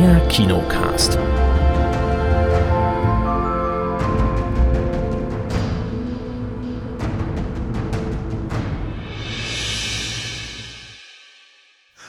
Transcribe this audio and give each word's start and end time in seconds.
Der 0.00 0.18
Kinocast. 0.28 1.18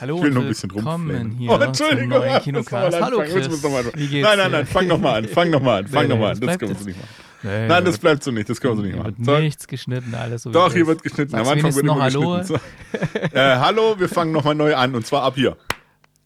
Hallo, 0.00 0.16
Ich 0.16 0.22
will 0.22 0.30
nur 0.30 0.42
ein 0.42 0.48
bisschen 0.48 0.70
willkommen 0.74 1.06
rumflennen. 1.10 1.32
hier 1.38 1.50
Oh, 1.50 1.54
zum 1.58 1.62
Entschuldigung, 1.62 2.08
neuen 2.08 2.40
Kinocast. 2.42 3.00
Hallo 3.00 3.18
Chris, 3.20 3.48
muss 3.48 3.62
noch 3.62 3.70
mal- 3.70 3.84
wie 3.94 4.06
geht's 4.08 4.26
Nein, 4.28 4.38
nein, 4.38 4.50
nein, 4.50 4.66
fang 4.66 4.86
nochmal 4.88 5.16
an, 5.16 5.28
fang 5.28 5.50
nochmal 5.50 5.78
an, 5.80 5.86
fang 5.88 6.08
nochmal 6.08 6.32
an. 6.32 6.40
Das 6.40 6.58
können 6.58 6.72
wir 6.72 6.78
so 6.78 6.84
nicht 6.86 6.96
machen. 6.98 7.08
Nee, 7.44 7.66
Nein, 7.68 7.84
das 7.84 7.98
bleibt 7.98 8.22
so 8.22 8.30
nicht, 8.30 8.48
das 8.48 8.60
können 8.60 8.74
wir 8.74 8.76
so 8.76 8.82
nicht 8.82 8.96
machen. 8.96 9.14
wird 9.26 9.40
nichts 9.42 9.66
geschnitten, 9.68 10.14
alles 10.14 10.42
so 10.42 10.50
doch, 10.50 10.72
hier 10.72 10.82
ist. 10.82 10.88
wird 10.88 11.02
geschnitten. 11.02 11.34
Am 11.36 11.46
Anfang 11.46 11.74
wird 11.74 11.84
noch 11.84 12.00
Hallo. 12.00 12.38
geschnitten. 12.38 12.60
So. 12.92 13.18
Äh, 13.36 13.56
hallo, 13.56 13.94
wir 13.98 14.08
fangen 14.08 14.32
nochmal 14.32 14.54
neu 14.54 14.74
an 14.76 14.94
und 14.94 15.06
zwar 15.06 15.22
ab 15.22 15.34
hier. 15.36 15.56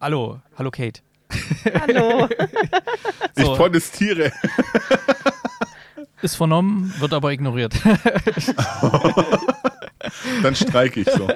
Hallo, 0.01 0.41
hallo 0.57 0.71
Kate. 0.71 1.01
Hallo. 1.81 2.29
Ich 3.37 3.45
So. 3.45 3.55
protestiere. 3.55 4.33
Ist 6.23 6.37
vernommen, 6.37 6.95
wird 6.99 7.13
aber 7.13 7.33
ignoriert. 7.33 7.75
Dann 10.43 10.55
streike 10.55 11.01
ich 11.01 11.11
so. 11.11 11.29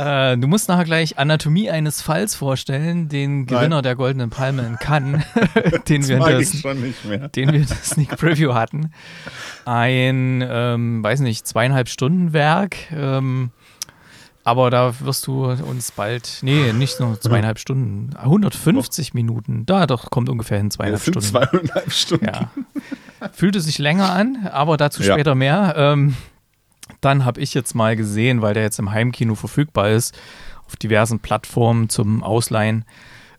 äh, 0.00 0.36
du 0.36 0.46
musst 0.46 0.68
nachher 0.68 0.84
gleich 0.84 1.18
Anatomie 1.18 1.68
eines 1.70 2.00
Falls 2.00 2.34
vorstellen, 2.36 3.08
den 3.08 3.46
Gewinner 3.46 3.82
der 3.82 3.96
Goldenen 3.96 4.30
Palme 4.30 4.62
in 4.66 4.76
Cannes, 4.78 5.24
den 5.88 6.06
wir 6.06 6.18
mehr. 6.18 7.28
den 7.28 7.52
wir 7.52 7.60
in 7.60 7.66
der 7.66 7.76
Sneak 7.76 8.16
Preview 8.16 8.54
hatten. 8.54 8.92
Ein, 9.64 10.44
ähm, 10.48 11.02
weiß 11.02 11.20
nicht, 11.20 11.46
zweieinhalb 11.46 11.88
Stunden 11.88 12.32
Werk. 12.32 12.76
Ähm, 12.92 13.50
aber 14.44 14.70
da 14.70 14.94
wirst 15.00 15.26
du 15.26 15.46
uns 15.46 15.90
bald, 15.90 16.38
nee, 16.42 16.72
nicht 16.72 17.00
nur 17.00 17.18
zweieinhalb 17.20 17.58
Stunden, 17.58 18.14
150 18.16 19.14
Minuten. 19.14 19.64
Da 19.66 19.86
doch 19.86 20.10
kommt 20.10 20.28
ungefähr 20.28 20.58
hin 20.58 20.70
zweieinhalb 20.70 21.00
Stunden. 21.02 21.20
zweieinhalb 21.22 21.90
Stunden. 21.90 22.26
Ja. 22.26 22.50
Fühlte 23.32 23.60
sich 23.60 23.78
länger 23.78 24.12
an, 24.12 24.46
aber 24.52 24.76
dazu 24.76 25.02
Ja. 25.02 25.14
später 25.14 25.34
mehr. 25.34 25.74
Ähm, 25.76 26.14
dann 27.00 27.24
habe 27.24 27.40
ich 27.40 27.54
jetzt 27.54 27.74
mal 27.74 27.96
gesehen, 27.96 28.42
weil 28.42 28.52
der 28.54 28.62
jetzt 28.64 28.78
im 28.78 28.92
Heimkino 28.92 29.34
verfügbar 29.34 29.90
ist, 29.90 30.14
auf 30.66 30.76
diversen 30.76 31.20
Plattformen 31.20 31.88
zum 31.88 32.22
Ausleihen, 32.22 32.84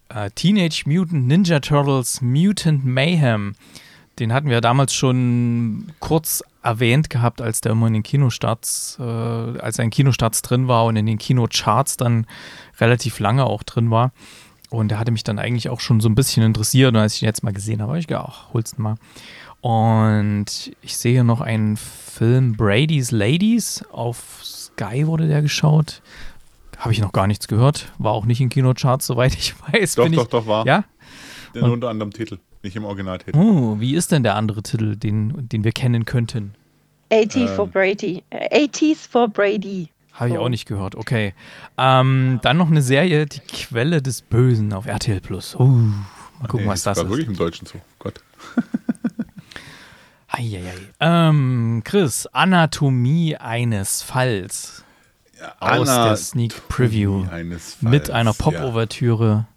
äh, 0.10 0.30
Teenage 0.32 0.84
Mutant 0.88 1.28
Ninja 1.28 1.60
Turtles 1.60 2.22
Mutant 2.22 2.84
Mayhem. 2.86 3.56
Den 4.20 4.32
hatten 4.32 4.50
wir 4.50 4.62
damals 4.62 4.94
schon 4.94 5.92
kurz 6.00 6.44
erwähnt 6.64 7.10
gehabt, 7.10 7.42
als 7.42 7.62
der 7.62 7.74
immer 7.74 7.88
in 7.88 7.94
den 7.94 8.04
Kinostarts, 8.04 8.98
äh, 9.00 9.04
als 9.04 9.78
er 9.78 9.84
in 9.84 9.92
Kinostarts 9.92 10.42
drin 10.42 10.68
war 10.68 10.86
und 10.86 10.96
in 10.96 11.06
den 11.06 11.18
Kinocharts 11.18 11.98
dann 11.98 12.26
relativ 12.80 13.20
lange 13.20 13.46
auch 13.46 13.64
drin 13.64 13.92
war. 13.92 14.12
Und 14.70 14.90
der 14.90 15.00
hatte 15.00 15.12
mich 15.12 15.24
dann 15.24 15.38
eigentlich 15.38 15.70
auch 15.70 15.80
schon 15.80 16.00
so 16.00 16.10
ein 16.10 16.16
bisschen 16.16 16.44
interessiert. 16.44 16.94
Und 16.94 17.00
als 17.00 17.16
ich 17.16 17.22
ihn 17.22 17.28
jetzt 17.28 17.44
mal 17.44 17.54
gesehen 17.54 17.82
habe, 17.82 17.92
habe 17.92 18.00
ich 18.00 18.08
gedacht, 18.08 18.28
ach, 18.30 18.54
hol's 18.54 18.78
mal. 18.78 18.96
Und 19.62 20.72
ich 20.82 20.98
sehe 20.98 21.14
hier 21.14 21.24
noch 21.24 21.42
einen 21.42 21.78
Film 21.78 22.54
Brady's 22.54 23.12
Ladies. 23.12 23.84
Auf 23.92 24.42
Sky 24.44 25.08
wurde 25.08 25.28
der 25.28 25.42
geschaut. 25.42 26.02
Habe 26.78 26.94
ich 26.94 27.00
noch 27.00 27.14
gar 27.14 27.28
nichts 27.28 27.48
gehört. 27.48 27.92
War 27.98 28.12
auch 28.12 28.26
nicht 28.26 28.42
in 28.42 28.50
Kinocharts, 28.50 29.08
soweit 29.08 29.34
ich 29.34 29.56
weiß. 29.72 29.96
Doch, 29.96 30.04
Bin 30.04 30.14
doch, 30.14 30.24
ich, 30.24 30.30
doch, 30.30 30.48
war. 30.48 30.66
Ja? 30.66 30.84
Den 31.54 31.64
unter 31.64 31.90
anderem 31.90 32.12
Titel, 32.12 32.40
nicht 32.66 32.76
im 32.76 32.84
Originaltitel. 32.86 33.38
Oh, 33.38 33.80
wie 33.80 33.96
ist 33.96 34.12
denn 34.12 34.24
der 34.24 34.36
andere 34.36 34.62
Titel, 34.64 34.96
den, 34.98 35.48
den 35.50 35.64
wir 35.64 35.72
kennen 35.72 36.06
könnten? 36.06 36.54
80 37.14 37.50
for 37.52 37.68
Brady. 37.68 38.24
Äh, 38.32 38.66
80s 38.68 39.08
for 39.10 39.28
Brady. 39.30 39.90
Habe 40.14 40.30
ich 40.32 40.38
Oh. 40.38 40.42
auch 40.44 40.50
nicht 40.50 40.66
gehört. 40.66 40.96
Okay. 40.96 41.34
Ähm, 41.78 42.40
dann 42.42 42.58
noch 42.58 42.68
eine 42.72 42.82
Serie, 42.82 43.26
Die 43.26 43.40
Quelle 43.42 44.02
des 44.02 44.22
Bösen 44.22 44.74
auf 44.74 44.86
RTL 44.88 45.22
Plus. 45.22 45.56
Uh, 45.56 45.64
mal 45.66 46.48
gucken, 46.48 46.66
Nee, 46.66 46.72
was 46.72 46.84
das 46.84 46.98
war 46.98 47.04
ist. 47.06 47.10
wirklich 47.12 47.28
im 47.28 47.36
Deutschen 47.36 47.68
so. 47.68 47.80
Gott. 48.00 48.22
Eieiei. 50.28 50.74
Ähm, 51.00 51.82
Chris, 51.86 52.28
Anatomie 52.28 53.36
eines 53.38 54.02
Falls 54.02 54.84
aus 55.60 55.88
Anna- 55.90 56.08
der 56.08 56.18
Sneak 56.18 56.68
Preview 56.68 57.26
Eines 57.32 57.82
mit 57.82 58.10
einer 58.10 58.32
ja. 58.32 59.48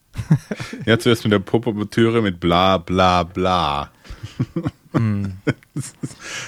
Ja, 0.86 0.98
zuerst 0.98 1.24
mit 1.24 1.32
der 1.32 1.38
Pop-Ouvertüre 1.38 2.22
mit 2.22 2.40
bla 2.40 2.78
bla 2.78 3.22
bla. 3.22 3.90
Hm. 4.92 5.36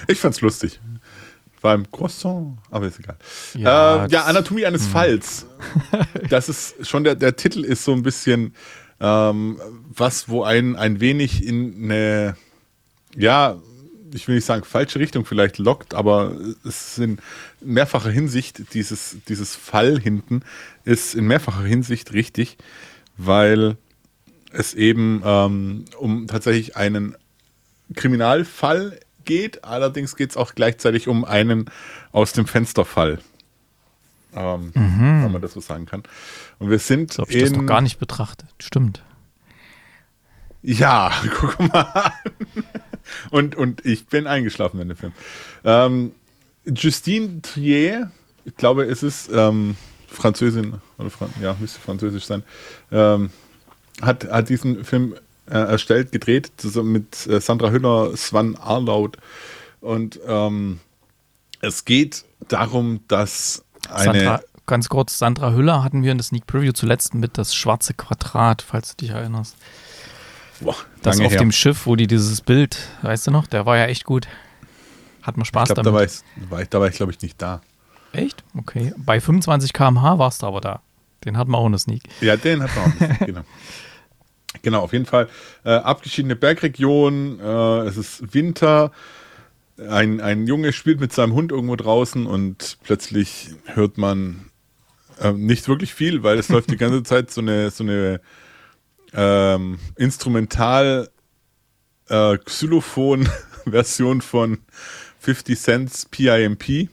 ich 0.06 0.18
fand's 0.18 0.40
lustig. 0.40 0.80
War 1.60 1.74
im 1.74 1.90
Croissant, 1.90 2.56
aber 2.70 2.86
ist 2.86 2.98
egal. 2.98 3.16
Ja, 3.54 4.06
äh, 4.06 4.08
ja. 4.10 4.24
Anatomie 4.24 4.64
eines 4.64 4.86
Falls. 4.86 5.46
Das 6.30 6.48
ist 6.48 6.88
schon 6.88 7.04
der, 7.04 7.16
der 7.16 7.36
Titel 7.36 7.64
ist 7.64 7.84
so 7.84 7.92
ein 7.92 8.02
bisschen 8.02 8.54
ähm, 9.00 9.60
was, 9.88 10.28
wo 10.28 10.42
ein, 10.42 10.76
ein 10.76 11.00
wenig 11.00 11.44
in 11.44 11.84
eine, 11.84 12.36
ja, 13.14 13.56
ich 14.12 14.28
will 14.28 14.36
nicht 14.36 14.44
sagen 14.44 14.64
falsche 14.64 14.98
Richtung 14.98 15.24
vielleicht 15.24 15.58
lockt, 15.58 15.94
aber 15.94 16.36
es 16.64 16.92
ist 16.92 16.98
in 16.98 17.18
mehrfacher 17.60 18.10
Hinsicht, 18.10 18.74
dieses, 18.74 19.16
dieses 19.28 19.54
Fall 19.56 20.00
hinten 20.00 20.42
ist 20.84 21.14
in 21.14 21.26
mehrfacher 21.26 21.62
Hinsicht 21.62 22.12
richtig, 22.12 22.58
weil 23.26 23.76
es 24.52 24.74
eben 24.74 25.22
ähm, 25.24 25.84
um 25.98 26.26
tatsächlich 26.26 26.76
einen 26.76 27.16
Kriminalfall 27.94 28.98
geht. 29.24 29.64
Allerdings 29.64 30.16
geht 30.16 30.30
es 30.30 30.36
auch 30.36 30.54
gleichzeitig 30.54 31.06
um 31.06 31.24
einen 31.24 31.70
aus 32.12 32.32
dem 32.32 32.46
Fensterfall. 32.46 33.20
Ähm, 34.34 34.72
Wenn 35.24 35.32
man 35.32 35.42
das 35.42 35.52
so 35.52 35.60
sagen 35.60 35.86
kann. 35.86 36.02
Und 36.58 36.70
wir 36.70 36.78
sind 36.78 37.12
So 37.12 37.22
habe 37.22 37.32
ich 37.32 37.42
das 37.42 37.52
noch 37.52 37.66
gar 37.66 37.80
nicht 37.80 37.98
betrachtet. 37.98 38.48
Stimmt. 38.58 39.02
Ja, 40.62 41.12
guck 41.34 41.58
mal 41.58 41.82
an. 41.82 42.12
Und, 43.30 43.56
und 43.56 43.84
ich 43.84 44.06
bin 44.06 44.26
eingeschlafen 44.26 44.80
in 44.80 44.88
dem 44.88 44.96
Film. 44.96 45.12
Ähm, 45.64 46.12
Justine 46.64 47.42
Trier, 47.42 48.10
ich 48.44 48.56
glaube, 48.56 48.84
es 48.84 49.02
ist 49.02 49.30
ähm, 49.32 49.76
Französin, 50.10 50.74
oder 50.98 51.10
Fran 51.10 51.32
ja, 51.40 51.56
müsste 51.58 51.80
französisch 51.80 52.24
sein, 52.24 52.42
ähm, 52.90 53.30
hat, 54.02 54.30
hat 54.30 54.48
diesen 54.48 54.84
Film 54.84 55.14
äh, 55.46 55.54
erstellt, 55.58 56.12
gedreht, 56.12 56.52
zusammen 56.56 56.92
mit 56.92 57.26
äh, 57.26 57.40
Sandra 57.40 57.70
Hüller, 57.70 58.16
Swan 58.16 58.56
Arlaut. 58.56 59.16
Und 59.80 60.18
ähm, 60.26 60.80
es 61.60 61.84
geht 61.84 62.24
darum, 62.48 63.00
dass 63.08 63.64
eine. 63.88 64.04
Sandra, 64.20 64.40
ganz 64.66 64.88
kurz, 64.88 65.18
Sandra 65.18 65.52
Hüller 65.52 65.82
hatten 65.82 66.02
wir 66.02 66.12
in 66.12 66.18
der 66.18 66.24
Sneak 66.24 66.46
Preview 66.46 66.72
zuletzt 66.72 67.14
mit 67.14 67.38
das 67.38 67.54
schwarze 67.54 67.94
Quadrat, 67.94 68.62
falls 68.62 68.96
du 68.96 69.04
dich 69.04 69.10
erinnerst. 69.10 69.56
Boah, 70.60 70.76
Das 71.02 71.20
auf 71.20 71.32
her. 71.32 71.38
dem 71.38 71.52
Schiff, 71.52 71.86
wo 71.86 71.96
die 71.96 72.06
dieses 72.06 72.42
Bild, 72.42 72.76
weißt 73.02 73.26
du 73.26 73.30
noch, 73.30 73.46
der 73.46 73.64
war 73.64 73.78
ja 73.78 73.86
echt 73.86 74.04
gut. 74.04 74.28
Hat 75.22 75.36
man 75.36 75.42
ich 75.42 75.48
Spaß 75.48 75.68
glaube, 75.68 75.82
da 75.82 75.90
damit. 75.90 75.94
war 75.94 76.04
ich, 76.04 76.50
war 76.50 76.62
ich, 76.62 76.68
da 76.68 76.80
war 76.80 76.88
ich 76.88 76.96
glaube 76.96 77.12
ich, 77.12 77.20
nicht 77.22 77.40
da. 77.40 77.62
Echt? 78.12 78.42
Okay. 78.56 78.92
Bei 78.96 79.20
25 79.20 79.72
km/h 79.72 80.18
warst 80.18 80.42
du 80.42 80.46
aber 80.46 80.60
da. 80.60 80.80
Den 81.24 81.36
hatten 81.36 81.50
wir 81.50 81.58
auch 81.58 81.66
in 81.66 81.72
der 81.72 81.78
Sneak. 81.78 82.02
Ja, 82.20 82.36
den 82.36 82.62
hat 82.62 82.70
man 82.74 82.84
auch 82.92 83.08
nicht. 83.08 83.26
genau. 83.26 83.42
Genau, 84.62 84.80
auf 84.80 84.92
jeden 84.92 85.06
Fall. 85.06 85.28
Äh, 85.64 85.70
abgeschiedene 85.70 86.34
Bergregion, 86.34 87.38
äh, 87.38 87.80
es 87.86 87.96
ist 87.96 88.34
Winter. 88.34 88.90
Ein, 89.78 90.20
ein 90.20 90.46
Junge 90.48 90.72
spielt 90.72 91.00
mit 91.00 91.12
seinem 91.12 91.34
Hund 91.34 91.52
irgendwo 91.52 91.76
draußen 91.76 92.26
und 92.26 92.78
plötzlich 92.82 93.50
hört 93.66 93.96
man 93.96 94.50
äh, 95.20 95.32
nicht 95.32 95.68
wirklich 95.68 95.94
viel, 95.94 96.22
weil 96.22 96.36
es 96.38 96.48
läuft 96.48 96.70
die 96.70 96.76
ganze 96.78 97.04
Zeit 97.04 97.30
so 97.30 97.40
eine, 97.40 97.70
so 97.70 97.84
eine 97.84 98.20
ähm, 99.14 99.78
Instrumental 99.96 101.08
äh, 102.08 102.36
Xylophon-Version 102.38 104.20
von 104.20 104.58
50 105.20 105.58
Cents 105.58 106.06
PIMP. 106.06 106.90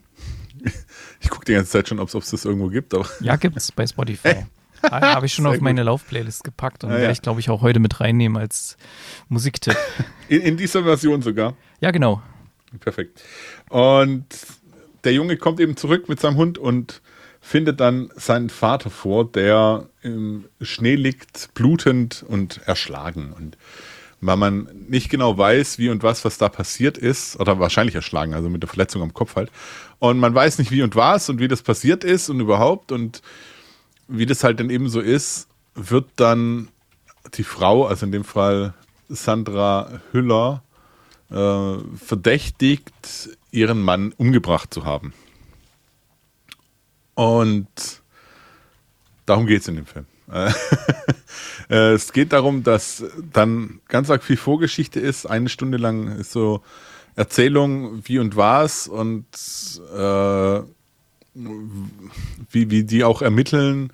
Ich 1.20 1.30
gucke 1.30 1.46
die 1.46 1.54
ganze 1.54 1.72
Zeit 1.72 1.88
schon, 1.88 2.00
ob 2.00 2.14
es 2.14 2.30
das 2.30 2.46
irgendwo 2.46 2.70
gibt, 2.70 2.94
aber 2.94 3.08
Ja, 3.20 3.36
gibt's 3.36 3.72
bei 3.72 3.88
Spotify. 3.88 4.46
Habe 4.84 5.26
ich 5.26 5.34
schon 5.34 5.44
Sehr 5.46 5.54
auf 5.54 5.62
meine 5.62 5.84
Laufplaylist 5.84 6.44
gepackt 6.44 6.84
und 6.84 6.92
Ja, 6.92 6.98
werde 6.98 7.14
ich, 7.14 7.22
glaube 7.22 7.40
ich, 7.40 7.50
auch 7.50 7.62
heute 7.62 7.80
mit 7.80 8.00
reinnehmen 8.00 8.38
als 8.38 8.78
Musiktipp. 9.30 9.76
in, 10.30 10.42
in 10.42 10.58
dieser 10.58 10.84
Version 10.84 11.22
sogar. 11.22 11.56
Ja, 11.82 11.92
genau. 11.92 12.22
Perfekt. 12.80 13.24
Und 13.70 14.26
der 15.04 15.14
Junge 15.14 15.38
kommt 15.38 15.60
eben 15.60 15.78
zurück 15.78 16.10
mit 16.10 16.20
seinem 16.20 16.36
Hund 16.36 16.58
und 16.58 17.02
findet 17.40 17.80
dann 17.80 18.10
seinen 18.16 18.50
Vater 18.50 18.90
vor, 18.90 19.32
der 19.32 19.88
im 20.02 20.46
Schnee 20.62 20.96
liegt, 20.96 21.54
blutend 21.54 22.26
und 22.28 22.60
erschlagen. 22.66 23.34
Und 23.34 23.58
weil 24.22 24.38
man 24.38 24.68
nicht 24.88 25.10
genau 25.10 25.38
weiß, 25.38 25.78
wie 25.78 25.90
und 25.90 26.04
was, 26.04 26.26
was 26.26 26.38
da 26.38 26.50
passiert 26.50 26.98
ist, 26.98 27.40
oder 27.40 27.60
wahrscheinlich 27.60 27.96
erschlagen, 27.96 28.34
also 28.34 28.50
mit 28.50 28.64
der 28.64 28.70
Verletzung 28.70 29.02
am 29.02 29.14
Kopf 29.14 29.36
halt. 29.36 29.52
Und 30.00 30.20
man 30.20 30.34
weiß 30.34 30.58
nicht, 30.60 30.72
wie 30.72 30.82
und 30.82 30.96
was 30.96 31.30
und 31.30 31.40
wie 31.40 31.48
das 31.48 31.62
passiert 31.62 32.04
ist 32.04 32.30
und 32.30 32.40
überhaupt. 32.40 32.92
Und 32.92 33.22
wie 34.08 34.26
das 34.26 34.44
halt 34.44 34.60
dann 34.60 34.70
eben 34.70 34.90
so 34.90 35.02
ist, 35.02 35.48
wird 35.76 36.10
dann 36.16 36.70
die 37.36 37.44
Frau, 37.44 37.86
also 37.86 38.06
in 38.06 38.12
dem 38.12 38.24
Fall 38.24 38.74
Sandra 39.10 40.02
Hüller, 40.12 40.64
äh, 41.30 41.78
verdächtigt, 41.98 43.30
ihren 43.52 43.82
Mann 43.82 44.14
umgebracht 44.18 44.74
zu 44.74 44.86
haben. 44.86 45.14
Und 47.16 47.68
darum 49.26 49.46
geht 49.46 49.62
es 49.62 49.68
in 49.68 49.76
dem 49.76 49.86
Film. 49.86 50.06
Äh, 51.70 51.92
es 51.92 52.14
geht 52.14 52.32
darum, 52.32 52.64
dass 52.64 53.04
dann 53.34 53.82
ganz 53.90 54.10
arg 54.10 54.24
viel 54.24 54.38
Vorgeschichte 54.38 55.02
ist. 55.02 55.26
Eine 55.26 55.50
Stunde 55.50 55.78
lang 55.78 56.08
ist 56.18 56.32
so 56.32 56.62
Erzählung, 57.18 58.08
wie 58.08 58.20
und 58.20 58.38
was 58.38 58.88
und 58.88 59.26
äh, 59.94 60.62
wie, 61.34 62.72
wie 62.72 62.84
die 62.84 63.04
auch 63.04 63.22
ermitteln 63.22 63.92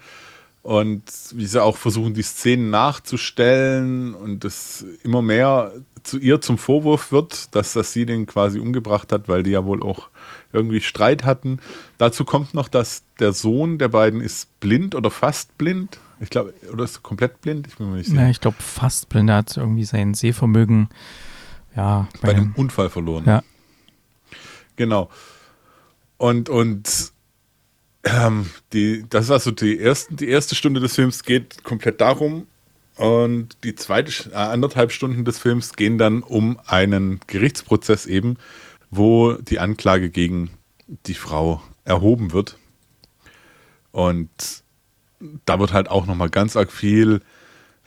und 0.61 1.03
wie 1.33 1.45
sie 1.45 1.61
auch 1.61 1.77
versuchen, 1.77 2.13
die 2.13 2.21
Szenen 2.21 2.69
nachzustellen 2.69 4.13
und 4.13 4.45
es 4.45 4.85
immer 5.03 5.21
mehr 5.21 5.73
zu 6.03 6.17
ihr 6.17 6.41
zum 6.41 6.57
Vorwurf 6.57 7.11
wird, 7.11 7.55
dass 7.55 7.73
das 7.73 7.93
sie 7.93 8.05
den 8.05 8.25
quasi 8.25 8.59
umgebracht 8.59 9.11
hat, 9.11 9.27
weil 9.27 9.43
die 9.43 9.51
ja 9.51 9.65
wohl 9.65 9.81
auch 9.81 10.09
irgendwie 10.51 10.81
Streit 10.81 11.25
hatten. 11.25 11.59
Dazu 11.97 12.25
kommt 12.25 12.53
noch, 12.53 12.67
dass 12.67 13.03
der 13.19 13.33
Sohn 13.33 13.77
der 13.77 13.87
beiden 13.89 14.21
ist 14.21 14.59
blind 14.59 14.95
oder 14.95 15.11
fast 15.11 15.57
blind. 15.57 15.99
Ich 16.23 16.29
glaube, 16.29 16.53
oder 16.71 16.85
ist 16.85 16.95
er 16.95 17.01
komplett 17.01 17.41
blind? 17.41 17.67
Ich 17.67 17.75
bin 17.75 17.91
mir 17.91 17.97
nicht 17.97 18.07
sicher. 18.07 18.21
Ja, 18.21 18.29
ich 18.29 18.39
glaube 18.39 18.57
fast 18.59 19.09
blind. 19.09 19.29
Er 19.29 19.37
hat 19.37 19.57
irgendwie 19.57 19.83
sein 19.83 20.13
Sehvermögen 20.13 20.87
ja, 21.75 22.07
bei, 22.21 22.29
bei 22.29 22.35
einem 22.35 22.53
Unfall 22.55 22.89
verloren. 22.89 23.25
Ja. 23.25 23.43
Genau. 24.77 25.09
Und, 26.17 26.47
und 26.47 27.11
ähm, 28.05 28.49
die, 28.71 29.05
das 29.09 29.25
ist 29.25 29.31
also 29.31 29.51
die, 29.51 29.77
ersten, 29.77 30.15
die 30.15 30.29
erste 30.29 30.55
Stunde 30.55 30.79
des 30.79 30.95
Films 30.95 31.23
geht 31.23 31.63
komplett 31.65 31.99
darum. 31.99 32.47
Und 32.95 33.57
die 33.65 33.75
zweite, 33.75 34.31
äh, 34.31 34.35
anderthalb 34.35 34.93
Stunden 34.93 35.25
des 35.25 35.39
Films 35.39 35.73
gehen 35.73 35.97
dann 35.97 36.23
um 36.23 36.57
einen 36.65 37.19
Gerichtsprozess 37.27 38.05
eben, 38.05 38.37
wo 38.89 39.33
die 39.33 39.59
Anklage 39.59 40.09
gegen 40.09 40.51
die 40.87 41.15
Frau 41.15 41.61
erhoben 41.83 42.31
wird. 42.31 42.57
Und 43.91 44.62
da 45.45 45.59
wird 45.59 45.73
halt 45.73 45.89
auch 45.89 46.05
nochmal 46.05 46.29
ganz 46.29 46.55
arg 46.55 46.71
viel 46.71 47.21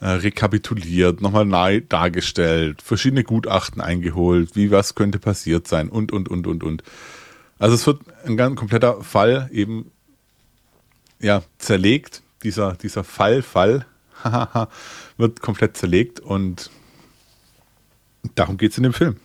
äh, 0.01 0.09
rekapituliert, 0.09 1.21
nochmal 1.21 1.45
neu 1.45 1.81
dargestellt, 1.81 2.83
verschiedene 2.83 3.25
Gutachten 3.25 3.81
eingeholt, 3.81 4.55
wie 4.55 4.71
was 4.71 4.95
könnte 4.95 5.19
passiert 5.19 5.67
sein 5.67 5.89
und, 5.89 6.13
und, 6.13 6.29
und, 6.29 6.47
und, 6.47 6.63
und. 6.63 6.83
Also 7.59 7.75
es 7.75 7.87
wird 7.87 8.01
ein 8.25 8.37
ganz 8.37 8.57
kompletter 8.57 9.03
Fall 9.03 9.49
eben 9.53 9.91
ja, 11.21 11.43
zerlegt. 11.59 12.23
Dieser, 12.43 12.75
dieser 12.75 13.03
Fall, 13.05 13.43
Fall, 13.43 13.87
wird 15.17 15.41
komplett 15.41 15.77
zerlegt 15.77 16.21
und 16.21 16.71
darum 18.35 18.57
geht 18.59 18.73
es 18.73 18.77
in 18.77 18.85
dem 18.85 18.93
Film. 18.93 19.17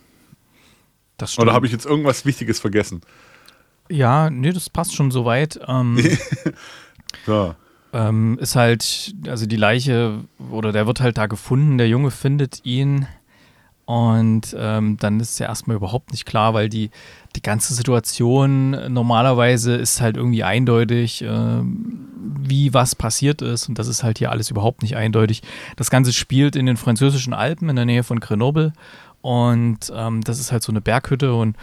Oder 1.38 1.52
habe 1.52 1.66
ich 1.66 1.72
jetzt 1.72 1.86
irgendwas 1.86 2.24
Wichtiges 2.24 2.58
vergessen? 2.58 3.02
Ja, 3.88 4.30
nee, 4.30 4.52
das 4.52 4.70
passt 4.70 4.94
schon 4.94 5.10
soweit. 5.10 5.60
Ähm, 5.68 5.98
ja. 7.26 7.56
Ähm, 7.92 8.38
ist 8.40 8.56
halt, 8.56 9.14
also 9.26 9.46
die 9.46 9.56
Leiche, 9.56 10.20
oder 10.50 10.72
der 10.72 10.86
wird 10.86 11.00
halt 11.00 11.18
da 11.18 11.26
gefunden, 11.26 11.78
der 11.78 11.88
Junge 11.88 12.10
findet 12.10 12.64
ihn 12.64 13.06
und 13.84 14.56
ähm, 14.58 14.96
dann 14.98 15.20
ist 15.20 15.38
ja 15.38 15.46
erstmal 15.48 15.76
überhaupt 15.76 16.12
nicht 16.12 16.24
klar, 16.24 16.54
weil 16.54 16.68
die, 16.68 16.90
die 17.34 17.42
ganze 17.42 17.74
Situation 17.74 18.70
normalerweise 18.92 19.74
ist 19.74 20.00
halt 20.00 20.16
irgendwie 20.16 20.44
eindeutig, 20.44 21.22
äh, 21.22 21.60
wie 22.40 22.72
was 22.72 22.94
passiert 22.94 23.42
ist. 23.42 23.68
Und 23.68 23.78
das 23.78 23.88
ist 23.88 24.02
halt 24.04 24.18
hier 24.18 24.30
alles 24.30 24.50
überhaupt 24.50 24.82
nicht 24.82 24.96
eindeutig. 24.96 25.42
Das 25.76 25.90
Ganze 25.90 26.12
spielt 26.12 26.54
in 26.54 26.66
den 26.66 26.76
französischen 26.76 27.34
Alpen 27.34 27.68
in 27.68 27.76
der 27.76 27.84
Nähe 27.84 28.04
von 28.04 28.20
Grenoble. 28.20 28.72
Und 29.20 29.92
ähm, 29.94 30.22
das 30.22 30.38
ist 30.38 30.52
halt 30.52 30.62
so 30.62 30.72
eine 30.72 30.80
Berghütte 30.80 31.34
und 31.34 31.56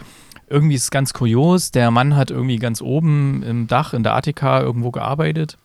irgendwie 0.48 0.74
ist 0.74 0.84
es 0.84 0.90
ganz 0.90 1.12
kurios. 1.12 1.70
Der 1.70 1.90
Mann 1.90 2.16
hat 2.16 2.30
irgendwie 2.30 2.56
ganz 2.56 2.82
oben 2.82 3.42
im 3.42 3.66
Dach 3.66 3.94
in 3.94 4.02
der 4.02 4.14
Attika 4.14 4.60
irgendwo 4.60 4.90
gearbeitet 4.90 5.56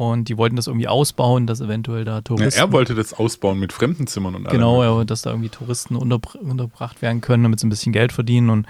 und 0.00 0.30
die 0.30 0.38
wollten 0.38 0.56
das 0.56 0.66
irgendwie 0.66 0.88
ausbauen, 0.88 1.46
dass 1.46 1.60
eventuell 1.60 2.06
da 2.06 2.22
Touristen. 2.22 2.58
Ja, 2.58 2.64
er 2.64 2.72
wollte 2.72 2.94
das 2.94 3.12
ausbauen 3.12 3.58
mit 3.58 3.70
Fremdenzimmern 3.70 4.34
und 4.34 4.46
allem. 4.46 4.56
Genau, 4.56 4.82
ja, 4.82 5.04
dass 5.04 5.20
da 5.20 5.28
irgendwie 5.28 5.50
Touristen 5.50 5.94
unterbr 5.94 6.40
unterbracht 6.40 7.02
werden 7.02 7.20
können, 7.20 7.42
damit 7.42 7.60
sie 7.60 7.66
ein 7.66 7.68
bisschen 7.68 7.92
Geld 7.92 8.10
verdienen. 8.10 8.48
Und 8.48 8.66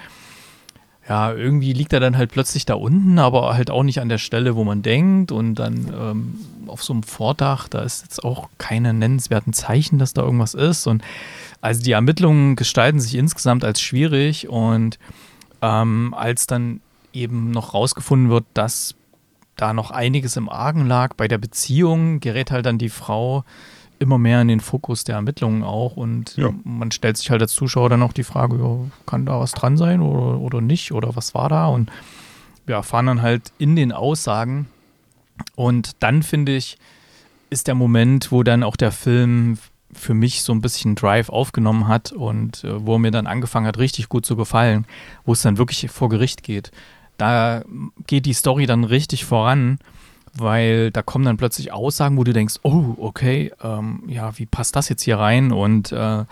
ja, 1.08 1.32
irgendwie 1.32 1.72
liegt 1.72 1.92
er 1.92 2.00
dann 2.00 2.18
halt 2.18 2.32
plötzlich 2.32 2.66
da 2.66 2.74
unten, 2.74 3.20
aber 3.20 3.54
halt 3.54 3.70
auch 3.70 3.84
nicht 3.84 4.00
an 4.00 4.08
der 4.08 4.18
Stelle, 4.18 4.56
wo 4.56 4.64
man 4.64 4.82
denkt. 4.82 5.30
Und 5.30 5.54
dann 5.54 5.94
ähm, 5.96 6.40
auf 6.66 6.82
so 6.82 6.92
einem 6.94 7.04
Vordach, 7.04 7.68
da 7.68 7.82
ist 7.82 8.02
jetzt 8.02 8.24
auch 8.24 8.48
keine 8.58 8.92
nennenswerten 8.92 9.52
Zeichen, 9.52 10.00
dass 10.00 10.12
da 10.12 10.22
irgendwas 10.22 10.54
ist. 10.54 10.88
Und 10.88 11.04
also 11.60 11.80
die 11.80 11.92
Ermittlungen 11.92 12.56
gestalten 12.56 12.98
sich 12.98 13.14
insgesamt 13.14 13.64
als 13.64 13.80
schwierig. 13.80 14.48
Und 14.48 14.98
ähm, 15.62 16.12
als 16.12 16.48
dann 16.48 16.80
eben 17.12 17.52
noch 17.52 17.72
rausgefunden 17.72 18.30
wird, 18.30 18.46
dass 18.52 18.96
da 19.60 19.72
noch 19.72 19.90
einiges 19.90 20.36
im 20.36 20.48
Argen 20.48 20.86
lag. 20.86 21.14
Bei 21.14 21.28
der 21.28 21.38
Beziehung 21.38 22.20
gerät 22.20 22.50
halt 22.50 22.66
dann 22.66 22.78
die 22.78 22.88
Frau 22.88 23.44
immer 23.98 24.18
mehr 24.18 24.40
in 24.40 24.48
den 24.48 24.60
Fokus 24.60 25.04
der 25.04 25.16
Ermittlungen 25.16 25.62
auch 25.62 25.96
und 25.96 26.36
ja. 26.36 26.50
man 26.64 26.90
stellt 26.90 27.18
sich 27.18 27.30
halt 27.30 27.42
als 27.42 27.52
Zuschauer 27.52 27.90
dann 27.90 28.02
auch 28.02 28.14
die 28.14 28.24
Frage, 28.24 28.56
ja, 28.56 28.90
kann 29.04 29.26
da 29.26 29.38
was 29.38 29.52
dran 29.52 29.76
sein 29.76 30.00
oder, 30.00 30.40
oder 30.40 30.62
nicht 30.62 30.92
oder 30.92 31.14
was 31.16 31.34
war 31.34 31.50
da 31.50 31.66
und 31.66 31.90
wir 32.64 32.76
erfahren 32.76 33.06
dann 33.06 33.22
halt 33.22 33.52
in 33.58 33.76
den 33.76 33.92
Aussagen 33.92 34.68
und 35.54 36.02
dann 36.02 36.22
finde 36.22 36.56
ich, 36.56 36.78
ist 37.50 37.68
der 37.68 37.74
Moment, 37.74 38.32
wo 38.32 38.42
dann 38.42 38.62
auch 38.62 38.76
der 38.76 38.90
Film 38.90 39.58
für 39.92 40.14
mich 40.14 40.42
so 40.44 40.52
ein 40.52 40.62
bisschen 40.62 40.94
Drive 40.94 41.28
aufgenommen 41.28 41.86
hat 41.86 42.10
und 42.10 42.64
äh, 42.64 42.86
wo 42.86 42.94
er 42.94 43.00
mir 43.00 43.10
dann 43.10 43.26
angefangen 43.26 43.66
hat, 43.66 43.76
richtig 43.76 44.08
gut 44.08 44.24
zu 44.24 44.34
gefallen, 44.34 44.86
wo 45.26 45.32
es 45.32 45.42
dann 45.42 45.58
wirklich 45.58 45.90
vor 45.90 46.08
Gericht 46.08 46.42
geht 46.42 46.70
da 47.20 47.62
geht 48.06 48.26
die 48.26 48.32
Story 48.32 48.66
dann 48.66 48.84
richtig 48.84 49.24
voran, 49.24 49.78
weil 50.34 50.90
da 50.90 51.02
kommen 51.02 51.24
dann 51.24 51.36
plötzlich 51.36 51.72
Aussagen, 51.72 52.16
wo 52.16 52.24
du 52.24 52.32
denkst, 52.32 52.56
oh, 52.62 52.94
okay, 52.98 53.52
ähm, 53.62 54.04
ja, 54.06 54.38
wie 54.38 54.46
passt 54.46 54.76
das 54.76 54.88
jetzt 54.88 55.02
hier 55.02 55.18
rein? 55.18 55.52
Und 55.52 55.92
äh, 55.92 56.24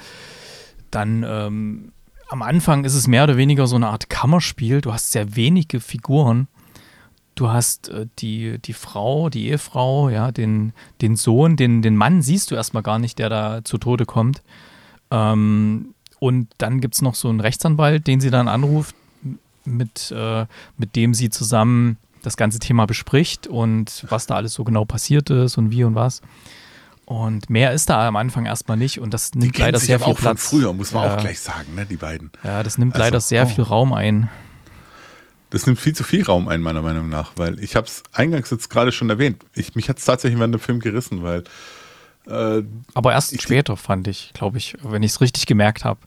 dann 0.90 1.25
ähm, 1.29 1.93
am 2.29 2.43
Anfang 2.43 2.85
ist 2.85 2.94
es 2.94 3.06
mehr 3.06 3.25
oder 3.25 3.37
weniger 3.37 3.67
so 3.67 3.76
eine 3.76 3.88
Art 3.88 4.08
Kammerspiel. 4.08 4.81
Du 4.81 4.93
hast 4.93 5.12
sehr 5.12 5.37
wenige 5.37 5.81
Figuren. 5.81 6.49
Du 7.35 7.50
hast 7.50 7.88
äh, 7.90 8.06
die, 8.19 8.58
die 8.58 8.73
Frau, 8.73 9.29
die 9.29 9.49
Ehefrau, 9.49 10.08
ja, 10.08 10.32
den, 10.32 10.73
den 11.02 11.17
Sohn, 11.17 11.56
den, 11.56 11.82
den 11.82 11.96
Mann 11.96 12.23
siehst 12.23 12.50
du 12.50 12.55
erstmal 12.55 12.82
gar 12.82 12.99
nicht, 12.99 13.19
der 13.19 13.29
da 13.29 13.61
zu 13.64 13.79
Tode 13.79 14.06
kommt. 14.06 14.43
Ähm, 15.11 15.94
und 16.19 16.49
dann 16.58 16.81
gibt 16.81 16.94
es 16.94 17.02
noch 17.02 17.14
so 17.14 17.29
einen 17.29 17.40
Rechtsanwalt, 17.40 18.06
den 18.06 18.20
sie 18.20 18.31
dann 18.31 18.49
anruft, 18.49 18.94
mit, 19.76 20.11
äh, 20.11 20.47
mit 20.76 20.97
dem 20.97 21.15
sie 21.15 21.31
zusammen 21.31 21.97
das 22.23 22.37
ganze 22.37 22.59
Thema 22.59 22.87
bespricht 22.87 23.47
und 23.47 24.05
was 24.09 24.26
da 24.26 24.37
alles 24.37 24.54
so 24.54 24.64
genau 24.64 24.85
passiert 24.85 25.31
ist 25.31 25.57
und 25.57 25.71
wie 25.71 25.85
und 25.85 25.95
was. 25.95 26.21
Und 27.04 27.49
mehr 27.49 27.73
ist 27.73 27.88
da 27.88 28.07
am 28.07 28.16
Anfang 28.16 28.45
erstmal 28.45 28.76
nicht 28.76 29.00
und 29.00 29.14
das 29.14 29.35
nimmt 29.35 29.57
leider 29.57 29.78
sehr 29.78 29.99
viel 29.99 30.14
Platz. 30.14 30.50
früher, 30.50 30.75
muss 30.75 30.93
man 30.93 31.04
ja. 31.04 31.14
auch 31.14 31.21
gleich 31.21 31.40
sagen, 31.40 31.75
ne, 31.75 31.87
die 31.87 31.97
beiden. 31.97 32.31
Ja, 32.45 32.62
das 32.62 32.76
nimmt 32.76 32.95
also, 32.95 33.04
leider 33.04 33.21
sehr 33.21 33.45
oh. 33.45 33.49
viel 33.49 33.64
Raum 33.64 33.95
ein. 33.95 34.28
Das 35.50 35.66
nimmt 35.66 35.81
viel 35.81 35.95
zu 35.95 36.04
viel 36.04 36.23
Raum 36.23 36.49
ein, 36.49 36.61
meiner 36.61 36.83
Meinung 36.83 37.09
nach, 37.09 37.33
weil 37.37 37.59
ich 37.61 37.76
habe 37.76 37.87
es 37.87 38.02
eingangs 38.12 38.50
jetzt 38.50 38.69
gerade 38.69 38.93
schon 38.93 39.09
erwähnt. 39.09 39.43
Ich, 39.54 39.75
mich 39.75 39.88
hat 39.88 39.99
es 39.99 40.04
tatsächlich 40.04 40.38
während 40.38 40.54
dem 40.54 40.61
Film 40.61 40.81
gerissen, 40.81 41.23
weil. 41.23 41.45
Äh, 42.26 42.62
Aber 42.93 43.12
erst 43.12 43.40
später 43.40 43.78
fand 43.78 44.07
ich, 44.07 44.33
glaube 44.35 44.59
ich, 44.59 44.76
wenn 44.83 45.02
ich 45.02 45.12
es 45.12 45.21
richtig 45.23 45.47
gemerkt 45.47 45.85
habe. 45.85 46.00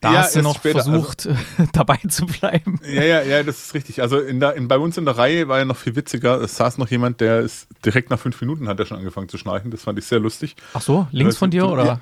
Da 0.00 0.14
ja, 0.14 0.18
hast 0.20 0.34
du 0.34 0.40
noch 0.40 0.56
später, 0.56 0.82
versucht, 0.82 1.26
also, 1.26 1.38
dabei 1.72 1.98
zu 2.08 2.24
bleiben. 2.24 2.80
Ja, 2.84 3.02
ja, 3.02 3.22
ja, 3.22 3.42
das 3.42 3.64
ist 3.64 3.74
richtig. 3.74 4.00
Also 4.00 4.18
in 4.18 4.40
der, 4.40 4.54
in, 4.54 4.66
bei 4.66 4.78
uns 4.78 4.96
in 4.96 5.04
der 5.04 5.18
Reihe 5.18 5.46
war 5.48 5.58
ja 5.58 5.66
noch 5.66 5.76
viel 5.76 5.94
witziger. 5.94 6.40
Es 6.40 6.56
saß 6.56 6.78
noch 6.78 6.88
jemand, 6.88 7.20
der 7.20 7.40
ist 7.40 7.68
direkt 7.84 8.08
nach 8.08 8.18
fünf 8.18 8.40
Minuten 8.40 8.66
hat 8.66 8.80
er 8.80 8.86
schon 8.86 8.96
angefangen 8.96 9.28
zu 9.28 9.36
schnarchen. 9.36 9.70
Das 9.70 9.82
fand 9.82 9.98
ich 9.98 10.06
sehr 10.06 10.18
lustig. 10.18 10.56
Ach 10.72 10.80
so, 10.80 11.06
links 11.10 11.36
von 11.36 11.50
dir 11.50 11.68
oder? 11.68 12.00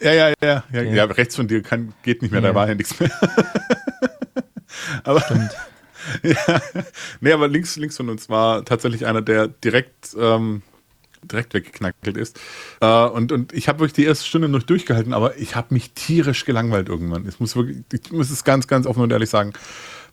Ja, 0.00 0.12
ja, 0.12 0.32
ja, 0.42 0.64
ja, 0.72 0.82
ja, 0.82 1.04
rechts 1.04 1.36
von 1.36 1.48
dir 1.48 1.62
kann, 1.62 1.94
geht 2.02 2.20
nicht 2.20 2.30
mehr, 2.30 2.42
da 2.42 2.54
war 2.54 2.68
ja 2.68 2.74
nichts 2.74 2.98
mehr. 3.00 3.10
aber, 5.04 5.20
Stimmt. 5.20 5.50
ja, 6.22 6.60
nee, 7.20 7.32
aber 7.32 7.48
links, 7.48 7.76
links 7.76 7.96
von 7.96 8.10
uns 8.10 8.28
war 8.28 8.64
tatsächlich 8.64 9.06
einer, 9.06 9.22
der 9.22 9.48
direkt 9.48 10.14
ähm, 10.18 10.62
direkt 11.32 11.54
weggeknackelt 11.54 12.16
ist. 12.16 12.40
Äh, 12.80 12.86
und, 12.86 13.32
und 13.32 13.52
ich 13.52 13.68
habe 13.68 13.80
wirklich 13.80 13.94
die 13.94 14.04
erste 14.04 14.26
Stunde 14.26 14.48
noch 14.48 14.62
durchgehalten, 14.62 15.12
aber 15.12 15.36
ich 15.36 15.56
habe 15.56 15.74
mich 15.74 15.92
tierisch 15.92 16.44
gelangweilt 16.44 16.88
irgendwann. 16.88 17.28
Ich 17.28 17.40
muss, 17.40 17.56
wirklich, 17.56 17.78
ich 17.92 18.12
muss 18.12 18.30
es 18.30 18.44
ganz, 18.44 18.66
ganz 18.66 18.86
offen 18.86 19.02
und 19.02 19.12
ehrlich 19.12 19.30
sagen. 19.30 19.52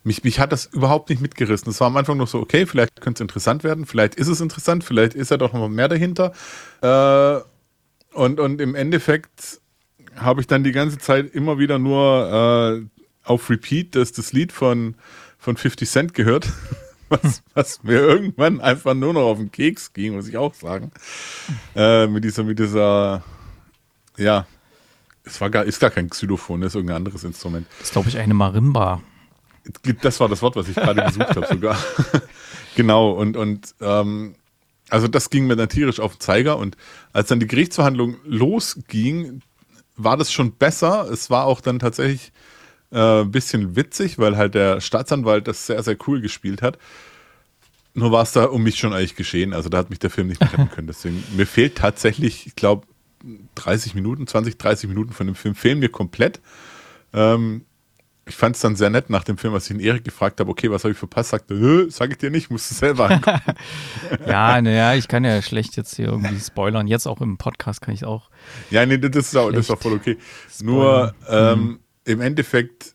Mich, 0.06 0.22
mich 0.22 0.38
hat 0.38 0.52
das 0.52 0.66
überhaupt 0.66 1.08
nicht 1.08 1.22
mitgerissen. 1.22 1.70
Es 1.70 1.80
war 1.80 1.86
am 1.86 1.96
Anfang 1.96 2.18
noch 2.18 2.28
so, 2.28 2.38
okay, 2.38 2.66
vielleicht 2.66 3.00
könnte 3.00 3.18
es 3.18 3.20
interessant 3.22 3.64
werden, 3.64 3.86
vielleicht 3.86 4.16
ist 4.16 4.28
es 4.28 4.42
interessant, 4.42 4.84
vielleicht 4.84 5.14
ist 5.14 5.30
ja 5.30 5.38
doch 5.38 5.54
noch 5.54 5.68
mehr 5.68 5.88
dahinter. 5.88 6.32
Äh, 6.82 7.40
und, 8.14 8.38
und 8.38 8.60
im 8.60 8.74
Endeffekt 8.74 9.60
habe 10.16 10.40
ich 10.40 10.46
dann 10.46 10.62
die 10.62 10.72
ganze 10.72 10.98
Zeit 10.98 11.34
immer 11.34 11.58
wieder 11.58 11.78
nur 11.78 12.84
äh, 12.84 13.04
auf 13.24 13.50
Repeat 13.50 13.96
das, 13.96 14.12
das 14.12 14.32
Lied 14.32 14.52
von, 14.52 14.94
von 15.38 15.56
50 15.56 15.88
Cent 15.88 16.14
gehört. 16.14 16.48
was, 17.08 17.42
was 17.54 17.82
mir 17.82 18.00
irgendwann 18.00 18.60
einfach 18.60 18.94
nur 18.94 19.12
noch 19.14 19.22
auf 19.22 19.38
den 19.38 19.50
Keks 19.50 19.92
ging, 19.92 20.14
muss 20.14 20.28
ich 20.28 20.36
auch 20.36 20.54
sagen. 20.54 20.90
Äh, 21.74 22.06
mit 22.06 22.24
dieser, 22.24 22.44
mit 22.44 22.58
dieser, 22.58 23.22
ja, 24.16 24.46
es 25.24 25.40
war 25.40 25.50
gar, 25.50 25.64
ist 25.64 25.80
gar 25.80 25.90
kein 25.90 26.10
Xylophon, 26.10 26.60
das 26.60 26.72
ist 26.72 26.74
irgendein 26.76 26.98
anderes 26.98 27.24
Instrument. 27.24 27.66
Das 27.78 27.88
ist, 27.88 27.92
glaube 27.92 28.08
ich, 28.08 28.18
eine 28.18 28.34
Marimba. 28.34 29.02
Das 30.02 30.20
war 30.20 30.28
das 30.28 30.42
Wort, 30.42 30.56
was 30.56 30.68
ich 30.68 30.74
gerade 30.74 31.02
gesucht 31.04 31.36
habe 31.36 31.46
sogar. 31.46 31.78
genau, 32.76 33.12
und, 33.12 33.36
und 33.36 33.74
ähm, 33.80 34.34
also 34.90 35.08
das 35.08 35.30
ging 35.30 35.46
mir 35.46 35.56
dann 35.56 35.70
tierisch 35.70 36.00
auf 36.00 36.16
den 36.16 36.20
Zeiger 36.20 36.58
und 36.58 36.76
als 37.12 37.28
dann 37.28 37.40
die 37.40 37.46
Gerichtsverhandlung 37.46 38.16
losging, 38.24 39.40
war 39.96 40.16
das 40.16 40.32
schon 40.32 40.52
besser. 40.52 41.08
Es 41.10 41.30
war 41.30 41.46
auch 41.46 41.60
dann 41.60 41.78
tatsächlich 41.78 42.32
äh, 42.94 43.22
ein 43.22 43.30
bisschen 43.30 43.76
witzig, 43.76 44.18
weil 44.18 44.36
halt 44.36 44.54
der 44.54 44.80
Staatsanwalt 44.80 45.48
das 45.48 45.66
sehr, 45.66 45.82
sehr 45.82 45.96
cool 46.06 46.20
gespielt 46.20 46.62
hat. 46.62 46.78
Nur 47.92 48.12
war 48.12 48.22
es 48.22 48.32
da 48.32 48.44
um 48.44 48.62
mich 48.62 48.78
schon 48.78 48.92
eigentlich 48.92 49.16
geschehen. 49.16 49.52
Also 49.52 49.68
da 49.68 49.78
hat 49.78 49.90
mich 49.90 49.98
der 49.98 50.10
Film 50.10 50.28
nicht 50.28 50.40
mehr 50.40 50.52
retten 50.52 50.70
können. 50.70 50.86
Deswegen, 50.86 51.22
mir 51.36 51.46
fehlt 51.46 51.76
tatsächlich, 51.76 52.46
ich 52.46 52.56
glaube, 52.56 52.86
30 53.56 53.94
Minuten, 53.94 54.26
20, 54.26 54.58
30 54.58 54.88
Minuten 54.88 55.12
von 55.12 55.26
dem 55.26 55.36
Film 55.36 55.54
fehlen 55.54 55.78
mir 55.78 55.88
komplett. 55.88 56.40
Ähm, 57.12 57.64
ich 58.26 58.36
fand 58.36 58.56
es 58.56 58.62
dann 58.62 58.74
sehr 58.74 58.90
nett 58.90 59.10
nach 59.10 59.24
dem 59.24 59.36
Film, 59.36 59.52
als 59.54 59.66
ich 59.66 59.76
ihn 59.76 59.80
Erik 59.80 60.02
gefragt 60.02 60.40
habe, 60.40 60.50
okay, 60.50 60.70
was 60.70 60.84
habe 60.84 60.92
ich 60.92 60.98
verpasst, 60.98 61.30
sagte, 61.30 61.90
sag 61.90 62.10
ich 62.10 62.18
dir 62.18 62.30
nicht, 62.30 62.50
musst 62.50 62.70
du 62.70 62.74
selber 62.74 63.10
angucken. 63.10 63.40
ja, 64.26 64.60
naja, 64.62 64.94
ich 64.94 65.08
kann 65.08 65.24
ja 65.24 65.42
schlecht 65.42 65.76
jetzt 65.76 65.96
hier 65.96 66.06
irgendwie 66.06 66.40
spoilern. 66.40 66.86
Jetzt 66.86 67.06
auch 67.06 67.20
im 67.20 67.36
Podcast 67.36 67.82
kann 67.82 67.92
ich 67.92 68.04
auch. 68.04 68.30
Ja, 68.70 68.86
nee, 68.86 68.98
das 68.98 69.26
ist 69.26 69.36
auch, 69.36 69.50
das 69.50 69.66
ist 69.66 69.70
auch 69.70 69.80
voll 69.80 69.92
okay. 69.92 70.16
Spoilern. 70.50 70.74
Nur 70.74 71.14
ähm, 71.28 71.60
mhm. 71.60 71.78
Im 72.04 72.20
Endeffekt 72.20 72.94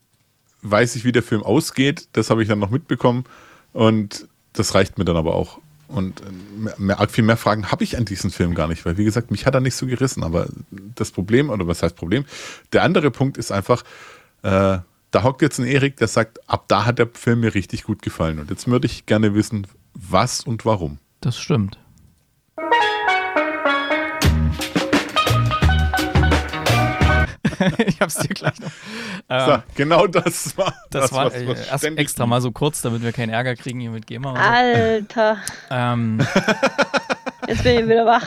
weiß 0.62 0.96
ich, 0.96 1.06
wie 1.06 1.12
der 1.12 1.24
Film 1.24 1.44
ausgeht. 1.44 2.08
Das 2.14 2.30
habe 2.30 2.42
ich 2.42 2.50
dann 2.50 2.60
noch 2.60 2.70
mitbekommen. 2.70 3.26
Und 3.74 4.28
das 4.54 4.76
reicht 4.76 4.98
mir 4.98 5.06
dann 5.06 5.18
aber 5.18 5.36
auch. 5.36 5.60
Und 5.88 6.22
mehr, 6.56 6.76
mehr, 6.78 7.08
viel 7.10 7.24
mehr 7.24 7.38
Fragen 7.38 7.72
habe 7.72 7.84
ich 7.84 7.98
an 7.98 8.06
diesen 8.06 8.30
Film 8.30 8.54
gar 8.54 8.68
nicht, 8.68 8.86
weil 8.86 8.98
wie 8.98 9.06
gesagt, 9.06 9.32
mich 9.32 9.48
hat 9.48 9.56
er 9.56 9.62
nicht 9.62 9.76
so 9.76 9.88
gerissen. 9.88 10.24
Aber 10.24 10.48
das 10.96 11.12
Problem, 11.12 11.50
oder 11.50 11.68
was 11.68 11.82
heißt 11.82 11.96
Problem? 11.96 12.26
Der 12.74 12.84
andere 12.84 13.10
Punkt 13.10 13.38
ist 13.38 13.52
einfach, 13.52 13.84
äh, 14.44 14.80
da 15.12 15.24
hockt 15.24 15.42
jetzt 15.42 15.60
ein 15.60 15.66
Erik, 15.66 15.98
der 15.98 16.08
sagt, 16.08 16.48
ab 16.48 16.66
da 16.68 16.86
hat 16.86 17.00
der 17.00 17.10
Film 17.14 17.40
mir 17.40 17.56
richtig 17.56 17.84
gut 17.84 18.04
gefallen. 18.04 18.40
Und 18.40 18.52
jetzt 18.52 18.68
würde 18.68 18.86
ich 18.86 19.08
gerne 19.08 19.34
wissen, 19.34 19.66
was 19.94 20.42
und 20.42 20.66
warum. 20.66 21.00
Das 21.22 21.40
stimmt. 21.40 21.80
ich 27.86 28.00
hab's 28.02 28.16
dir 28.16 28.30
gleich 28.30 28.60
noch. 28.60 28.72
Ähm, 29.30 29.46
so, 29.46 29.64
genau 29.76 30.08
das 30.08 30.58
war 30.58 30.74
das, 30.90 31.04
das 31.04 31.14
war 31.14 31.34
äh, 31.34 31.46
erst 31.70 31.84
extra 31.84 32.26
mal 32.26 32.42
so 32.42 32.52
kurz, 32.52 32.82
damit 32.82 33.02
wir 33.02 33.12
keinen 33.12 33.30
Ärger 33.30 33.56
kriegen 33.56 33.80
hier 33.80 33.92
mit 33.92 34.08
GEMA. 34.08 34.34
Alter. 34.34 35.38
Ähm, 35.70 36.20
Jetzt 37.48 37.64
bin 37.64 37.80
ich 37.80 37.86
wieder 37.86 38.06
wach. 38.06 38.26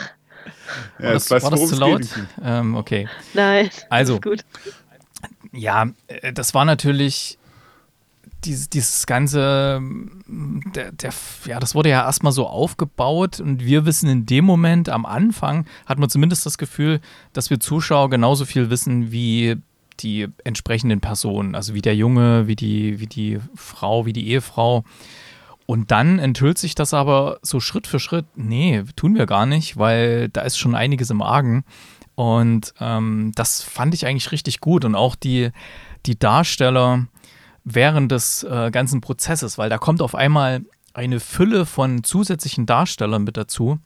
Ja, 0.99 1.05
war 1.05 1.13
das, 1.13 1.31
war 1.31 1.51
das 1.51 1.67
zu 1.67 1.75
laut? 1.75 2.01
Ähm, 2.43 2.75
okay. 2.75 3.07
Nein. 3.33 3.69
Also, 3.89 4.19
gut. 4.19 4.43
Ja, 5.51 5.87
äh, 6.07 6.33
das 6.33 6.53
war 6.53 6.65
natürlich 6.65 7.37
dieses, 8.45 8.69
dieses 8.69 9.05
ganze, 9.05 9.81
der, 10.27 10.91
der, 10.91 11.13
ja, 11.45 11.59
das 11.59 11.75
wurde 11.75 11.89
ja 11.89 12.05
erstmal 12.05 12.31
so 12.31 12.47
aufgebaut 12.47 13.39
und 13.39 13.63
wir 13.65 13.85
wissen 13.85 14.09
in 14.09 14.25
dem 14.25 14.45
Moment, 14.45 14.89
am 14.89 15.05
Anfang, 15.05 15.65
hat 15.85 15.99
man 15.99 16.09
zumindest 16.09 16.45
das 16.45 16.57
Gefühl, 16.57 16.99
dass 17.33 17.49
wir 17.49 17.59
Zuschauer 17.59 18.09
genauso 18.09 18.45
viel 18.45 18.69
wissen 18.69 19.11
wie 19.11 19.57
die 19.99 20.27
entsprechenden 20.43 21.01
Personen, 21.01 21.55
also 21.55 21.73
wie 21.73 21.81
der 21.81 21.95
Junge, 21.95 22.47
wie 22.47 22.55
die, 22.55 22.99
wie 22.99 23.07
die 23.07 23.39
Frau, 23.55 24.05
wie 24.05 24.13
die 24.13 24.27
Ehefrau. 24.29 24.83
Und 25.65 25.91
dann 25.91 26.19
enthüllt 26.19 26.57
sich 26.57 26.75
das 26.75 26.93
aber 26.93 27.39
so 27.41 27.59
Schritt 27.59 27.87
für 27.87 27.99
Schritt, 27.99 28.25
nee, 28.35 28.83
tun 28.95 29.15
wir 29.15 29.25
gar 29.25 29.45
nicht, 29.45 29.77
weil 29.77 30.29
da 30.29 30.41
ist 30.41 30.57
schon 30.57 30.75
einiges 30.75 31.09
im 31.09 31.21
Argen. 31.21 31.63
Und 32.15 32.73
ähm, 32.79 33.31
das 33.35 33.63
fand 33.63 33.93
ich 33.93 34.05
eigentlich 34.05 34.31
richtig 34.31 34.59
gut. 34.59 34.85
Und 34.85 34.95
auch 34.95 35.15
die, 35.15 35.51
die 36.05 36.19
Darsteller, 36.19 37.07
während 37.63 38.11
des 38.11 38.43
äh, 38.43 38.71
ganzen 38.71 39.01
Prozesses, 39.01 39.57
weil 39.57 39.69
da 39.69 39.77
kommt 39.77 40.01
auf 40.01 40.15
einmal 40.15 40.61
eine 40.93 41.19
Fülle 41.19 41.65
von 41.65 42.03
zusätzlichen 42.03 42.65
Darstellern 42.65 43.23
mit 43.23 43.37
dazu. 43.37 43.79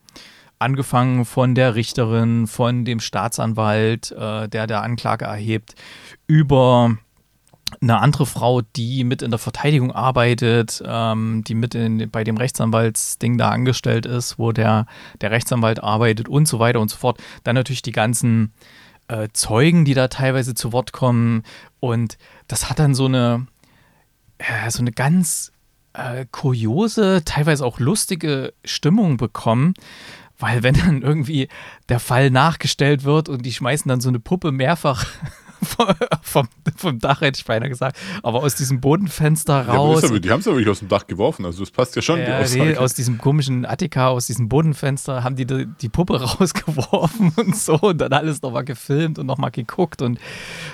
Angefangen 0.59 1.25
von 1.25 1.53
der 1.53 1.75
Richterin, 1.75 2.47
von 2.47 2.83
dem 2.83 2.99
Staatsanwalt, 2.99 4.11
äh, 4.11 4.49
der 4.49 4.67
der 4.67 4.81
Anklage 4.81 5.25
erhebt, 5.25 5.75
über 6.25 6.97
eine 7.81 7.99
andere 7.99 8.25
Frau, 8.25 8.61
die 8.61 9.03
mit 9.03 9.21
in 9.21 9.29
der 9.29 9.39
Verteidigung 9.39 9.91
arbeitet, 9.91 10.81
ähm, 10.85 11.43
die 11.45 11.53
mit 11.53 11.75
in, 11.75 12.09
bei 12.09 12.23
dem 12.23 12.37
Rechtsanwaltsding 12.37 13.37
da 13.37 13.49
angestellt 13.49 14.05
ist, 14.05 14.39
wo 14.39 14.51
der, 14.51 14.85
der 15.21 15.31
Rechtsanwalt 15.31 15.83
arbeitet 15.83 16.27
und 16.29 16.47
so 16.47 16.59
weiter 16.59 16.79
und 16.79 16.89
so 16.89 16.97
fort. 16.97 17.19
Dann 17.43 17.55
natürlich 17.55 17.81
die 17.81 17.91
ganzen 17.91 18.53
äh, 19.09 19.27
Zeugen, 19.33 19.85
die 19.85 19.93
da 19.93 20.07
teilweise 20.07 20.55
zu 20.55 20.71
Wort 20.71 20.91
kommen. 20.91 21.43
Und 21.79 22.17
das 22.47 22.69
hat 22.69 22.79
dann 22.79 22.95
so 22.95 23.05
eine, 23.05 23.47
äh, 24.37 24.69
so 24.69 24.79
eine 24.79 24.91
ganz 24.91 25.51
äh, 25.93 26.25
kuriose, 26.31 27.23
teilweise 27.25 27.65
auch 27.65 27.79
lustige 27.79 28.53
Stimmung 28.63 29.17
bekommen. 29.17 29.73
Weil 30.39 30.61
wenn 30.61 30.75
dann 30.75 31.01
irgendwie 31.01 31.47
der 31.89 31.99
Fall 31.99 32.29
nachgestellt 32.29 33.03
wird 33.03 33.27
und 33.27 33.45
die 33.45 33.53
schmeißen 33.53 33.89
dann 33.89 34.01
so 34.01 34.09
eine 34.09 34.19
Puppe 34.19 34.51
mehrfach 34.51 35.07
vom, 36.21 36.47
vom 36.75 36.99
Dach, 36.99 37.21
hätte 37.21 37.39
ich 37.39 37.45
beinahe 37.45 37.69
gesagt, 37.69 37.97
aber 38.23 38.43
aus 38.43 38.55
diesem 38.55 38.79
Bodenfenster 38.79 39.67
raus. 39.67 40.01
Ja, 40.03 40.19
die 40.19 40.31
haben 40.31 40.39
es 40.39 40.47
aber 40.47 40.57
nicht 40.57 40.69
aus 40.69 40.79
dem 40.79 40.87
Dach 40.87 41.07
geworfen, 41.07 41.45
also 41.45 41.59
das 41.59 41.71
passt 41.71 41.95
ja 41.95 42.01
schon. 42.01 42.19
Ja, 42.19 42.43
nee, 42.47 42.77
aus 42.77 42.93
diesem 42.93 43.17
komischen 43.17 43.65
Attika, 43.65 44.09
aus 44.09 44.27
diesem 44.27 44.49
Bodenfenster 44.49 45.23
haben 45.23 45.35
die 45.35 45.45
die, 45.45 45.67
die 45.81 45.89
Puppe 45.89 46.21
rausgeworfen 46.21 47.33
und 47.35 47.55
so 47.55 47.75
und 47.75 47.99
dann 47.99 48.13
alles 48.13 48.41
nochmal 48.41 48.65
gefilmt 48.65 49.19
und 49.19 49.25
nochmal 49.25 49.51
geguckt 49.51 50.01
und 50.01 50.19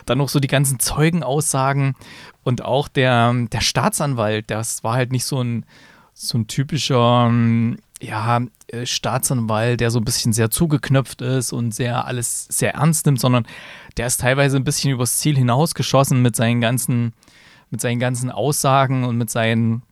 dann 0.05 0.17
noch 0.17 0.29
so 0.29 0.39
die 0.39 0.47
ganzen 0.47 0.79
Zeugenaussagen 0.79 1.95
und 2.43 2.63
auch 2.63 2.87
der, 2.87 3.33
der 3.51 3.61
Staatsanwalt, 3.61 4.49
das 4.51 4.83
war 4.83 4.95
halt 4.95 5.11
nicht 5.11 5.25
so 5.25 5.41
ein, 5.41 5.65
so 6.13 6.37
ein 6.37 6.47
typischer 6.47 7.29
ja, 8.03 8.41
äh, 8.67 8.85
Staatsanwalt, 8.85 9.79
der 9.79 9.91
so 9.91 9.99
ein 9.99 10.05
bisschen 10.05 10.33
sehr 10.33 10.49
zugeknöpft 10.49 11.21
ist 11.21 11.53
und 11.53 11.73
sehr 11.73 12.05
alles 12.05 12.45
sehr 12.49 12.75
ernst 12.75 13.05
nimmt, 13.05 13.19
sondern 13.19 13.47
der 13.97 14.07
ist 14.07 14.21
teilweise 14.21 14.57
ein 14.57 14.63
bisschen 14.63 14.91
übers 14.91 15.17
Ziel 15.17 15.37
hinausgeschossen 15.37 16.21
mit 16.21 16.35
seinen 16.35 16.61
ganzen, 16.61 17.13
mit 17.69 17.81
seinen 17.81 17.99
ganzen 17.99 18.29
Aussagen 18.29 19.03
und 19.03 19.17
mit 19.17 19.29
seinen 19.29 19.83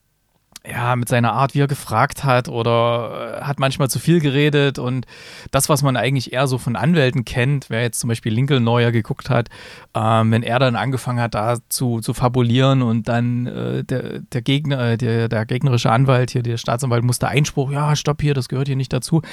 ja, 0.63 0.96
mit 0.96 1.10
seiner 1.10 1.34
Art, 1.34 1.56
wie 1.56 1.62
er 1.62 1.68
gefragt 1.68 2.24
hat 2.24 2.48
oder 2.48 3.39
äh, 3.39 3.44
hat 3.44 3.60
manchmal 3.60 3.89
zu 3.89 3.98
viel 3.98 4.20
geredet 4.20 4.77
und 4.77 5.08
das, 5.50 5.70
was 5.70 5.82
man 5.82 5.98
eigentlich 5.98 6.34
eher 6.34 6.46
so 6.46 6.60
von 6.60 6.75
Anwälten 6.75 7.25
kennt, 7.25 7.72
wer 7.72 7.82
jetzt 7.82 8.00
zum 8.00 8.10
Beispiel 8.10 8.32
Lincoln 8.32 8.63
Neuer 8.63 8.91
geguckt 8.91 9.32
hat, 9.32 9.50
ähm, 9.96 10.32
wenn 10.32 10.44
er 10.44 10.60
dann 10.60 10.75
angefangen 10.75 11.20
hat, 11.20 11.34
da 11.34 11.58
zu, 11.70 12.00
zu 12.00 12.13
fabulieren 12.13 12.84
und 12.84 13.08
dann 13.08 13.48
äh, 13.48 13.84
der, 13.84 14.20
der 14.20 14.41
Gegner, 14.44 14.91
äh, 14.91 14.98
der, 14.98 15.30
der 15.30 15.48
gegnerische 15.48 15.91
Anwalt 15.91 16.30
hier, 16.30 16.44
der 16.44 16.58
Staatsanwalt 16.58 17.03
musste 17.03 17.27
Einspruch, 17.27 17.72
ja, 17.72 17.96
stopp 17.96 18.22
hier, 18.22 18.36
das 18.36 18.48
gehört 18.48 18.68
hier 18.68 18.75
nicht 18.75 18.94
dazu. 18.94 19.24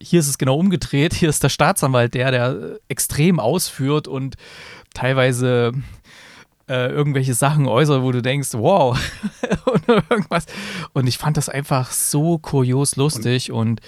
Hier 0.00 0.20
ist 0.20 0.28
es 0.28 0.38
genau 0.38 0.56
umgedreht, 0.56 1.12
hier 1.14 1.28
ist 1.28 1.42
der 1.42 1.50
Staatsanwalt 1.50 2.14
der, 2.14 2.30
der 2.30 2.78
extrem 2.88 3.40
ausführt 3.40 4.08
und 4.08 4.36
teilweise 4.94 5.72
äh, 6.68 6.88
irgendwelche 6.88 7.34
Sachen 7.34 7.66
äußert, 7.66 8.02
wo 8.02 8.12
du 8.12 8.22
denkst, 8.22 8.50
wow, 8.52 8.98
oder 9.66 10.02
irgendwas. 10.10 10.46
Und 10.92 11.06
ich 11.06 11.18
fand 11.18 11.36
das 11.36 11.48
einfach 11.48 11.90
so 11.90 12.38
kurios 12.38 12.96
lustig 12.96 13.50
und, 13.52 13.58
und 13.58 13.80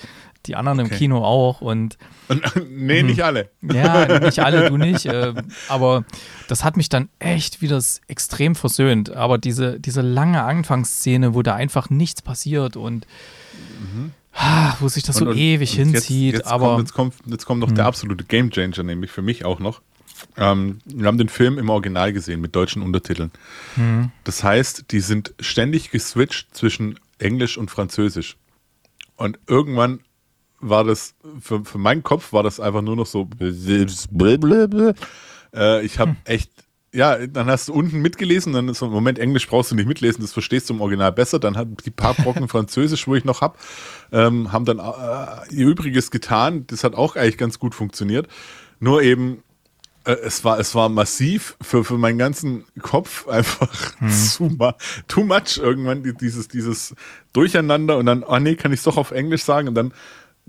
die 0.47 0.57
anderen 0.57 0.81
okay. 0.81 0.93
im 0.93 0.99
Kino 0.99 1.25
auch. 1.25 1.61
Und, 1.61 1.99
und 2.29 2.43
nee, 2.71 3.03
nicht 3.03 3.23
alle. 3.23 3.51
Ja, 3.63 4.19
nicht 4.21 4.39
alle, 4.39 4.71
du 4.71 4.77
nicht. 4.77 5.07
Äh, 5.07 5.35
aber 5.69 6.05
das 6.49 6.65
hat 6.65 6.77
mich 6.77 6.89
dann 6.89 7.09
echt 7.19 7.61
wieder 7.61 7.83
extrem 8.09 8.55
versöhnt. 8.55 9.11
Aber 9.11 9.39
diese, 9.39 9.79
diese 9.79 10.01
lange 10.01 10.43
Anfangsszene, 10.43 11.35
wo 11.35 11.43
da 11.43 11.55
einfach 11.55 11.91
nichts 11.91 12.23
passiert 12.23 12.77
und 12.77 13.07
mhm. 13.81 14.13
wo 14.81 14.89
sich 14.89 15.03
das 15.03 15.17
so 15.17 15.27
und, 15.27 15.37
ewig 15.37 15.79
und 15.79 15.91
hinzieht. 15.91 16.35
Jetzt, 16.35 16.45
jetzt 16.45 16.47
aber 16.47 16.69
kommt, 16.69 16.81
jetzt, 16.81 16.95
kommt, 16.95 17.15
jetzt 17.27 17.47
kommt 17.47 17.61
noch 17.61 17.71
mhm. 17.71 17.75
der 17.77 17.87
absolute 17.87 18.25
Gamechanger, 18.25 18.83
nämlich 18.83 19.11
für 19.11 19.23
mich 19.23 19.45
auch 19.45 19.59
noch. 19.59 19.83
Ähm, 20.37 20.79
wir 20.85 21.07
haben 21.07 21.19
den 21.19 21.29
Film 21.29 21.59
im 21.59 21.69
Original 21.69 22.13
gesehen 22.13 22.41
mit 22.41 22.55
deutschen 22.57 22.83
Untertiteln. 22.83 23.31
Mhm. 23.77 24.11
Das 24.25 24.45
heißt, 24.45 24.87
die 24.91 25.01
sind 25.01 25.35
ständig 25.41 25.91
geswitcht 25.91 26.55
zwischen 26.55 26.99
Englisch 27.19 27.59
und 27.59 27.71
Französisch. 27.71 28.37
Und 29.17 29.39
irgendwann 29.47 30.01
war 30.61 30.85
das, 30.85 31.15
für, 31.41 31.65
für 31.65 31.79
meinen 31.79 32.03
Kopf 32.03 32.33
war 32.33 32.43
das 32.43 32.61
einfach 32.61 32.83
nur 32.83 32.97
noch 32.97 33.07
so. 33.07 33.29
Äh, 35.55 35.85
ich 35.85 35.99
habe 35.99 36.13
hm. 36.13 36.17
echt, 36.25 36.51
ja, 36.93 37.27
dann 37.27 37.49
hast 37.49 37.69
du 37.69 37.73
unten 37.73 38.01
mitgelesen, 38.01 38.53
dann 38.53 38.69
ist 38.69 38.79
so, 38.79 38.89
Moment, 38.89 39.19
Englisch 39.19 39.49
brauchst 39.49 39.71
du 39.71 39.75
nicht 39.75 39.87
mitlesen, 39.87 40.23
das 40.23 40.33
verstehst 40.33 40.69
du 40.69 40.75
im 40.75 40.81
Original 40.81 41.13
besser. 41.13 41.39
Dann 41.39 41.57
hat 41.57 41.69
die 41.85 41.91
paar 41.91 42.15
Brocken 42.15 42.49
Französisch, 42.49 43.07
wo 43.07 43.15
ich 43.15 43.25
noch 43.25 43.41
habe, 43.41 43.59
ähm, 44.13 44.53
haben 44.53 44.65
dann 44.65 44.79
äh, 44.79 45.55
ihr 45.55 45.67
Übriges 45.67 46.11
getan. 46.11 46.67
Das 46.67 46.85
hat 46.85 46.95
auch 46.95 47.17
eigentlich 47.17 47.39
ganz 47.39 47.59
gut 47.59 47.75
funktioniert. 47.75 48.29
Nur 48.81 49.03
eben 49.03 49.43
es 50.05 50.45
war, 50.45 50.59
es 50.59 50.75
war 50.75 50.89
massiv 50.89 51.57
für, 51.61 51.85
für 51.85 51.99
meinen 51.99 52.19
ganzen 52.19 52.65
Kopf 52.81 53.29
einfach 53.29 53.99
hm. 53.99 54.11
zu, 54.11 54.59
too 55.09 55.25
much 55.25 55.59
irgendwann 55.59 56.03
dieses, 56.21 56.49
dieses 56.49 56.95
Durcheinander 57.33 57.99
und 57.99 58.07
dann, 58.07 58.23
oh 58.23 58.39
nee, 58.39 58.57
kann 58.57 58.73
ich 58.73 58.81
es 58.81 58.85
doch 58.85 58.97
auf 58.97 59.11
Englisch 59.11 59.45
sagen 59.45 59.69
und 59.69 59.75
dann 59.75 59.93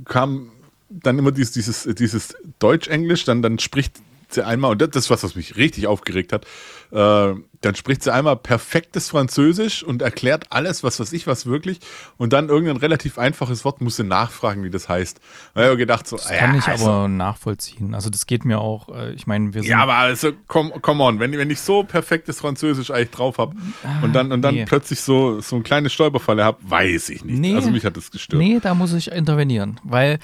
kam 0.05 0.51
dann 0.89 1.17
immer 1.19 1.31
dieses, 1.31 1.51
dieses, 1.51 1.83
dieses 1.95 2.35
Deutsch-Englisch, 2.59 3.23
dann, 3.23 3.41
dann 3.41 3.59
spricht 3.59 4.01
sie 4.29 4.45
einmal 4.45 4.71
und 4.71 4.81
das 4.81 4.89
ist 4.95 5.09
was, 5.09 5.23
was 5.23 5.35
mich 5.35 5.55
richtig 5.57 5.87
aufgeregt 5.87 6.33
hat. 6.33 6.45
Äh, 6.91 7.39
dann 7.61 7.75
spricht 7.75 8.03
sie 8.03 8.11
einmal 8.11 8.35
perfektes 8.37 9.09
Französisch 9.09 9.83
und 9.83 10.01
erklärt 10.01 10.45
alles, 10.49 10.83
was 10.83 10.99
weiß 10.99 11.13
ich 11.13 11.27
was 11.27 11.45
wirklich. 11.45 11.79
Und 12.17 12.33
dann 12.33 12.49
irgendein 12.49 12.77
relativ 12.77 13.19
einfaches 13.19 13.63
Wort 13.63 13.81
muss 13.81 13.97
sie 13.97 14.03
nachfragen, 14.03 14.63
wie 14.63 14.71
das 14.71 14.89
heißt. 14.89 15.19
Da 15.53 15.61
habe 15.61 15.73
ich 15.73 15.77
gedacht, 15.77 16.07
so, 16.07 16.17
Das 16.17 16.31
ja, 16.31 16.37
kann 16.37 16.57
ich 16.57 16.67
also, 16.67 16.89
aber 16.89 17.07
nachvollziehen. 17.07 17.93
Also 17.93 18.09
das 18.09 18.25
geht 18.25 18.45
mir 18.45 18.59
auch, 18.59 18.89
äh, 18.89 19.13
ich 19.13 19.27
meine, 19.27 19.53
wir 19.53 19.61
sind 19.61 19.69
Ja, 19.69 19.77
aber 19.77 19.95
also, 19.95 20.31
come, 20.47 20.71
come 20.81 21.03
on, 21.03 21.19
wenn, 21.19 21.31
wenn 21.33 21.51
ich 21.51 21.61
so 21.61 21.83
perfektes 21.83 22.39
Französisch 22.39 22.89
eigentlich 22.89 23.11
drauf 23.11 23.37
habe 23.37 23.55
und 24.01 24.13
dann, 24.13 24.31
und 24.31 24.41
dann 24.41 24.55
nee. 24.55 24.65
plötzlich 24.65 25.01
so, 25.01 25.39
so 25.39 25.55
ein 25.55 25.63
kleines 25.63 25.93
Stolperfalle 25.93 26.43
habe, 26.43 26.57
weiß 26.61 27.09
ich 27.09 27.23
nicht. 27.23 27.39
Nee. 27.39 27.55
Also 27.55 27.69
mich 27.69 27.85
hat 27.85 27.95
das 27.95 28.09
gestört. 28.09 28.41
Nee, 28.41 28.59
da 28.59 28.73
muss 28.73 28.91
ich 28.93 29.11
intervenieren, 29.11 29.79
weil, 29.83 30.17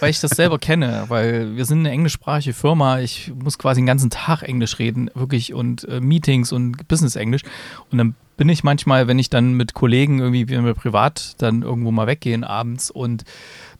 weil 0.00 0.10
ich 0.10 0.20
das 0.20 0.32
selber 0.32 0.58
kenne, 0.58 1.04
weil 1.06 1.54
wir 1.54 1.64
sind 1.66 1.80
eine 1.80 1.90
englischsprachige 1.90 2.52
Firma, 2.52 2.98
ich 2.98 3.32
muss 3.32 3.58
quasi 3.58 3.80
den 3.80 3.86
ganzen 3.86 4.10
Tag 4.10 4.42
Englisch 4.42 4.80
reden, 4.80 5.08
wirklich, 5.14 5.54
und 5.54 5.88
äh, 5.88 6.00
Meetings 6.00 6.50
und 6.50 6.63
Business-Englisch. 6.72 7.42
Und 7.90 7.98
dann 7.98 8.14
bin 8.36 8.48
ich 8.48 8.64
manchmal, 8.64 9.06
wenn 9.06 9.18
ich 9.18 9.30
dann 9.30 9.54
mit 9.54 9.74
Kollegen 9.74 10.18
irgendwie, 10.18 10.48
wenn 10.48 10.64
wir 10.64 10.74
privat 10.74 11.34
dann 11.38 11.62
irgendwo 11.62 11.90
mal 11.90 12.06
weggehen 12.06 12.44
abends 12.44 12.90
und 12.90 13.24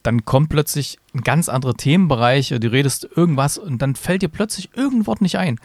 dann 0.03 0.25
kommt 0.25 0.51
plötzlich 0.51 0.99
ein 1.15 1.23
ganz 1.23 1.49
anderer 1.49 1.75
Themenbereich, 1.75 2.49
du 2.49 2.71
redest 2.71 3.09
irgendwas 3.17 3.59
und 3.59 3.81
dann 3.81 3.95
fällt 3.97 4.23
dir 4.23 4.29
plötzlich 4.29 4.71
irgendein 4.75 5.07
Wort 5.07 5.23
nicht 5.23 5.39
ein. 5.39 5.59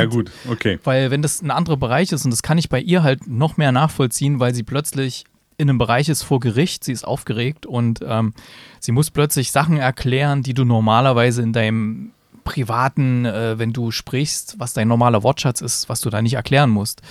Ja, 0.00 0.06
gut, 0.06 0.32
okay. 0.48 0.80
weil 0.82 1.12
wenn 1.12 1.22
das 1.22 1.40
ein 1.40 1.52
anderer 1.52 1.76
Bereich 1.76 2.10
ist, 2.10 2.24
und 2.24 2.32
das 2.32 2.42
kann 2.42 2.58
ich 2.58 2.68
bei 2.68 2.80
ihr 2.80 3.04
halt 3.04 3.28
noch 3.28 3.56
mehr 3.56 3.70
nachvollziehen, 3.70 4.40
weil 4.40 4.54
sie 4.54 4.64
plötzlich 4.64 5.24
in 5.56 5.68
einem 5.68 5.78
Bereich 5.78 6.08
ist 6.08 6.22
vor 6.24 6.40
Gericht, 6.40 6.82
sie 6.82 6.92
ist 6.92 7.06
aufgeregt 7.06 7.66
und 7.66 8.00
ähm, 8.04 8.34
sie 8.80 8.90
muss 8.90 9.12
plötzlich 9.12 9.52
Sachen 9.52 9.76
erklären, 9.76 10.42
die 10.42 10.54
du 10.54 10.64
normalerweise 10.64 11.42
in 11.42 11.52
deinem 11.52 12.10
privaten, 12.44 13.24
äh, 13.24 13.58
wenn 13.58 13.72
du 13.72 13.90
sprichst, 13.90 14.56
was 14.58 14.72
dein 14.72 14.88
normaler 14.88 15.22
Wortschatz 15.22 15.60
ist, 15.60 15.88
was 15.88 16.00
du 16.00 16.10
da 16.10 16.22
nicht 16.22 16.34
erklären 16.34 16.70
musst. 16.70 17.02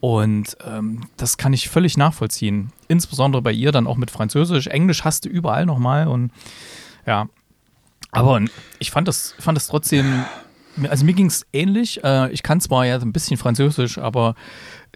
Und 0.00 0.56
ähm, 0.64 1.08
das 1.16 1.36
kann 1.36 1.52
ich 1.52 1.68
völlig 1.68 1.96
nachvollziehen. 1.96 2.72
Insbesondere 2.88 3.42
bei 3.42 3.52
ihr 3.52 3.72
dann 3.72 3.86
auch 3.86 3.96
mit 3.96 4.10
Französisch. 4.10 4.66
Englisch 4.66 5.04
hast 5.04 5.24
du 5.24 5.28
überall 5.28 5.66
nochmal 5.66 6.06
und 6.08 6.30
ja. 7.06 7.28
Aber 8.12 8.40
ich 8.78 8.90
fand 8.90 9.08
das, 9.08 9.34
fand 9.38 9.56
das 9.56 9.66
trotzdem, 9.66 10.24
also 10.88 11.04
mir 11.04 11.12
ging 11.14 11.26
es 11.26 11.46
ähnlich. 11.52 12.02
Äh, 12.04 12.30
ich 12.30 12.42
kann 12.42 12.60
zwar 12.60 12.86
ja 12.86 12.98
ein 12.98 13.12
bisschen 13.12 13.36
Französisch, 13.36 13.98
aber 13.98 14.34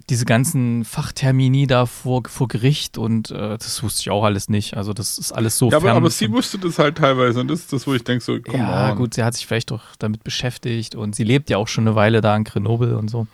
diese 0.09 0.25
ganzen 0.25 0.85
Fachtermini 0.85 1.67
da 1.67 1.87
vor, 1.87 2.23
vor 2.27 2.49
Gericht 2.49 2.99
und 2.99 3.31
äh, 3.31 3.59
das 3.59 3.83
wusste 3.83 4.01
ich 4.03 4.11
auch 4.11 4.25
alles 4.25 4.49
nicht. 4.49 4.77
Also 4.77 4.93
das 4.93 5.19
ist 5.19 5.33
alles 5.33 5.59
so 5.59 5.71
Ja, 5.71 5.77
aber, 5.77 5.93
aber 5.93 6.11
sie 6.11 6.31
wusste 6.31 6.59
das 6.59 6.79
halt 6.79 6.99
teilweise 6.99 7.41
und 7.41 7.49
das 7.49 7.61
ist 7.61 7.73
das, 7.73 7.87
wo 7.87 7.95
ich 7.95 8.05
denke, 8.05 8.25
so, 8.25 8.39
komm 8.41 8.61
ja, 8.61 8.91
on. 8.91 8.97
gut, 8.97 9.15
sie 9.15 9.23
hat 9.23 9.35
sich 9.35 9.47
vielleicht 9.47 9.71
doch 9.71 9.83
damit 9.99 10.25
beschäftigt 10.25 10.95
und 10.95 11.15
sie 11.15 11.25
lebt 11.25 11.51
ja 11.51 11.59
auch 11.59 11.69
schon 11.69 11.87
eine 11.87 11.97
Weile 11.97 12.21
da 12.21 12.37
in 12.37 12.45
Grenoble 12.45 12.97
und 12.97 13.09
so. 13.09 13.27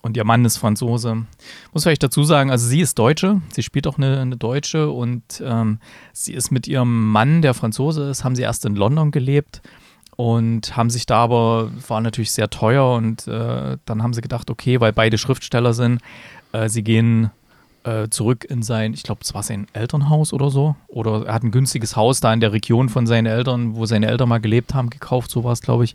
Und 0.00 0.16
ihr 0.16 0.24
Mann 0.24 0.44
ist 0.44 0.58
Franzose. 0.58 1.26
Muss 1.72 1.82
vielleicht 1.82 2.04
dazu 2.04 2.22
sagen, 2.22 2.50
also 2.50 2.66
sie 2.66 2.80
ist 2.80 2.98
Deutsche, 2.98 3.42
sie 3.52 3.64
spielt 3.64 3.86
auch 3.86 3.98
eine, 3.98 4.20
eine 4.20 4.36
Deutsche 4.36 4.90
und 4.90 5.42
ähm, 5.44 5.80
sie 6.12 6.34
ist 6.34 6.50
mit 6.50 6.68
ihrem 6.68 7.10
Mann, 7.10 7.42
der 7.42 7.52
Franzose 7.52 8.08
ist, 8.08 8.22
haben 8.22 8.36
sie 8.36 8.42
erst 8.42 8.64
in 8.64 8.76
London 8.76 9.10
gelebt 9.10 9.60
und 10.18 10.76
haben 10.76 10.90
sich 10.90 11.06
da 11.06 11.22
aber, 11.22 11.70
war 11.86 12.00
natürlich 12.00 12.32
sehr 12.32 12.50
teuer 12.50 12.96
und 12.96 13.28
äh, 13.28 13.78
dann 13.84 14.02
haben 14.02 14.12
sie 14.12 14.20
gedacht, 14.20 14.50
okay, 14.50 14.80
weil 14.80 14.92
beide 14.92 15.16
Schriftsteller 15.16 15.74
sind, 15.74 16.00
äh, 16.50 16.68
sie 16.68 16.82
gehen 16.82 17.30
äh, 17.84 18.08
zurück 18.08 18.44
in 18.44 18.64
sein, 18.64 18.94
ich 18.94 19.04
glaube, 19.04 19.20
es 19.22 19.32
war 19.32 19.44
sein 19.44 19.68
Elternhaus 19.74 20.32
oder 20.32 20.50
so. 20.50 20.74
Oder 20.88 21.26
er 21.26 21.34
hat 21.34 21.44
ein 21.44 21.52
günstiges 21.52 21.94
Haus 21.94 22.18
da 22.18 22.32
in 22.32 22.40
der 22.40 22.52
Region 22.52 22.88
von 22.88 23.06
seinen 23.06 23.26
Eltern, 23.26 23.76
wo 23.76 23.86
seine 23.86 24.08
Eltern 24.08 24.28
mal 24.28 24.40
gelebt 24.40 24.74
haben, 24.74 24.90
gekauft, 24.90 25.30
so 25.30 25.44
war 25.44 25.52
es, 25.52 25.62
glaube 25.62 25.84
ich. 25.84 25.94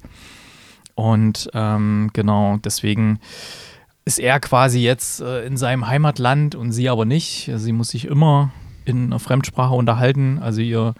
Und 0.96 1.50
ähm, 1.54 2.10
genau, 2.14 2.60
deswegen 2.64 3.20
ist 4.06 4.20
er 4.20 4.40
quasi 4.40 4.80
jetzt 4.80 5.20
äh, 5.20 5.46
in 5.46 5.58
seinem 5.58 5.88
Heimatland 5.88 6.56
und 6.56 6.72
sie 6.72 6.88
aber 6.88 7.04
nicht. 7.04 7.52
Sie 7.54 7.74
muss 7.74 7.90
sich 7.90 8.06
immer 8.06 8.52
in 8.86 9.08
einer 9.08 9.20
Fremdsprache 9.20 9.74
unterhalten. 9.74 10.40
Also 10.40 10.62
ihr, 10.62 10.94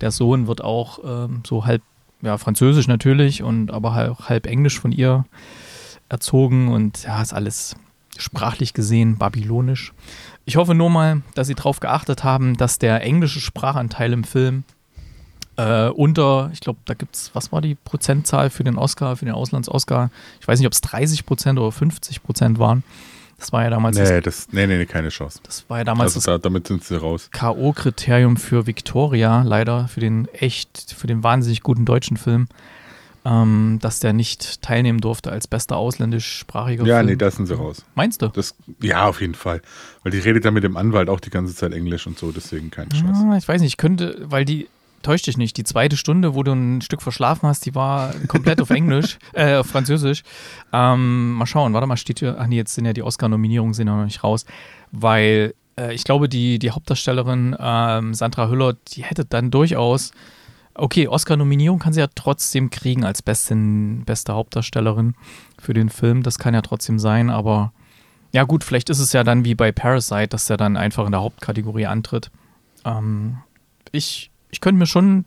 der 0.00 0.12
Sohn 0.12 0.46
wird 0.46 0.64
auch 0.64 1.00
ähm, 1.04 1.42
so 1.46 1.66
halb, 1.66 1.82
ja, 2.22 2.38
Französisch 2.38 2.88
natürlich 2.88 3.42
und 3.42 3.70
aber 3.70 3.94
halb, 3.94 4.28
halb 4.28 4.46
Englisch 4.46 4.78
von 4.78 4.92
ihr 4.92 5.24
erzogen 6.08 6.68
und 6.68 7.04
ja, 7.04 7.20
ist 7.22 7.32
alles 7.32 7.76
sprachlich 8.18 8.74
gesehen 8.74 9.16
babylonisch. 9.16 9.92
Ich 10.44 10.56
hoffe 10.56 10.74
nur 10.74 10.90
mal, 10.90 11.22
dass 11.34 11.46
Sie 11.46 11.54
darauf 11.54 11.80
geachtet 11.80 12.24
haben, 12.24 12.56
dass 12.56 12.78
der 12.78 13.02
englische 13.02 13.40
Sprachanteil 13.40 14.12
im 14.12 14.24
Film 14.24 14.64
äh, 15.56 15.88
unter, 15.88 16.50
ich 16.52 16.60
glaube, 16.60 16.80
da 16.84 16.94
gibt 16.94 17.16
es, 17.16 17.30
was 17.34 17.52
war 17.52 17.60
die 17.60 17.74
Prozentzahl 17.74 18.50
für 18.50 18.64
den 18.64 18.76
Oscar, 18.76 19.16
für 19.16 19.24
den 19.24 19.34
Auslands-Oscar? 19.34 20.10
Ich 20.40 20.48
weiß 20.48 20.58
nicht, 20.58 20.66
ob 20.66 20.72
es 20.72 20.80
30 20.80 21.26
Prozent 21.26 21.58
oder 21.58 21.70
50 21.70 22.22
Prozent 22.22 22.58
waren. 22.58 22.82
Das 23.40 23.52
war 23.52 23.64
ja 23.64 23.70
damals 23.70 23.96
das, 23.96 24.10
Nee, 24.10 24.20
das, 24.20 24.48
nee, 24.52 24.66
nee, 24.66 24.76
nee, 24.76 24.86
keine 24.86 25.08
Chance. 25.08 25.40
das 25.42 25.64
war 25.68 25.78
ja 25.78 25.84
damals 25.84 26.14
Also 26.14 26.30
da, 26.30 26.38
damit 26.38 26.68
sind 26.68 26.84
sie 26.84 26.94
raus. 27.00 27.28
das 27.32 27.40
K.O.-Kriterium 27.40 28.36
für 28.38 28.66
Victoria, 28.68 29.42
leider, 29.42 29.88
für 29.88 30.00
den 30.00 30.28
echt, 30.34 30.94
für 30.96 31.06
den 31.08 31.22
wahnsinnig 31.24 31.62
guten 31.62 31.84
deutschen 31.84 32.16
Film, 32.18 32.46
ähm, 33.24 33.78
dass 33.82 33.98
der 34.00 34.12
nicht 34.12 34.62
teilnehmen 34.62 35.00
durfte 35.00 35.30
als 35.32 35.46
bester 35.46 35.76
ausländischsprachiger 35.76 36.84
Ja, 36.86 36.96
Film. 36.98 37.06
nee, 37.06 37.16
da 37.16 37.30
sind 37.30 37.46
sie 37.46 37.54
raus. 37.56 37.84
Meinst 37.94 38.22
du? 38.22 38.28
Das, 38.28 38.54
ja, 38.80 39.06
auf 39.06 39.20
jeden 39.20 39.34
Fall. 39.34 39.60
Weil 40.02 40.12
die 40.12 40.18
redet 40.18 40.44
dann 40.44 40.54
mit 40.54 40.64
dem 40.64 40.76
Anwalt 40.76 41.08
auch 41.08 41.20
die 41.20 41.30
ganze 41.30 41.54
Zeit 41.54 41.72
Englisch 41.72 42.06
und 42.06 42.18
so, 42.18 42.32
deswegen 42.32 42.70
keine 42.70 42.90
Chance. 42.90 43.26
Ah, 43.30 43.36
ich 43.36 43.46
weiß 43.48 43.60
nicht, 43.60 43.72
ich 43.72 43.76
könnte, 43.76 44.16
weil 44.24 44.44
die, 44.44 44.68
täuscht 45.02 45.26
dich 45.26 45.36
nicht, 45.36 45.56
die 45.56 45.64
zweite 45.64 45.96
Stunde, 45.96 46.34
wo 46.34 46.42
du 46.42 46.52
ein 46.52 46.80
Stück 46.80 47.02
verschlafen 47.02 47.48
hast, 47.48 47.64
die 47.66 47.74
war 47.74 48.12
komplett 48.28 48.60
auf 48.60 48.70
Englisch, 48.70 49.18
äh, 49.32 49.56
auf 49.56 49.66
Französisch. 49.66 50.22
Ähm, 50.72 51.32
mal 51.32 51.46
schauen, 51.46 51.72
warte 51.72 51.86
mal, 51.86 51.96
steht 51.96 52.20
hier, 52.20 52.36
ach 52.38 52.46
nee, 52.46 52.56
jetzt 52.56 52.74
sind 52.74 52.84
ja 52.84 52.92
die 52.92 53.02
Oscar-Nominierungen 53.02 53.74
sind 53.74 53.88
ja 53.88 53.96
noch 53.96 54.04
nicht 54.04 54.22
raus, 54.22 54.44
weil 54.92 55.54
äh, 55.78 55.94
ich 55.94 56.04
glaube, 56.04 56.28
die, 56.28 56.58
die 56.58 56.70
Hauptdarstellerin 56.70 57.56
ähm, 57.58 58.14
Sandra 58.14 58.48
Hüller, 58.48 58.74
die 58.88 59.04
hätte 59.04 59.24
dann 59.24 59.50
durchaus, 59.50 60.12
okay, 60.74 61.08
Oscar-Nominierung 61.08 61.78
kann 61.78 61.92
sie 61.92 62.00
ja 62.00 62.08
trotzdem 62.14 62.70
kriegen 62.70 63.04
als 63.04 63.22
besten, 63.22 64.04
beste 64.04 64.34
Hauptdarstellerin 64.34 65.14
für 65.58 65.74
den 65.74 65.88
Film, 65.88 66.22
das 66.22 66.38
kann 66.38 66.54
ja 66.54 66.62
trotzdem 66.62 66.98
sein, 66.98 67.30
aber 67.30 67.72
ja 68.32 68.44
gut, 68.44 68.62
vielleicht 68.62 68.90
ist 68.90 69.00
es 69.00 69.12
ja 69.12 69.24
dann 69.24 69.44
wie 69.44 69.54
bei 69.54 69.72
Parasite, 69.72 70.28
dass 70.28 70.48
er 70.50 70.56
dann 70.56 70.76
einfach 70.76 71.04
in 71.06 71.12
der 71.12 71.20
Hauptkategorie 71.20 71.86
antritt. 71.86 72.30
Ähm, 72.84 73.38
ich, 73.92 74.30
ich 74.50 74.60
könnte 74.60 74.78
mir 74.78 74.86
schon 74.86 75.24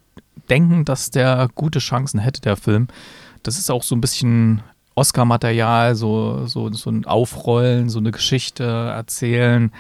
denken, 0.50 0.86
dass 0.86 1.12
der 1.12 1.50
gute 1.56 1.80
Chancen 1.80 2.20
hätte, 2.20 2.42
der 2.42 2.58
Film. 2.58 2.88
Das 3.44 3.58
ist 3.58 3.70
auch 3.70 3.84
so 3.84 3.96
ein 3.96 4.02
bisschen 4.02 4.62
Oscar-Material, 4.96 5.96
so, 5.96 6.46
so, 6.46 6.72
so 6.72 6.90
ein 6.90 7.06
Aufrollen, 7.06 7.90
so 7.90 8.00
eine 8.00 8.12
Geschichte 8.12 8.64
erzählen. 8.64 9.72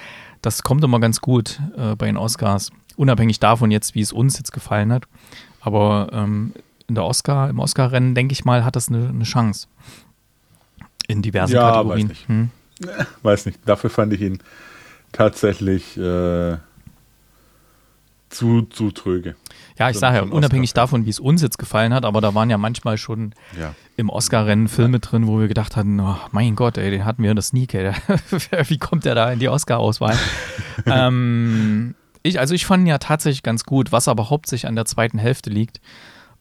Das 0.41 0.63
kommt 0.63 0.83
immer 0.83 0.99
ganz 0.99 1.21
gut 1.21 1.59
äh, 1.77 1.95
bei 1.95 2.07
den 2.07 2.17
Oscars. 2.17 2.71
Unabhängig 2.95 3.39
davon 3.39 3.71
jetzt, 3.71 3.95
wie 3.95 4.01
es 4.01 4.11
uns 4.11 4.37
jetzt 4.37 4.51
gefallen 4.51 4.91
hat. 4.91 5.05
Aber 5.61 6.09
ähm, 6.11 6.53
in 6.87 6.95
der 6.95 7.05
Oscar, 7.05 7.49
im 7.49 7.59
Oscar-Rennen, 7.59 8.15
denke 8.15 8.33
ich 8.33 8.43
mal, 8.45 8.65
hat 8.65 8.75
das 8.75 8.89
eine, 8.89 9.09
eine 9.09 9.23
Chance. 9.23 9.67
In 11.07 11.21
diversen 11.21 11.53
Ja, 11.53 11.71
Kategorien. 11.71 12.09
weiß 12.09 12.09
nicht. 12.09 12.27
Hm. 12.27 12.49
Weiß 13.21 13.45
nicht, 13.45 13.59
dafür 13.65 13.89
fand 13.89 14.13
ich 14.13 14.21
ihn 14.21 14.39
tatsächlich 15.11 15.95
äh, 15.97 16.57
zu, 18.33 18.63
zu 18.63 18.91
tröge. 18.91 19.35
Ja, 19.77 19.89
ich 19.89 19.97
sage 19.97 20.17
ja, 20.17 20.23
unabhängig 20.23 20.73
davon, 20.73 21.05
wie 21.05 21.09
es 21.09 21.19
uns 21.19 21.41
jetzt 21.41 21.57
gefallen 21.57 21.93
hat, 21.93 22.05
aber 22.05 22.21
da 22.21 22.35
waren 22.35 22.49
ja 22.49 22.57
manchmal 22.57 22.97
schon 22.97 23.33
Ja. 23.59 23.73
im 23.97 24.09
Oscar-Rennen 24.09 24.67
Filme 24.67 24.99
drin, 24.99 25.27
wo 25.27 25.39
wir 25.39 25.47
gedacht 25.47 25.75
hatten, 25.75 25.99
oh, 25.99 26.17
mein 26.31 26.55
Gott, 26.55 26.77
ey, 26.77 26.91
den 26.91 27.05
hatten 27.05 27.23
wir 27.23 27.31
in 27.31 27.35
der 27.35 27.43
Sneak, 27.43 27.73
ey. 27.73 27.93
wie 28.67 28.77
kommt 28.77 29.05
der 29.05 29.15
da 29.15 29.31
in 29.31 29.39
die 29.39 29.49
Oscar-Auswahl? 29.49 30.17
ähm, 30.85 31.95
ich, 32.21 32.39
also 32.39 32.53
ich 32.53 32.65
fand 32.65 32.83
ihn 32.83 32.87
ja 32.87 32.97
tatsächlich 32.99 33.43
ganz 33.43 33.63
gut, 33.63 33.91
was 33.91 34.07
aber 34.07 34.29
hauptsächlich 34.29 34.67
an 34.67 34.75
der 34.75 34.85
zweiten 34.85 35.17
Hälfte 35.17 35.49
liegt 35.49 35.81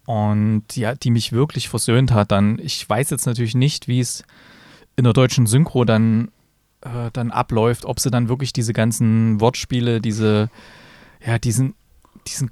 und 0.06 0.64
ja, 0.74 0.94
die 0.94 1.10
mich 1.10 1.32
wirklich 1.32 1.68
versöhnt 1.68 2.12
hat 2.12 2.32
dann. 2.32 2.58
Ich 2.62 2.88
weiß 2.88 3.10
jetzt 3.10 3.26
natürlich 3.26 3.54
nicht, 3.54 3.88
wie 3.88 4.00
es 4.00 4.24
in 4.96 5.04
der 5.04 5.12
deutschen 5.12 5.46
Synchro 5.46 5.84
dann, 5.84 6.28
äh, 6.82 7.10
dann 7.12 7.30
abläuft, 7.30 7.84
ob 7.84 8.00
sie 8.00 8.10
dann 8.10 8.28
wirklich 8.28 8.52
diese 8.52 8.72
ganzen 8.72 9.40
Wortspiele, 9.40 10.00
diese, 10.00 10.50
ja, 11.24 11.38
diesen, 11.38 11.74
diesen 12.26 12.50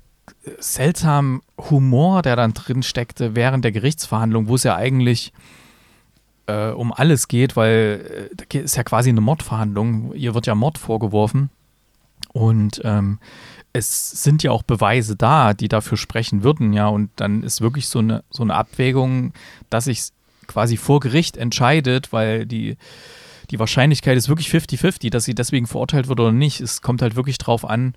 seltsamen 0.59 1.43
Humor, 1.59 2.23
der 2.23 2.37
dann 2.37 2.55
drin 2.55 2.83
steckte 2.83 3.35
während 3.35 3.65
der 3.65 3.73
Gerichtsverhandlung, 3.73 4.49
wo 4.49 4.55
es 4.55 4.63
ja 4.63 4.77
eigentlich 4.77 5.33
äh, 6.47 6.71
um 6.71 6.93
alles 6.93 7.29
geht, 7.29 7.57
weil 7.57 8.31
äh, 8.53 8.59
ist 8.59 8.77
ja 8.77 8.85
quasi 8.85 9.11
eine 9.11 9.21
Mordverhandlung. 9.21 10.15
Ihr 10.15 10.35
wird 10.35 10.47
ja 10.47 10.55
Mord 10.55 10.79
vorgeworfen. 10.79 11.51
Und 12.33 12.81
ähm, 12.85 13.19
es 13.73 14.23
sind 14.23 14.43
ja 14.43 14.51
auch 14.51 14.63
Beweise 14.63 15.17
da, 15.17 15.55
die 15.55 15.69
dafür 15.69 15.97
sprechen 15.99 16.43
würden, 16.43 16.73
ja. 16.73 16.89
Und 16.89 17.11
dann 17.17 17.43
ist 17.43 17.61
wirklich 17.61 17.89
so 17.89 17.99
eine, 17.99 18.25
so 18.31 18.43
eine 18.43 18.55
Abwägung, 18.55 19.33
dass 19.69 19.85
sich 19.85 20.09
quasi 20.47 20.77
vor 20.77 21.01
Gericht 21.01 21.37
entscheidet, 21.37 22.13
weil 22.13 22.47
die, 22.47 22.77
die 23.51 23.59
Wahrscheinlichkeit 23.59 24.17
ist 24.17 24.29
wirklich 24.29 24.49
50-50, 24.49 25.11
dass 25.11 25.25
sie 25.25 25.35
deswegen 25.35 25.67
verurteilt 25.67 26.09
wird 26.09 26.21
oder 26.21 26.33
nicht. 26.33 26.61
Es 26.61 26.83
kommt 26.83 27.03
halt 27.03 27.17
wirklich 27.17 27.39
drauf 27.39 27.65
an, 27.65 27.95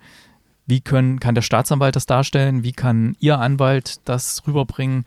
wie 0.66 0.82
können, 0.82 1.20
kann 1.20 1.36
der 1.36 1.42
Staatsanwalt 1.42 1.96
das 1.96 2.06
darstellen, 2.06 2.64
wie 2.64 2.72
kann 2.72 3.16
Ihr 3.20 3.40
Anwalt 3.40 3.98
das 4.06 4.44
rüberbringen, 4.48 5.06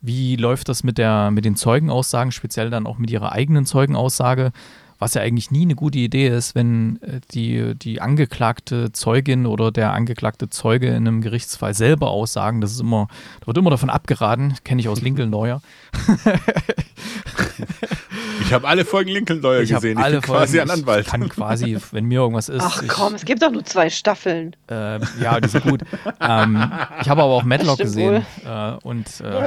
wie 0.00 0.36
läuft 0.36 0.68
das 0.68 0.84
mit, 0.84 0.98
der, 0.98 1.30
mit 1.30 1.44
den 1.44 1.56
Zeugenaussagen, 1.56 2.32
speziell 2.32 2.70
dann 2.70 2.86
auch 2.86 2.98
mit 2.98 3.10
Ihrer 3.10 3.32
eigenen 3.32 3.66
Zeugenaussage, 3.66 4.52
Was 5.00 5.14
ja 5.14 5.22
eigentlich 5.22 5.50
nie 5.50 5.62
eine 5.62 5.76
gute 5.76 5.98
Idee 5.98 6.28
ist, 6.28 6.54
wenn 6.54 7.00
äh, 7.02 7.20
die, 7.32 7.74
die 7.76 8.00
angeklagte 8.00 8.92
Zeugin 8.92 9.46
oder 9.46 9.70
der 9.70 9.92
angeklagte 9.92 10.50
Zeuge 10.50 10.88
in 10.88 11.06
einem 11.06 11.20
Gerichtsfall 11.20 11.74
selber 11.74 12.10
aussagen. 12.10 12.60
Das 12.60 12.72
ist 12.72 12.80
immer, 12.80 13.08
da 13.40 13.46
wird 13.46 13.58
immer 13.58 13.70
davon 13.70 13.90
abgeraten, 13.90 14.54
kenne 14.64 14.80
ich 14.80 14.88
aus 14.88 15.00
Lincoln 15.00 15.30
Lawyer. 15.30 15.62
Ich 18.40 18.52
habe 18.52 18.66
alle 18.68 18.84
Folgen 18.84 19.10
Lincoln 19.10 19.42
Lawyer 19.42 19.60
Ich 19.60 19.70
gesehen. 19.70 19.98
alle 19.98 20.16
ich 20.16 20.22
bin 20.22 20.30
quasi 20.30 20.56
Folgen, 20.58 20.70
ein 20.70 20.78
Anwalt. 20.80 21.06
Ich 21.06 21.10
kann 21.10 21.28
quasi, 21.28 21.76
wenn 21.92 22.04
mir 22.06 22.20
irgendwas 22.20 22.48
ist. 22.48 22.62
Ach 22.64 22.82
ich, 22.82 22.88
komm, 22.88 23.14
es 23.14 23.24
gibt 23.24 23.42
doch 23.42 23.50
nur 23.50 23.64
zwei 23.64 23.90
Staffeln. 23.90 24.54
Äh, 24.70 25.00
ja, 25.20 25.40
die 25.40 25.48
sind 25.48 25.64
gut. 25.64 25.82
ähm, 26.20 26.70
ich 27.00 27.08
habe 27.08 27.22
aber 27.22 27.32
auch 27.32 27.42
Matlock 27.42 27.74
stimmt 27.74 27.88
gesehen. 27.90 28.26
Äh, 28.46 28.72
und, 28.82 29.20
äh, 29.20 29.42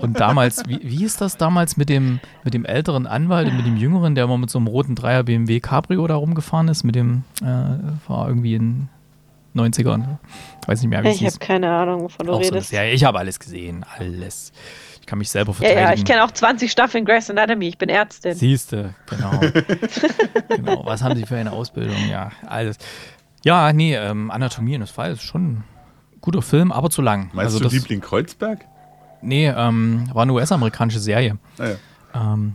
und 0.00 0.18
damals, 0.20 0.62
wie, 0.66 0.80
wie 0.82 1.04
ist 1.04 1.20
das 1.20 1.36
damals 1.36 1.76
mit 1.76 1.88
dem, 1.88 2.20
mit 2.44 2.54
dem 2.54 2.64
älteren 2.64 3.06
Anwalt 3.06 3.48
und 3.48 3.56
mit 3.56 3.66
dem 3.66 3.76
jüngeren, 3.76 4.14
der 4.14 4.24
immer 4.24 4.38
mit 4.38 4.50
so 4.50 4.58
einem 4.58 4.66
roten 4.66 4.94
Dreier 4.94 5.22
BMW 5.22 5.60
Cabrio 5.60 6.06
da 6.06 6.16
rumgefahren 6.16 6.68
ist? 6.68 6.84
Mit 6.84 6.94
dem, 6.94 7.24
äh, 7.42 7.46
war 8.08 8.28
irgendwie 8.28 8.54
in 8.54 8.88
90ern. 9.54 10.18
Weiß 10.66 10.80
nicht 10.80 10.90
mehr, 10.90 11.04
wie 11.04 11.08
es 11.08 11.20
Ich 11.20 11.26
habe 11.26 11.38
keine 11.38 11.70
Ahnung, 11.70 12.02
wovon 12.02 12.26
du 12.26 12.32
Auch 12.32 12.42
so 12.42 12.48
redest. 12.50 12.70
Serie. 12.70 12.92
ich 12.92 13.04
habe 13.04 13.18
alles 13.18 13.38
gesehen. 13.38 13.84
Alles. 13.98 14.52
Ich 15.02 15.06
kann 15.06 15.18
mich 15.18 15.30
selber 15.30 15.50
ja, 15.50 15.56
verteidigen. 15.56 15.82
ja, 15.88 15.94
ich 15.94 16.04
kenne 16.04 16.24
auch 16.24 16.30
20 16.30 16.70
Staffeln 16.70 17.04
Grey's 17.04 17.28
Anatomy. 17.28 17.66
Ich 17.66 17.76
bin 17.76 17.88
Ärztin. 17.88 18.34
Siehste, 18.34 18.94
genau. 19.10 19.30
genau. 20.48 20.86
Was 20.86 21.02
haben 21.02 21.16
Sie 21.16 21.26
für 21.26 21.36
eine 21.36 21.50
Ausbildung? 21.50 21.96
Ja, 22.08 22.30
alles. 22.46 22.78
Ja, 23.44 23.72
nee, 23.72 23.96
ähm, 23.96 24.30
Anatomie 24.30 24.78
das 24.78 24.92
Fall 24.92 25.12
ist 25.12 25.22
schon 25.22 25.44
ein 25.44 25.64
guter 26.20 26.40
Film, 26.40 26.70
aber 26.70 26.88
zu 26.88 27.02
lang. 27.02 27.30
Meinst 27.32 27.38
also 27.54 27.58
du 27.58 27.64
das, 27.64 27.72
Liebling 27.72 28.00
Kreuzberg? 28.00 28.64
Nee, 29.22 29.48
ähm, 29.48 30.08
war 30.12 30.22
eine 30.22 30.32
US-amerikanische 30.34 31.00
Serie. 31.00 31.36
Ah, 31.58 31.66
ja. 31.66 31.74
Ähm, 32.34 32.54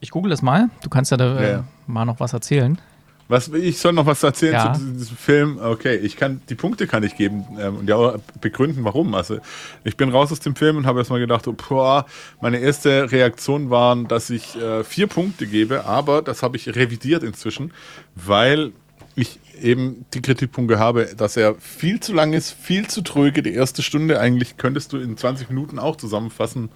ich 0.00 0.10
google 0.10 0.30
das 0.30 0.40
mal. 0.40 0.70
Du 0.82 0.88
kannst 0.88 1.10
ja 1.10 1.18
da 1.18 1.38
äh, 1.38 1.42
Ja, 1.42 1.50
ja. 1.50 1.64
mal 1.86 2.06
noch 2.06 2.18
was 2.18 2.32
erzählen. 2.32 2.78
Was, 3.28 3.48
ich 3.48 3.78
soll 3.78 3.92
noch 3.92 4.06
was 4.06 4.22
erzählen 4.22 4.52
Ja. 4.52 4.72
zu 4.72 4.80
diesem 4.80 5.16
Film. 5.16 5.58
Okay, 5.60 5.96
ich 5.96 6.16
kann 6.16 6.40
die 6.48 6.54
Punkte 6.54 6.86
kann 6.86 7.02
ich 7.02 7.16
geben 7.16 7.44
ähm, 7.58 7.78
und 7.78 7.88
ja 7.88 7.96
auch 7.96 8.18
begründen, 8.40 8.84
warum. 8.84 9.14
Also 9.14 9.38
ich 9.84 9.96
bin 9.96 10.10
raus 10.10 10.30
aus 10.30 10.40
dem 10.40 10.54
Film 10.54 10.76
und 10.76 10.86
habe 10.86 11.00
erstmal 11.00 11.18
gedacht, 11.20 11.48
oh, 11.48 11.52
boah, 11.68 12.06
meine 12.40 12.58
erste 12.58 13.10
Reaktion 13.10 13.70
war, 13.70 13.96
dass 13.96 14.30
ich 14.30 14.54
äh, 14.56 14.84
vier 14.84 15.08
Punkte 15.08 15.46
gebe, 15.46 15.86
aber 15.86 16.22
das 16.22 16.42
habe 16.42 16.56
ich 16.56 16.68
revidiert 16.76 17.24
inzwischen, 17.24 17.72
weil 18.14 18.72
ich 19.16 19.40
eben 19.60 20.04
die 20.12 20.20
Kritikpunkte 20.20 20.78
habe, 20.78 21.06
dass 21.16 21.36
er 21.38 21.54
viel 21.56 22.00
zu 22.00 22.12
lang 22.12 22.34
ist, 22.34 22.52
viel 22.52 22.86
zu 22.86 23.00
tröge. 23.00 23.42
Die 23.42 23.54
erste 23.54 23.82
Stunde 23.82 24.20
eigentlich 24.20 24.58
könntest 24.58 24.92
du 24.92 24.98
in 24.98 25.16
20 25.16 25.48
Minuten 25.48 25.78
auch 25.78 25.96
zusammenfassen 25.96 26.68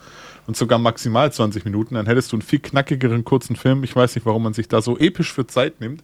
und 0.46 0.56
sogar 0.56 0.78
maximal 0.78 1.30
20 1.30 1.66
Minuten. 1.66 1.94
Dann 1.96 2.06
hättest 2.06 2.32
du 2.32 2.36
einen 2.36 2.42
viel 2.42 2.60
knackigeren 2.60 3.24
kurzen 3.24 3.56
Film. 3.56 3.84
Ich 3.84 3.94
weiß 3.94 4.14
nicht, 4.14 4.24
warum 4.24 4.42
man 4.42 4.54
sich 4.54 4.68
da 4.68 4.80
so 4.80 4.98
episch 4.98 5.32
für 5.32 5.46
Zeit 5.46 5.82
nimmt. 5.82 6.02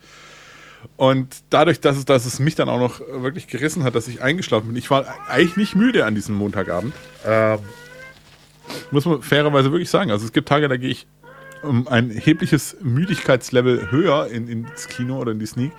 Und 0.97 1.43
dadurch, 1.51 1.81
dass 1.81 1.97
es, 1.97 2.05
dass 2.05 2.27
es 2.27 2.39
mich 2.39 2.55
dann 2.55 2.69
auch 2.69 2.79
noch 2.79 3.01
wirklich 3.01 3.47
gerissen 3.47 3.85
hat, 3.85 3.95
dass 3.95 4.09
ich 4.09 4.23
eingeschlafen 4.23 4.69
bin, 4.69 4.77
ich 4.77 4.91
war 4.91 5.07
eigentlich 5.29 5.57
nicht 5.57 5.77
müde 5.77 6.05
an 6.05 6.15
diesem 6.15 6.35
Montagabend. 6.35 6.95
Ähm, 7.25 7.59
muss 8.91 9.05
man 9.05 9.23
fairerweise 9.23 9.73
wirklich 9.73 9.91
sagen. 9.91 10.11
Also 10.11 10.25
es 10.25 10.33
gibt 10.33 10.49
Tage, 10.49 10.69
da 10.69 10.77
gehe 10.77 10.91
ich 10.91 11.07
um 11.63 11.89
ein 11.89 12.11
erhebliches 12.11 12.77
Müdigkeitslevel 12.83 13.91
höher 13.91 14.29
in, 14.29 14.49
ins 14.49 14.89
Kino 14.89 15.19
oder 15.19 15.33
in 15.33 15.39
die 15.39 15.47
Sneak. 15.47 15.73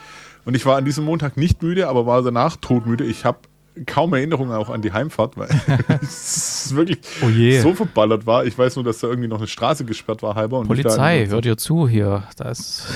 Und 0.45 0.55
ich 0.55 0.65
war 0.65 0.77
an 0.77 0.85
diesem 0.85 1.05
Montag 1.05 1.37
nicht 1.37 1.61
müde, 1.61 1.87
aber 1.87 2.05
war 2.05 2.21
danach 2.21 2.55
todmüde. 2.57 3.03
Ich 3.03 3.25
habe 3.25 3.39
kaum 3.85 4.13
Erinnerungen 4.13 4.55
auch 4.55 4.69
an 4.69 4.81
die 4.81 4.91
Heimfahrt, 4.91 5.37
weil 5.37 5.49
es 6.01 6.73
wirklich 6.75 6.99
Oh 7.21 7.61
so 7.61 7.73
verballert 7.73 8.25
war. 8.25 8.45
Ich 8.45 8.57
weiß 8.57 8.75
nur, 8.75 8.85
dass 8.85 8.99
da 8.99 9.07
irgendwie 9.07 9.27
noch 9.27 9.37
eine 9.37 9.47
Straße 9.47 9.85
gesperrt 9.85 10.23
war 10.23 10.35
halber. 10.35 10.59
Und 10.59 10.67
Polizei, 10.67 11.25
hört 11.27 11.45
ihr 11.45 11.57
zu 11.57 11.87
hier. 11.87 12.23
Da 12.37 12.49
ist 12.49 12.87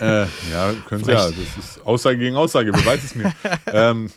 äh, 0.00 0.22
ja, 0.22 0.72
können 0.88 1.04
Sie 1.04 1.12
ja. 1.12 1.26
Das 1.28 1.34
ist 1.58 1.84
Aussage 1.86 2.18
gegen 2.18 2.36
Aussage, 2.36 2.72
wer 2.72 2.84
weiß 2.86 3.04
es 3.04 3.14
mir. 3.14 3.32
ähm, 3.72 4.10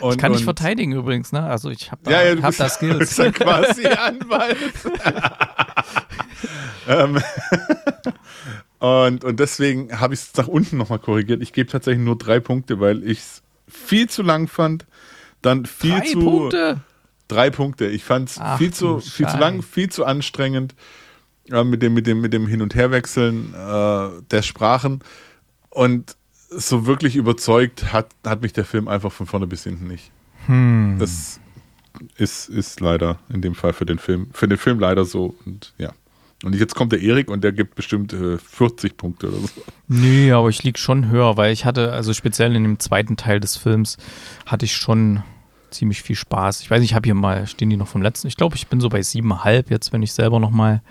und, 0.00 0.12
ich 0.12 0.18
kann 0.18 0.32
dich 0.32 0.40
und- 0.42 0.44
verteidigen 0.44 0.92
übrigens, 0.92 1.32
ne? 1.32 1.42
Also 1.42 1.70
ich 1.70 1.90
habe 1.92 2.02
da, 2.04 2.10
Ja, 2.10 2.22
ja, 2.22 2.34
du 2.34 2.42
hab 2.42 2.56
da 2.56 2.64
du 2.64 2.70
Skills. 2.70 2.98
bist 2.98 3.18
ja 3.18 3.30
quasi 3.30 3.86
Anwalt. 3.86 4.56
ähm, 6.88 7.18
und, 8.78 9.24
und 9.24 9.38
deswegen 9.40 10.00
habe 10.00 10.14
ich 10.14 10.20
es 10.20 10.34
nach 10.36 10.48
unten 10.48 10.76
nochmal 10.76 10.98
korrigiert. 10.98 11.40
Ich 11.40 11.52
gebe 11.52 11.70
tatsächlich 11.70 12.04
nur 12.04 12.18
drei 12.18 12.40
Punkte, 12.40 12.80
weil 12.80 13.04
ich 13.08 13.18
es 13.18 13.42
viel 13.68 14.08
zu 14.10 14.22
lang 14.22 14.48
fand. 14.48 14.86
Dann 15.42 15.66
viel 15.66 15.98
Drei 15.98 16.06
zu. 16.06 16.20
Punkte. 16.20 16.80
Drei 17.28 17.50
Punkte. 17.50 17.86
Ich 17.86 18.04
fand 18.04 18.30
es 18.30 18.40
viel, 18.58 18.72
zu, 18.72 19.00
viel 19.00 19.26
zu 19.26 19.36
lang, 19.36 19.62
viel 19.62 19.90
zu 19.90 20.04
anstrengend 20.04 20.74
äh, 21.50 21.64
mit, 21.64 21.82
dem, 21.82 21.94
mit, 21.94 22.06
dem, 22.06 22.20
mit 22.20 22.32
dem 22.32 22.46
Hin- 22.46 22.62
und 22.62 22.74
Herwechseln 22.74 23.54
äh, 23.54 24.22
der 24.30 24.42
Sprachen. 24.42 25.02
Und 25.70 26.16
so 26.50 26.86
wirklich 26.86 27.16
überzeugt 27.16 27.92
hat, 27.92 28.10
hat 28.26 28.42
mich 28.42 28.52
der 28.52 28.64
Film 28.64 28.88
einfach 28.88 29.12
von 29.12 29.26
vorne 29.26 29.46
bis 29.46 29.64
hinten 29.64 29.88
nicht. 29.88 30.10
Hm. 30.46 30.96
Das 30.98 31.40
ist, 32.16 32.48
ist 32.48 32.80
leider 32.80 33.18
in 33.28 33.42
dem 33.42 33.54
Fall 33.54 33.72
für 33.72 33.86
den 33.86 33.98
Film, 33.98 34.28
für 34.32 34.48
den 34.48 34.58
Film 34.58 34.78
leider 34.78 35.04
so. 35.04 35.34
Und 35.46 35.72
ja. 35.78 35.92
Und 36.42 36.54
jetzt 36.54 36.74
kommt 36.74 36.92
der 36.92 37.00
Erik 37.00 37.30
und 37.30 37.44
der 37.44 37.52
gibt 37.52 37.76
bestimmt 37.76 38.12
äh, 38.12 38.36
40 38.36 38.96
Punkte 38.96 39.28
oder 39.28 39.38
so. 39.38 39.48
Nee, 39.88 40.32
aber 40.32 40.48
ich 40.48 40.62
lieg 40.64 40.78
schon 40.78 41.08
höher, 41.08 41.36
weil 41.36 41.52
ich 41.52 41.64
hatte, 41.64 41.92
also 41.92 42.12
speziell 42.12 42.56
in 42.56 42.64
dem 42.64 42.78
zweiten 42.80 43.16
Teil 43.16 43.38
des 43.38 43.56
Films, 43.56 43.96
hatte 44.46 44.64
ich 44.64 44.74
schon 44.74 45.22
ziemlich 45.70 46.02
viel 46.02 46.16
Spaß. 46.16 46.60
Ich 46.60 46.70
weiß 46.70 46.80
nicht, 46.80 46.90
ich 46.90 46.94
habe 46.94 47.06
hier 47.06 47.14
mal, 47.14 47.46
stehen 47.46 47.70
die 47.70 47.76
noch 47.76 47.88
vom 47.88 48.02
letzten? 48.02 48.28
Ich 48.28 48.36
glaube, 48.36 48.56
ich 48.56 48.66
bin 48.66 48.80
so 48.80 48.88
bei 48.88 49.02
siebeneinhalb 49.02 49.70
jetzt, 49.70 49.92
wenn 49.92 50.02
ich 50.02 50.12
selber 50.12 50.40
noch 50.40 50.50
mal 50.50 50.82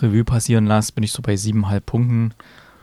Revue 0.00 0.24
passieren 0.24 0.66
lasse, 0.66 0.92
bin 0.92 1.04
ich 1.04 1.12
so 1.12 1.22
bei 1.22 1.36
siebeneinhalb 1.36 1.84
Punkten. 1.84 2.34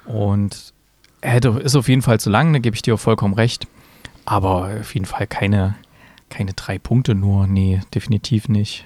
Und 0.05 0.73
hätte, 1.21 1.49
ist 1.49 1.75
auf 1.75 1.89
jeden 1.89 2.01
Fall 2.01 2.19
zu 2.19 2.29
lang, 2.29 2.53
da 2.53 2.59
gebe 2.59 2.75
ich 2.75 2.81
dir 2.81 2.95
auch 2.95 2.99
vollkommen 2.99 3.33
recht. 3.33 3.67
Aber 4.25 4.69
auf 4.79 4.93
jeden 4.93 5.05
Fall 5.05 5.27
keine, 5.27 5.75
keine 6.29 6.53
drei 6.53 6.77
Punkte 6.77 7.15
nur. 7.15 7.47
Nee, 7.47 7.81
definitiv 7.93 8.49
nicht. 8.49 8.85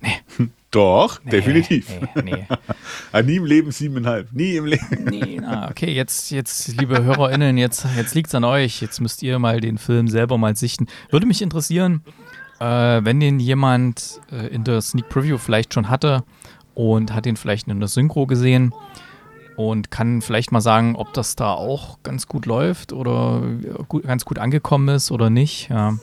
Doch, 0.70 1.20
Nee, 1.24 1.30
definitiv. 1.30 1.88
Nee, 2.14 2.22
nee. 2.22 2.46
Ah, 3.12 3.22
nie 3.22 3.36
im 3.36 3.44
Leben 3.44 3.72
siebeneinhalb. 3.72 4.32
Nie 4.32 4.56
im 4.56 4.66
Leben. 4.66 5.04
Nee, 5.10 5.40
na, 5.40 5.68
okay, 5.68 5.92
jetzt, 5.92 6.30
jetzt, 6.30 6.68
liebe 6.80 7.02
HörerInnen, 7.02 7.58
jetzt, 7.58 7.84
jetzt 7.96 8.14
liegt 8.14 8.28
es 8.28 8.34
an 8.36 8.44
euch. 8.44 8.80
Jetzt 8.80 9.00
müsst 9.00 9.22
ihr 9.24 9.38
mal 9.40 9.60
den 9.60 9.78
Film 9.78 10.06
selber 10.06 10.38
mal 10.38 10.54
sichten. 10.54 10.86
Würde 11.10 11.26
mich 11.26 11.42
interessieren, 11.42 12.02
äh, 12.60 12.64
wenn 13.02 13.18
den 13.18 13.40
jemand 13.40 14.20
äh, 14.30 14.46
in 14.46 14.62
der 14.62 14.80
Sneak 14.80 15.08
Preview 15.08 15.38
vielleicht 15.38 15.74
schon 15.74 15.90
hatte 15.90 16.22
und 16.74 17.12
hat 17.12 17.24
den 17.24 17.36
vielleicht 17.36 17.66
in 17.66 17.80
der 17.80 17.88
Synchro 17.88 18.26
gesehen 18.26 18.72
und 19.56 19.90
kann 19.90 20.22
vielleicht 20.22 20.52
mal 20.52 20.60
sagen, 20.60 20.94
ob 20.94 21.12
das 21.14 21.34
da 21.34 21.52
auch 21.52 21.98
ganz 22.02 22.28
gut 22.28 22.46
läuft 22.46 22.92
oder 22.92 23.42
gut, 23.88 24.04
ganz 24.04 24.24
gut 24.24 24.38
angekommen 24.38 24.88
ist 24.94 25.10
oder 25.10 25.30
nicht. 25.30 25.68
Ja. 25.68 25.98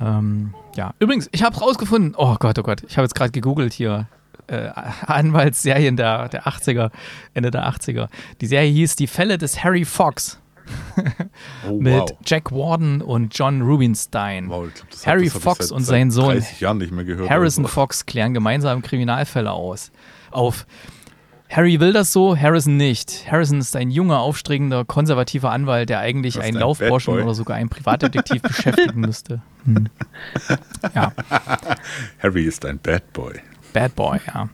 Ähm, 0.00 0.54
ja. 0.76 0.92
Übrigens, 0.98 1.28
ich 1.32 1.42
habe 1.42 1.56
rausgefunden. 1.58 2.14
Oh 2.16 2.36
Gott, 2.38 2.58
oh 2.58 2.62
Gott, 2.62 2.82
ich 2.86 2.96
habe 2.96 3.04
jetzt 3.04 3.14
gerade 3.14 3.30
gegoogelt 3.30 3.72
hier. 3.72 4.08
Äh, 4.46 4.68
Anwaltsserien 5.06 5.96
der, 5.96 6.28
der 6.28 6.46
80er, 6.46 6.90
Ende 7.32 7.50
der 7.50 7.66
80er. 7.66 8.08
Die 8.42 8.46
Serie 8.46 8.70
hieß 8.70 8.96
Die 8.96 9.06
Fälle 9.06 9.38
des 9.38 9.64
Harry 9.64 9.86
Fox 9.86 10.38
Oh, 11.68 11.78
mit 11.80 11.94
wow. 11.94 12.10
Jack 12.26 12.52
Warden 12.52 13.00
und 13.00 13.36
John 13.36 13.62
Rubinstein. 13.62 14.48
wow 14.48 14.68
glaub, 14.74 14.90
das 14.90 15.06
Harry 15.06 15.30
Fox 15.30 15.70
und 15.72 15.82
sein 15.84 16.10
Sohn 16.10 16.34
30 16.34 16.60
Jahren 16.60 16.78
nicht 16.78 16.92
mehr 16.92 17.04
gehört. 17.04 17.30
Harrison. 17.30 17.66
Fox 17.66 18.04
klären 18.06 18.34
gemeinsam 18.34 18.82
Kriminalfälle 18.82 19.50
aus. 19.50 19.90
Auf. 20.30 20.66
Harry 21.54 21.78
will 21.78 21.92
das 21.92 22.12
so, 22.12 22.36
Harrison 22.36 22.76
nicht. 22.76 23.30
Harrison 23.30 23.60
ist 23.60 23.76
ein 23.76 23.88
junger, 23.88 24.18
aufstrebender, 24.18 24.84
konservativer 24.84 25.52
Anwalt, 25.52 25.88
der 25.88 26.00
eigentlich 26.00 26.40
einen 26.40 26.56
ein 26.56 26.60
Laufburschen 26.60 27.14
oder 27.14 27.32
sogar 27.32 27.56
einen 27.56 27.68
Privatdetektiv 27.68 28.42
beschäftigen 28.42 28.98
müsste. 28.98 29.40
Hm. 29.64 29.86
Ja, 30.96 31.12
Harry 32.18 32.42
ist 32.42 32.64
ein 32.64 32.80
Bad 32.80 33.12
Boy. 33.12 33.34
Bad 33.72 33.94
Boy, 33.94 34.18
ja. 34.26 34.48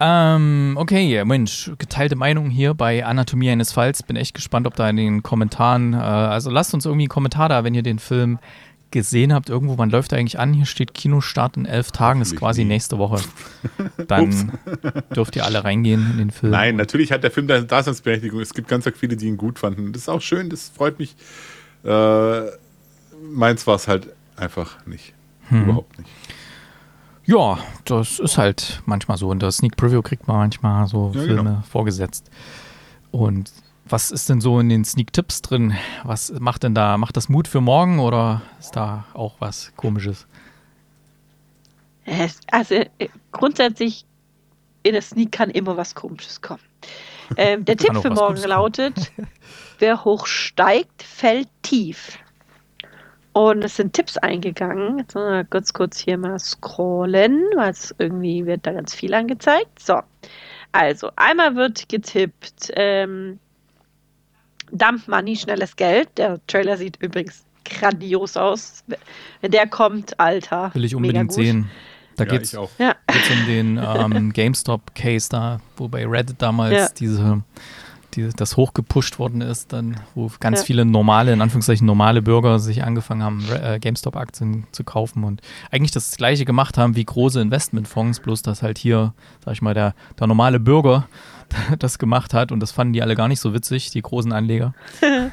Ähm, 0.00 0.76
okay, 0.78 1.22
Mensch, 1.26 1.70
geteilte 1.76 2.16
Meinung 2.16 2.48
hier 2.48 2.72
bei 2.72 3.04
Anatomie 3.04 3.50
eines 3.50 3.72
Falls. 3.72 4.02
Bin 4.02 4.16
echt 4.16 4.32
gespannt, 4.32 4.66
ob 4.66 4.74
da 4.74 4.88
in 4.88 4.96
den 4.96 5.22
Kommentaren, 5.22 5.92
äh, 5.92 5.98
also 5.98 6.50
lasst 6.50 6.72
uns 6.72 6.86
irgendwie 6.86 7.04
einen 7.04 7.10
Kommentar 7.10 7.50
da, 7.50 7.62
wenn 7.62 7.74
ihr 7.74 7.82
den 7.82 7.98
Film 7.98 8.38
gesehen 8.92 9.32
habt. 9.32 9.48
Irgendwo, 9.50 9.78
wann 9.78 9.90
läuft 9.90 10.12
er 10.12 10.18
eigentlich 10.18 10.38
an? 10.38 10.52
Hier 10.52 10.66
steht 10.66 10.94
Kinostart 10.94 11.56
in 11.56 11.66
elf 11.66 11.90
Tagen, 11.90 12.20
ist 12.20 12.36
quasi 12.36 12.62
nie. 12.62 12.68
nächste 12.68 12.98
Woche. 12.98 13.20
Dann 14.06 14.52
dürft 15.14 15.34
ihr 15.36 15.44
alle 15.44 15.64
reingehen 15.64 16.08
in 16.12 16.18
den 16.18 16.30
Film. 16.30 16.52
Nein, 16.52 16.76
natürlich 16.76 17.10
hat 17.10 17.24
der 17.24 17.30
Film 17.30 17.48
seine 17.48 17.64
Daseinsberechtigung. 17.64 18.40
Es 18.40 18.54
gibt 18.54 18.68
ganz 18.68 18.88
viele, 18.96 19.16
die 19.16 19.26
ihn 19.26 19.36
gut 19.36 19.58
fanden. 19.58 19.92
Das 19.92 20.02
ist 20.02 20.08
auch 20.08 20.20
schön, 20.22 20.48
das 20.50 20.68
freut 20.68 20.98
mich. 20.98 21.16
Äh, 21.84 22.42
meins 23.32 23.66
war 23.66 23.74
es 23.76 23.88
halt 23.88 24.08
einfach 24.36 24.86
nicht. 24.86 25.14
Hm. 25.48 25.64
Überhaupt 25.64 25.98
nicht. 25.98 26.10
Ja, 27.24 27.58
das 27.84 28.18
ist 28.18 28.38
halt 28.38 28.82
manchmal 28.86 29.16
so. 29.16 29.30
In 29.32 29.38
der 29.38 29.50
Sneak 29.52 29.76
Preview 29.76 30.02
kriegt 30.02 30.26
man 30.26 30.38
manchmal 30.38 30.86
so 30.86 31.12
Ja, 31.14 31.22
Filme 31.22 31.36
genau. 31.42 31.62
vorgesetzt. 31.70 32.30
Und 33.10 33.50
was 33.92 34.10
ist 34.10 34.28
denn 34.28 34.40
so 34.40 34.58
in 34.58 34.68
den 34.68 34.84
Sneak 34.84 35.12
Tipps 35.12 35.42
drin? 35.42 35.74
Was 36.04 36.32
macht 36.40 36.62
denn 36.62 36.74
da? 36.74 36.96
Macht 36.98 37.16
das 37.16 37.28
Mut 37.28 37.46
für 37.46 37.60
morgen 37.60 38.00
oder 38.00 38.42
ist 38.58 38.74
da 38.76 39.04
auch 39.14 39.34
was 39.38 39.72
Komisches? 39.76 40.26
Es- 42.04 42.40
Also 42.50 42.74
äh, 42.74 43.08
grundsätzlich 43.30 44.04
in 44.82 44.92
der 44.94 45.02
Sneak 45.02 45.30
kann 45.32 45.50
immer 45.50 45.76
was 45.76 45.94
Komisches 45.94 46.40
kommen. 46.40 46.62
Ähm, 47.38 47.64
der 47.64 47.78
Tipp 47.78 47.96
für 47.96 48.10
morgen 48.10 48.34
Gutes 48.34 48.46
lautet: 48.46 49.12
Wer 49.78 50.04
hoch 50.04 50.26
steigt, 50.26 51.02
fällt 51.02 51.48
tief. 51.62 52.18
Und 53.32 53.64
es 53.64 53.76
sind 53.76 53.94
Tipps 53.94 54.18
eingegangen. 54.18 54.98
Jetzt 54.98 55.14
müssen 55.14 55.30
wir 55.32 55.44
kurz, 55.44 55.72
kurz 55.72 55.98
hier 55.98 56.18
mal 56.18 56.38
scrollen, 56.38 57.42
weil 57.56 57.70
es 57.70 57.94
irgendwie 57.96 58.44
wird 58.44 58.66
da 58.66 58.72
ganz 58.72 58.94
viel 58.94 59.14
angezeigt. 59.14 59.78
So, 59.78 60.02
also 60.72 61.10
einmal 61.16 61.54
wird 61.56 61.88
getippt 61.88 62.70
ähm, 62.74 63.38
Dump 64.72 65.06
Money, 65.06 65.36
schnelles 65.36 65.76
Geld. 65.76 66.08
Der 66.16 66.44
Trailer 66.46 66.76
sieht 66.76 66.96
übrigens 67.00 67.44
grandios 67.64 68.36
aus. 68.36 68.82
Wenn 69.40 69.50
der 69.50 69.66
kommt, 69.68 70.18
Alter. 70.18 70.70
Will 70.74 70.84
ich 70.84 70.92
mega 70.94 70.96
unbedingt 71.20 71.28
gut. 71.28 71.36
sehen. 71.36 71.70
Da 72.16 72.24
ja, 72.24 72.30
geht's, 72.30 72.52
ich 72.52 72.58
auch. 72.58 72.70
Ja, 72.78 72.94
um 73.08 73.46
den 73.46 73.78
ähm, 73.82 74.32
GameStop-Case 74.32 75.28
da, 75.30 75.60
wo 75.76 75.88
bei 75.88 76.06
Reddit 76.06 76.36
damals 76.42 76.74
Ja. 76.74 76.88
diese, 76.98 77.42
die, 78.14 78.28
das 78.36 78.56
hochgepusht 78.58 79.18
worden 79.18 79.40
ist, 79.40 79.72
dann, 79.72 79.98
wo 80.14 80.30
ganz 80.40 80.60
Ja. 80.60 80.64
viele 80.66 80.84
normale, 80.84 81.32
in 81.32 81.40
Anführungszeichen 81.40 81.86
normale 81.86 82.20
Bürger 82.20 82.58
sich 82.58 82.84
angefangen 82.84 83.22
haben, 83.22 83.44
äh, 83.50 83.78
GameStop-Aktien 83.78 84.66
zu 84.72 84.84
kaufen 84.84 85.24
und 85.24 85.40
eigentlich 85.70 85.92
das 85.92 86.16
gleiche 86.16 86.44
gemacht 86.44 86.76
haben 86.76 86.96
wie 86.96 87.04
große 87.04 87.40
Investmentfonds, 87.40 88.20
bloß 88.20 88.42
dass 88.42 88.62
halt 88.62 88.76
hier, 88.76 89.14
sag 89.44 89.52
ich 89.54 89.62
mal, 89.62 89.72
der, 89.74 89.94
der 90.18 90.26
normale 90.26 90.60
Bürger 90.60 91.08
das 91.78 91.98
gemacht 91.98 92.34
hat 92.34 92.52
und 92.52 92.60
das 92.60 92.72
fanden 92.72 92.92
die 92.92 93.02
alle 93.02 93.14
gar 93.16 93.28
nicht 93.28 93.40
so 93.40 93.54
witzig, 93.54 93.90
die 93.90 94.02
großen 94.02 94.32
Anleger. 94.32 94.74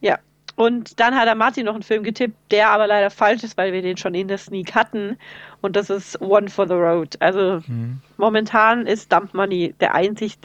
Ja. 0.00 0.18
Und 0.56 0.98
dann 0.98 1.14
hat 1.14 1.26
der 1.26 1.34
Martin 1.36 1.66
noch 1.66 1.74
einen 1.74 1.82
Film 1.84 2.02
getippt, 2.02 2.34
der 2.50 2.70
aber 2.70 2.86
leider 2.86 3.10
falsch 3.10 3.44
ist, 3.44 3.56
weil 3.56 3.72
wir 3.72 3.82
den 3.82 3.96
schon 3.96 4.14
in 4.14 4.26
der 4.28 4.38
Sneak 4.38 4.74
hatten. 4.74 5.16
Und 5.60 5.76
das 5.76 5.88
ist 5.90 6.20
One 6.20 6.48
for 6.48 6.66
the 6.66 6.74
Road. 6.74 7.16
Also 7.20 7.62
Mhm. 7.66 8.00
momentan 8.16 8.86
ist 8.86 9.12
Dump 9.12 9.34
Money 9.34 9.74
der 9.80 9.94
einzig 9.94 10.36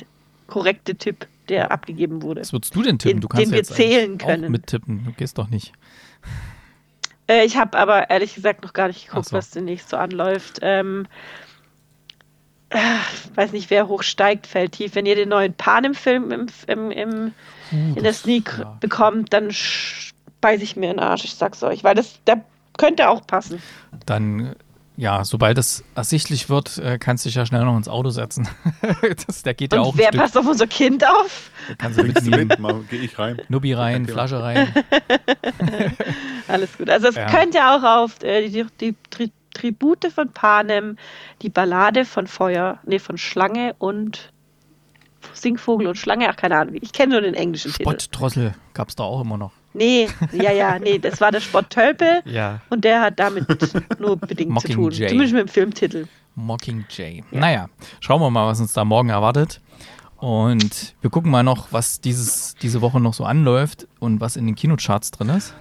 korrekte 0.47 0.95
Tipp, 0.95 1.27
der 1.49 1.71
abgegeben 1.71 2.21
wurde. 2.21 2.41
Was 2.41 2.53
würdest 2.53 2.75
du 2.75 2.83
denn 2.83 2.99
tippen? 2.99 3.17
Den- 3.17 3.21
du 3.21 3.27
kannst 3.27 3.45
den 3.45 3.49
ja 3.49 3.53
wir 3.53 3.57
jetzt 3.59 3.71
eigentlich 3.71 3.89
zählen 3.89 4.17
auch 4.21 4.25
können. 4.27 4.51
mittippen. 4.51 5.03
Du 5.05 5.11
gehst 5.13 5.37
doch 5.37 5.49
nicht. 5.49 5.73
Äh, 7.27 7.45
ich 7.45 7.57
habe 7.57 7.77
aber 7.77 8.09
ehrlich 8.09 8.35
gesagt 8.35 8.63
noch 8.63 8.73
gar 8.73 8.87
nicht 8.87 9.07
geguckt, 9.07 9.29
so. 9.29 9.37
was 9.37 9.49
demnächst 9.51 9.89
so 9.89 9.97
anläuft. 9.97 10.59
Ähm, 10.61 11.07
äh, 12.73 13.35
weiß 13.35 13.51
nicht, 13.53 13.69
wer 13.69 13.87
hochsteigt, 13.87 14.47
fällt 14.47 14.73
tief. 14.73 14.95
Wenn 14.95 15.05
ihr 15.05 15.15
den 15.15 15.29
neuen 15.29 15.53
Panem-Film 15.53 16.31
im, 16.31 16.45
im, 16.67 16.91
im, 16.91 17.31
Uh, 17.71 17.95
in 17.95 18.03
der 18.03 18.13
Sneak 18.13 18.55
ja. 18.59 18.77
bekommt, 18.81 19.33
dann 19.33 19.49
sch- 19.49 20.11
beiß 20.41 20.61
ich 20.61 20.75
mir 20.75 20.91
in 20.91 20.97
den 20.97 20.99
Arsch, 20.99 21.23
ich 21.23 21.33
sag's 21.33 21.63
euch. 21.63 21.83
Weil 21.83 21.95
das, 21.95 22.19
der 22.27 22.43
könnte 22.77 23.09
auch 23.09 23.25
passen. 23.25 23.63
Dann, 24.05 24.55
ja, 24.95 25.23
sobald 25.25 25.57
es 25.57 25.83
ersichtlich 25.95 26.49
wird, 26.49 26.77
äh, 26.77 26.99
kannst 26.99 27.25
du 27.25 27.29
dich 27.29 27.35
ja 27.35 27.45
schnell 27.47 27.63
noch 27.65 27.75
ins 27.77 27.87
Auto 27.87 28.09
setzen. 28.11 28.47
das, 29.25 29.41
der 29.41 29.53
geht 29.55 29.73
ja 29.73 29.79
auch 29.79 29.87
Und 29.87 29.95
ein 29.95 29.97
wer 29.99 30.07
Stück. 30.09 30.19
passt 30.21 30.37
auf 30.37 30.45
unser 30.45 30.67
Kind 30.67 31.03
auf? 31.07 31.49
Kannst 31.79 31.97
du 31.99 32.03
mitnehmen. 32.03 32.47
mit, 32.49 32.59
mal 32.59 32.81
gehe 32.91 32.99
ich 33.01 33.17
rein. 33.17 33.41
Nubbi 33.49 33.73
rein. 33.73 34.05
Flasche 34.07 34.43
rein. 34.43 34.71
Alles 36.47 36.77
gut. 36.77 36.89
Also 36.89 37.07
es 37.07 37.15
Ja. 37.15 37.25
könnte 37.27 37.59
auch 37.59 37.83
auf 37.83 38.21
äh, 38.23 38.47
die, 38.49 38.65
die 38.79 38.95
Tri 39.09 39.31
Tribute 39.63 40.11
von 40.13 40.29
Panem, 40.33 40.97
die 41.41 41.49
Ballade 41.49 42.03
von 42.03 42.27
Feuer, 42.27 42.79
nee, 42.85 42.99
von 42.99 43.17
Schlange 43.17 43.73
und 43.79 44.33
Singvogel 45.33 45.87
und 45.87 45.95
Schlange, 45.95 46.27
ach 46.29 46.35
keine 46.35 46.57
Ahnung. 46.57 46.75
Ich 46.81 46.91
kenne 46.91 47.13
nur 47.13 47.21
den 47.21 47.33
englischen 47.33 47.71
Titel. 47.71 47.83
Spottdrossel 47.83 48.55
gab 48.73 48.89
es 48.89 48.95
da 48.97 49.03
auch 49.03 49.21
immer 49.21 49.37
noch. 49.37 49.53
Nee, 49.73 50.09
ja, 50.33 50.51
ja, 50.51 50.79
nee, 50.79 50.99
das 50.99 51.21
war 51.21 51.31
der 51.31 51.39
Spott 51.39 51.69
Tölpel 51.69 52.21
Ja. 52.25 52.59
und 52.69 52.83
der 52.83 52.99
hat 53.01 53.19
damit 53.19 53.45
nur 53.99 54.17
bedingt 54.17 54.59
zu 54.59 54.67
tun. 54.67 54.83
Mockingjay. 54.83 55.07
Zumindest 55.07 55.33
mit 55.33 55.47
dem 55.47 55.47
Filmtitel. 55.47 56.07
Mockingjay. 56.35 57.23
Naja, 57.31 57.69
schauen 58.01 58.19
wir 58.21 58.29
mal, 58.29 58.45
was 58.47 58.59
uns 58.59 58.73
da 58.73 58.83
morgen 58.83 59.09
erwartet. 59.09 59.61
Und 60.17 60.93
wir 61.01 61.09
gucken 61.09 61.31
mal 61.31 61.43
noch, 61.43 61.67
was 61.71 62.01
dieses, 62.01 62.55
diese 62.61 62.81
Woche 62.81 62.99
noch 62.99 63.13
so 63.13 63.23
anläuft 63.23 63.87
und 63.99 64.19
was 64.19 64.35
in 64.35 64.45
den 64.45 64.55
Kinocharts 64.55 65.11
drin 65.11 65.29
ist. 65.29 65.53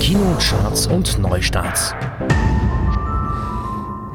Kinocharts 0.00 0.86
und 0.86 1.18
Neustarts. 1.18 1.92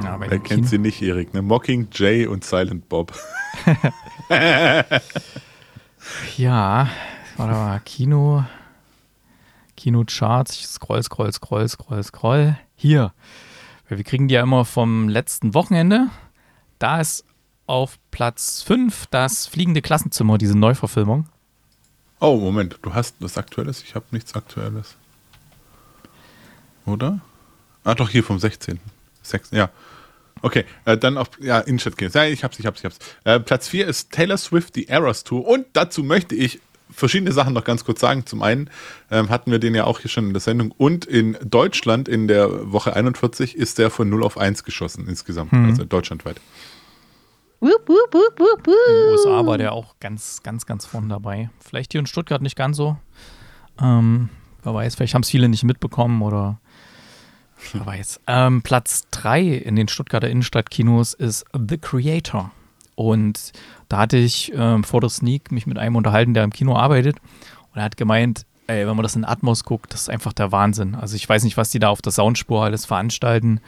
Ja, 0.03 0.15
Wer 0.19 0.27
kennt 0.29 0.43
Kino- 0.45 0.67
sie 0.67 0.77
nicht, 0.77 1.01
Erik? 1.01 1.33
Ne? 1.33 1.41
Mockingjay 1.41 2.25
und 2.27 2.43
Silent 2.43 2.89
Bob. 2.89 3.13
Ja, 6.37 6.89
warte 7.37 7.53
mal, 7.53 7.79
Kino, 7.85 8.43
Kinocharts, 9.77 10.57
ich 10.57 10.67
scroll, 10.67 11.01
scroll, 11.01 11.31
scroll, 11.31 11.67
scroll, 11.69 12.03
scroll. 12.03 12.57
Hier, 12.75 13.13
wir 13.87 14.03
kriegen 14.03 14.27
die 14.27 14.33
ja 14.35 14.41
immer 14.43 14.65
vom 14.65 15.07
letzten 15.07 15.53
Wochenende. 15.53 16.07
Da 16.79 16.99
ist 16.99 17.23
auf 17.67 17.99
Platz 18.11 18.61
5 18.63 19.05
das 19.11 19.47
Fliegende 19.47 19.81
Klassenzimmer, 19.81 20.37
diese 20.37 20.57
Neuverfilmung. 20.57 21.27
Oh, 22.19 22.37
Moment, 22.37 22.79
du 22.81 22.93
hast 22.93 23.15
was 23.19 23.37
Aktuelles? 23.37 23.81
Ich 23.83 23.95
habe 23.95 24.05
nichts 24.11 24.35
Aktuelles. 24.35 24.97
Oder? 26.85 27.19
Ah, 27.83 27.95
doch, 27.95 28.09
hier 28.09 28.23
vom 28.23 28.39
16. 28.39 28.79
6, 29.21 29.51
ja. 29.51 29.69
Okay, 30.41 30.65
äh, 30.85 30.97
dann 30.97 31.17
auf, 31.17 31.29
ja, 31.39 31.59
Inchat 31.59 31.97
gehen. 31.97 32.11
Ja, 32.13 32.25
ich 32.25 32.43
hab's, 32.43 32.59
ich 32.59 32.65
hab's, 32.65 32.79
ich 32.79 32.85
hab's. 32.85 32.99
Äh, 33.23 33.39
Platz 33.39 33.67
4 33.69 33.87
ist 33.87 34.11
Taylor 34.11 34.37
Swift, 34.37 34.75
die 34.75 34.89
Eras 34.89 35.23
Tour. 35.23 35.47
Und 35.47 35.67
dazu 35.73 36.03
möchte 36.03 36.35
ich 36.35 36.59
verschiedene 36.89 37.31
Sachen 37.31 37.53
noch 37.53 37.63
ganz 37.63 37.85
kurz 37.85 38.01
sagen. 38.01 38.25
Zum 38.25 38.41
einen 38.41 38.69
ähm, 39.09 39.29
hatten 39.29 39.51
wir 39.51 39.59
den 39.59 39.73
ja 39.73 39.85
auch 39.85 39.99
hier 39.99 40.09
schon 40.09 40.27
in 40.27 40.33
der 40.33 40.41
Sendung. 40.41 40.71
Und 40.71 41.05
in 41.05 41.37
Deutschland 41.43 42.07
in 42.07 42.27
der 42.27 42.71
Woche 42.71 42.93
41 42.93 43.55
ist 43.55 43.77
der 43.77 43.89
von 43.89 44.09
0 44.09 44.23
auf 44.23 44.37
1 44.37 44.63
geschossen 44.63 45.07
insgesamt, 45.07 45.53
also 45.53 45.85
deutschlandweit. 45.85 46.39
Wup, 47.61 47.87
wup, 47.87 48.13
wup, 48.13 48.39
wup, 48.39 48.67
wup. 48.67 48.67
In 48.67 48.95
den 48.95 49.11
USA 49.11 49.45
war 49.45 49.57
der 49.57 49.71
auch 49.71 49.95
ganz, 50.01 50.43
ganz, 50.43 50.65
ganz 50.65 50.85
vorne 50.85 51.07
dabei. 51.07 51.49
Vielleicht 51.61 51.93
hier 51.93 51.99
in 51.99 52.05
Stuttgart 52.05 52.41
nicht 52.41 52.57
ganz 52.57 52.75
so. 52.75 52.97
Ähm, 53.81 54.27
wer 54.63 54.73
weiß, 54.73 54.95
vielleicht 54.95 55.13
haben 55.13 55.21
es 55.21 55.29
viele 55.29 55.47
nicht 55.47 55.63
mitbekommen 55.63 56.21
oder 56.21 56.59
wer 57.71 57.85
weiß. 57.85 58.21
Ähm, 58.27 58.61
Platz 58.61 59.07
3 59.11 59.41
in 59.41 59.75
den 59.75 59.87
Stuttgarter 59.87 60.29
Innenstadtkinos 60.29 61.13
ist 61.13 61.45
The 61.53 61.77
Creator. 61.77 62.51
Und 62.95 63.51
da 63.89 63.99
hatte 63.99 64.17
ich 64.17 64.51
ähm, 64.55 64.83
vor 64.83 65.01
der 65.01 65.09
Sneak 65.09 65.51
mich 65.51 65.65
mit 65.65 65.77
einem 65.77 65.95
unterhalten, 65.95 66.33
der 66.33 66.43
im 66.43 66.51
Kino 66.51 66.75
arbeitet. 66.75 67.17
Und 67.71 67.79
er 67.79 67.83
hat 67.83 67.97
gemeint, 67.97 68.45
ey, 68.67 68.87
wenn 68.87 68.95
man 68.95 69.03
das 69.03 69.15
in 69.15 69.25
Atmos 69.25 69.63
guckt, 69.63 69.93
das 69.93 70.01
ist 70.01 70.09
einfach 70.09 70.33
der 70.33 70.51
Wahnsinn. 70.51 70.95
Also 70.95 71.15
ich 71.15 71.27
weiß 71.27 71.43
nicht, 71.43 71.57
was 71.57 71.69
die 71.69 71.79
da 71.79 71.89
auf 71.89 72.01
der 72.01 72.11
Soundspur 72.11 72.63
alles 72.63 72.85
veranstalten. 72.85 73.61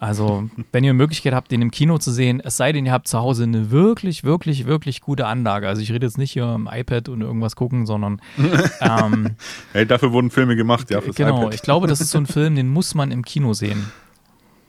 Also, 0.00 0.48
wenn 0.70 0.84
ihr 0.84 0.90
eine 0.90 0.96
Möglichkeit 0.96 1.34
habt, 1.34 1.50
den 1.50 1.60
im 1.60 1.72
Kino 1.72 1.98
zu 1.98 2.12
sehen, 2.12 2.40
es 2.44 2.56
sei 2.56 2.70
denn, 2.70 2.86
ihr 2.86 2.92
habt 2.92 3.08
zu 3.08 3.18
Hause 3.18 3.42
eine 3.42 3.72
wirklich, 3.72 4.22
wirklich, 4.22 4.66
wirklich 4.66 5.00
gute 5.00 5.26
Anlage. 5.26 5.66
Also 5.66 5.82
ich 5.82 5.90
rede 5.90 6.06
jetzt 6.06 6.18
nicht 6.18 6.30
hier 6.30 6.54
im 6.54 6.68
iPad 6.70 7.08
und 7.08 7.20
irgendwas 7.20 7.56
gucken, 7.56 7.84
sondern 7.84 8.20
ähm, 8.80 9.30
Hey, 9.72 9.86
dafür 9.86 10.12
wurden 10.12 10.30
Filme 10.30 10.54
gemacht, 10.54 10.90
ja, 10.90 11.00
fürs 11.00 11.16
genau, 11.16 11.40
iPad. 11.40 11.54
ich 11.54 11.62
glaube, 11.62 11.88
das 11.88 12.00
ist 12.00 12.10
so 12.10 12.18
ein 12.18 12.26
Film, 12.26 12.54
den 12.54 12.68
muss 12.68 12.94
man 12.94 13.10
im 13.10 13.24
Kino 13.24 13.54
sehen. 13.54 13.90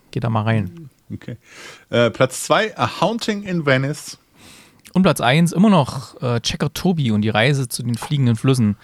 Geht 0.10 0.24
da 0.24 0.32
mal 0.32 0.42
rein. 0.42 0.90
Okay. 1.14 1.38
Äh, 1.92 2.10
Platz 2.10 2.44
2, 2.46 2.78
A 2.78 3.02
Haunting 3.02 3.44
in 3.44 3.66
Venice. 3.66 4.18
Und 4.94 5.04
Platz 5.04 5.22
1 5.22 5.52
immer 5.52 5.70
noch 5.70 6.20
äh, 6.22 6.40
Checker 6.40 6.74
Tobi 6.74 7.12
und 7.12 7.22
die 7.22 7.30
Reise 7.30 7.68
zu 7.68 7.84
den 7.84 7.96
fliegenden 7.96 8.36
Flüssen. 8.36 8.78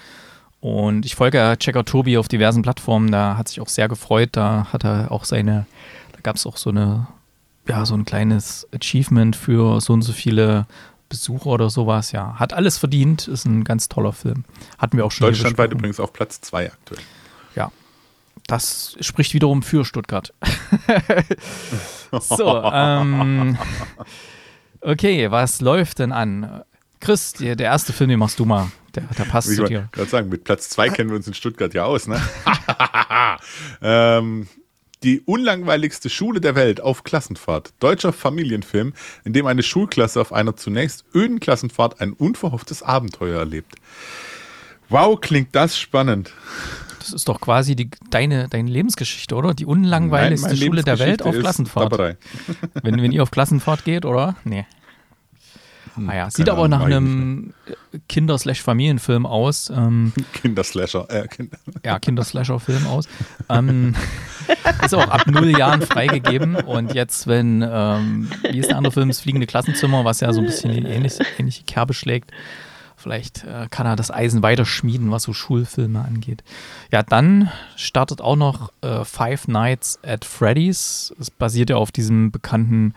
Und 0.62 1.06
ich 1.06 1.16
folge 1.16 1.56
Checker 1.60 1.86
Tobi 1.86 2.18
auf 2.18 2.28
diversen 2.28 2.62
Plattformen, 2.62 3.12
da 3.12 3.38
hat 3.38 3.48
sich 3.48 3.62
auch 3.62 3.68
sehr 3.68 3.88
gefreut. 3.88 4.30
Da 4.32 4.68
hat 4.72 4.84
er 4.84 5.12
auch 5.12 5.26
seine, 5.26 5.66
gab 6.26 6.36
es 6.38 6.46
auch 6.46 6.58
so 6.58 6.72
eine, 6.72 7.08
ja, 7.68 7.86
so 7.86 7.94
ein 7.94 8.04
kleines 8.04 8.68
Achievement 8.74 9.36
für 9.36 9.80
so 9.80 9.94
und 9.94 10.02
so 10.02 10.12
viele 10.12 10.66
Besucher 11.08 11.46
oder 11.46 11.70
sowas. 11.70 12.12
Ja, 12.12 12.40
hat 12.40 12.52
alles 12.52 12.80
verdient, 12.80 13.28
ist 13.28 13.46
ein 13.46 13.64
ganz 13.64 13.88
toller 13.88 14.12
Film. 14.12 14.44
Hatten 14.80 14.98
wir 14.98 15.06
auch 15.06 15.12
schon. 15.12 15.28
Deutschlandweit 15.28 15.72
übrigens 15.72 16.00
auf 16.00 16.14
Platz 16.14 16.42
2 16.42 16.72
aktuell. 16.72 17.02
Ja. 17.56 17.72
Das 18.48 18.98
spricht 19.00 19.36
wiederum 19.36 19.62
für 19.62 19.86
Stuttgart. 19.86 20.34
so, 22.12 22.64
ähm, 22.64 23.58
okay, 24.82 25.30
was 25.30 25.62
läuft 25.62 26.00
denn 26.00 26.12
an? 26.12 26.64
Chris, 27.00 27.34
der, 27.34 27.56
der 27.56 27.68
erste 27.68 27.94
Film, 27.94 28.10
den 28.10 28.20
machst 28.20 28.40
du 28.40 28.46
mal. 28.46 28.72
Der, 28.96 29.04
der 29.04 29.26
passt 29.26 29.50
Ich 29.50 29.58
zu 29.58 29.62
wollte 29.62 29.74
dir. 29.76 29.90
gerade 29.92 30.10
sagen, 30.10 30.30
mit 30.30 30.44
Platz 30.44 30.70
2 30.70 30.90
kennen 30.90 31.12
wir 31.12 31.18
uns 31.18 31.28
in 31.28 31.36
Stuttgart 31.36 31.74
ja 31.76 31.86
aus, 31.86 32.08
ne? 32.08 32.20
ähm, 33.82 34.48
die 35.06 35.22
unlangweiligste 35.22 36.10
Schule 36.10 36.42
der 36.42 36.56
Welt 36.56 36.82
auf 36.82 37.04
Klassenfahrt. 37.04 37.74
Deutscher 37.80 38.12
Familienfilm, 38.12 38.94
in 39.24 39.34
dem 39.34 39.46
eine 39.46 39.62
Schulklasse 39.62 40.20
auf 40.20 40.34
einer 40.34 40.56
zunächst 40.56 41.06
öden 41.14 41.40
Klassenfahrt 41.40 42.02
ein 42.02 42.12
unverhofftes 42.12 42.82
Abenteuer 42.82 43.40
erlebt. 43.40 43.76
Wow, 44.90 45.22
klingt 45.22 45.56
das 45.56 45.78
spannend. 45.78 46.34
Das 47.00 47.14
ist 47.14 47.30
doch 47.30 47.40
quasi 47.40 47.76
die, 47.76 47.92
deine, 48.10 48.50
deine 48.50 48.70
Lebensgeschichte, 48.70 49.36
oder? 49.36 49.54
Die 49.54 49.66
unlangweiligste 49.66 50.48
Meine 50.48 50.60
Schule 50.60 50.84
der 50.84 50.98
Welt 50.98 51.22
auf 51.22 51.38
Klassenfahrt. 51.38 52.18
Wenn, 52.82 53.02
wenn 53.02 53.12
ihr 53.12 53.22
auf 53.22 53.30
Klassenfahrt 53.30 53.86
geht, 53.86 54.06
oder? 54.06 54.36
Nee. 54.44 54.66
Naja, 55.98 56.30
sieht 56.30 56.48
keine 56.48 56.58
aber 56.58 56.68
nach 56.68 56.82
einem 56.82 57.54
Kinder-Familienfilm 58.10 59.26
aus. 59.26 59.70
Ähm, 59.70 60.14
Kinderslasher. 60.34 61.06
Äh, 61.10 61.28
Kinder. 61.28 61.58
ja, 61.84 62.00
Kinder-Slasher-Film 62.00 62.88
aus. 62.88 63.08
ähm, 63.50 63.96
ist 64.84 64.94
auch 64.94 65.08
ab 65.08 65.28
null 65.28 65.58
Jahren 65.58 65.82
freigegeben. 65.82 66.56
Und 66.56 66.94
jetzt, 66.94 67.28
wenn, 67.28 67.62
ähm, 67.68 68.30
wie 68.50 68.60
ist 68.60 68.70
der 68.70 68.78
andere 68.78 68.92
Film, 68.92 69.08
das 69.08 69.22
Fliegende 69.22 69.48
Klassenzimmer, 69.48 70.06
was 70.06 70.20
ja 70.20 70.34
so 70.34 70.42
ein 70.42 70.46
bisschen 70.46 70.72
in 70.72 70.86
die 70.86 70.90
ähnliche, 70.92 71.26
ähnliche 71.38 71.64
Kerbe 71.64 71.94
schlägt, 71.94 72.32
vielleicht 72.98 73.44
äh, 73.44 73.68
kann 73.70 73.86
er 73.86 73.96
das 73.96 74.12
Eisen 74.12 74.42
weiter 74.42 74.66
schmieden, 74.66 75.12
was 75.12 75.24
so 75.24 75.34
Schulfilme 75.34 76.04
angeht. 76.04 76.44
Ja, 76.92 77.04
dann 77.04 77.52
startet 77.76 78.20
auch 78.22 78.36
noch 78.36 78.72
äh, 78.82 79.06
Five 79.06 79.48
Nights 79.48 80.00
at 80.04 80.26
Freddy's. 80.26 81.14
Es 81.20 81.30
basiert 81.30 81.70
ja 81.70 81.76
auf 81.78 81.92
diesem 81.92 82.32
bekannten 82.32 82.94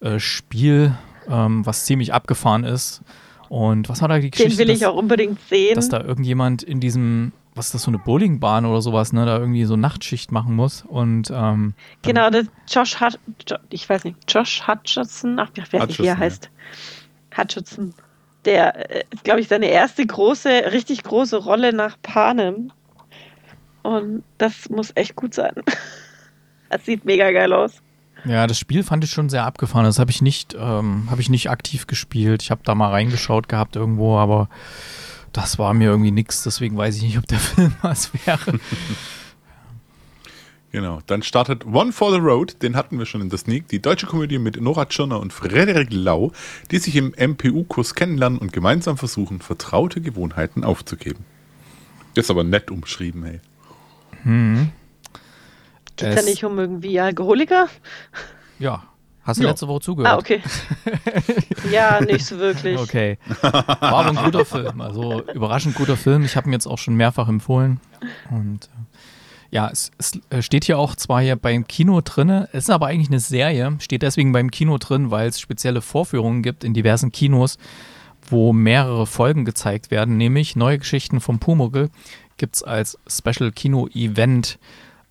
äh, 0.00 0.18
Spiel, 0.18 0.96
ähm, 1.28 1.64
was 1.66 1.84
ziemlich 1.84 2.12
abgefahren 2.12 2.64
ist. 2.64 3.02
Und 3.48 3.88
was 3.88 4.00
war 4.00 4.08
da 4.08 4.18
die 4.18 4.30
Geschichte? 4.30 4.56
Den 4.56 4.58
will 4.58 4.70
ich 4.70 4.80
dass, 4.80 4.88
auch 4.88 4.96
unbedingt 4.96 5.38
sehen. 5.48 5.74
dass 5.74 5.88
da 5.88 6.00
irgendjemand 6.00 6.62
in 6.62 6.80
diesem, 6.80 7.32
was 7.54 7.66
ist 7.66 7.74
das, 7.74 7.82
so 7.82 7.90
eine 7.90 7.98
Bowlingbahn 7.98 8.64
oder 8.64 8.80
sowas, 8.80 9.12
ne, 9.12 9.26
da 9.26 9.38
irgendwie 9.38 9.64
so 9.64 9.76
Nachtschicht 9.76 10.32
machen 10.32 10.56
muss. 10.56 10.84
Und 10.88 11.30
ähm, 11.30 11.74
Genau, 12.00 12.30
das 12.30 12.46
Josh 12.66 13.00
Hut, 13.00 13.18
jo, 13.48 13.56
ich 13.68 13.86
weiß 13.88 14.04
nicht, 14.04 14.16
Josh 14.26 14.66
Hutcherson, 14.66 15.38
ach, 15.38 15.50
ich 15.54 15.70
weiß 15.72 15.86
nicht, 15.86 16.00
wie 16.00 16.06
er 16.06 16.18
heißt. 16.18 16.50
Hutcherson. 17.36 17.92
Der, 18.46 18.90
äh, 18.90 19.04
ist, 19.12 19.24
glaube 19.24 19.40
ich, 19.40 19.48
seine 19.48 19.66
erste 19.66 20.06
große, 20.06 20.72
richtig 20.72 21.02
große 21.02 21.36
Rolle 21.36 21.74
nach 21.74 21.96
Panem. 22.02 22.72
Und 23.82 24.22
das 24.38 24.70
muss 24.70 24.92
echt 24.94 25.16
gut 25.16 25.34
sein. 25.34 25.54
Das 26.70 26.86
sieht 26.86 27.04
mega 27.04 27.30
geil 27.32 27.52
aus. 27.52 27.82
Ja, 28.24 28.46
das 28.46 28.58
Spiel 28.58 28.82
fand 28.84 29.04
ich 29.04 29.10
schon 29.10 29.28
sehr 29.28 29.44
abgefahren. 29.44 29.84
Das 29.84 29.98
habe 29.98 30.10
ich 30.10 30.22
nicht, 30.22 30.54
ähm, 30.58 31.08
habe 31.10 31.20
ich 31.20 31.28
nicht 31.28 31.50
aktiv 31.50 31.86
gespielt. 31.86 32.42
Ich 32.42 32.50
habe 32.50 32.62
da 32.64 32.74
mal 32.74 32.90
reingeschaut 32.90 33.48
gehabt 33.48 33.76
irgendwo, 33.76 34.16
aber 34.16 34.48
das 35.32 35.58
war 35.58 35.74
mir 35.74 35.90
irgendwie 35.90 36.10
nix. 36.10 36.42
Deswegen 36.42 36.76
weiß 36.76 36.96
ich 36.96 37.02
nicht, 37.02 37.18
ob 37.18 37.26
der 37.26 37.38
Film 37.40 37.74
was 37.82 38.10
wäre. 38.26 38.58
Genau. 40.70 41.00
Dann 41.06 41.22
startet 41.22 41.66
One 41.66 41.92
for 41.92 42.12
the 42.12 42.18
Road, 42.18 42.62
den 42.62 42.76
hatten 42.76 42.98
wir 42.98 43.06
schon 43.06 43.20
in 43.20 43.28
der 43.28 43.38
Sneak, 43.38 43.68
die 43.68 43.82
deutsche 43.82 44.06
Komödie 44.06 44.38
mit 44.38 44.60
Nora 44.60 44.86
Tschirner 44.86 45.20
und 45.20 45.32
Frederik 45.32 45.88
Lau, 45.92 46.32
die 46.70 46.78
sich 46.78 46.96
im 46.96 47.12
MPU-Kurs 47.16 47.94
kennenlernen 47.94 48.38
und 48.38 48.52
gemeinsam 48.52 48.96
versuchen, 48.96 49.40
vertraute 49.40 50.00
Gewohnheiten 50.00 50.64
aufzugeben. 50.64 51.24
Ist 52.14 52.30
aber 52.30 52.44
nett 52.44 52.70
umschrieben, 52.70 53.24
hey. 53.24 53.40
Geht 55.96 56.08
es 56.08 56.14
ja 56.14 56.20
Es- 56.20 56.26
nicht 56.26 56.44
um 56.44 56.58
irgendwie 56.58 56.98
Alkoholiker? 57.00 57.68
Ja. 58.58 58.84
Hast 59.24 59.38
du 59.38 59.44
Ja. 59.44 59.50
letzte 59.50 59.68
Woche 59.68 59.80
zugehört? 59.82 60.12
Ah, 60.14 60.18
okay. 60.18 60.40
ja, 61.72 62.00
nicht 62.00 62.24
so 62.26 62.38
wirklich. 62.38 62.76
Okay. 62.78 63.18
War 63.40 63.80
aber 63.80 64.08
ein 64.08 64.24
guter 64.24 64.44
Film. 64.44 64.80
Also 64.80 65.22
überraschend 65.32 65.76
guter 65.76 65.96
Film. 65.96 66.24
Ich 66.24 66.34
habe 66.36 66.48
ihn 66.48 66.52
jetzt 66.52 66.66
auch 66.66 66.78
schon 66.78 66.94
mehrfach 66.96 67.28
empfohlen. 67.28 67.78
Und 68.30 68.64
äh, 68.64 68.68
ja, 69.54 69.68
es, 69.70 69.92
es 69.98 70.18
äh, 70.30 70.42
steht 70.42 70.64
hier 70.64 70.76
auch 70.76 70.96
zwar 70.96 71.20
hier 71.22 71.36
beim 71.36 71.68
Kino 71.68 72.00
drinne, 72.00 72.48
es 72.52 72.64
ist 72.64 72.70
aber 72.70 72.86
eigentlich 72.88 73.10
eine 73.10 73.20
Serie, 73.20 73.76
steht 73.80 74.02
deswegen 74.02 74.32
beim 74.32 74.50
Kino 74.50 74.78
drin, 74.78 75.10
weil 75.12 75.28
es 75.28 75.38
spezielle 75.38 75.82
Vorführungen 75.82 76.42
gibt 76.42 76.64
in 76.64 76.74
diversen 76.74 77.12
Kinos, 77.12 77.58
wo 78.28 78.52
mehrere 78.52 79.06
Folgen 79.06 79.44
gezeigt 79.44 79.90
werden, 79.92 80.16
nämlich 80.16 80.56
Neue 80.56 80.78
Geschichten 80.78 81.20
vom 81.20 81.38
Pumuckl 81.38 81.90
gibt 82.38 82.56
es 82.56 82.62
als 82.64 82.98
Special 83.06 83.52
Kino-Event. 83.52 84.58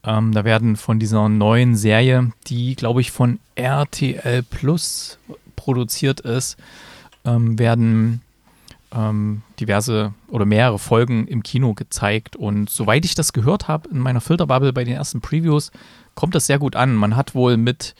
Ähm, 0.04 0.32
da 0.32 0.44
werden 0.44 0.76
von 0.78 1.00
dieser 1.00 1.30
neuen 1.30 1.76
Serie, 1.76 2.32
die 2.48 2.76
glaube 2.76 3.02
ich 3.02 3.12
von 3.12 3.40
RTL 3.56 4.44
Plus 4.44 5.20
produziert 5.56 6.22
ist, 6.22 6.58
ähm, 7.24 7.60
werden 7.60 8.22
ähm, 8.94 9.44
diverse 9.60 10.14
oder 10.28 10.46
mehrere 10.46 10.80
Folgen 10.80 11.28
im 11.28 11.44
Kino 11.44 11.74
gezeigt. 11.74 12.36
Und 12.36 12.70
soweit 12.70 13.06
ich 13.06 13.16
das 13.16 13.34
gehört 13.34 13.68
habe 13.68 13.90
in 13.90 14.00
meiner 14.00 14.22
Filterbubble 14.22 14.74
bei 14.74 14.84
den 14.84 14.96
ersten 14.96 15.22
Previews, 15.22 15.72
kommt 16.16 16.36
das 16.36 16.48
sehr 16.48 16.60
gut 16.60 16.76
an. 16.76 16.96
Man 16.96 17.16
hat 17.16 17.36
wohl 17.36 17.58
mit, 17.58 17.96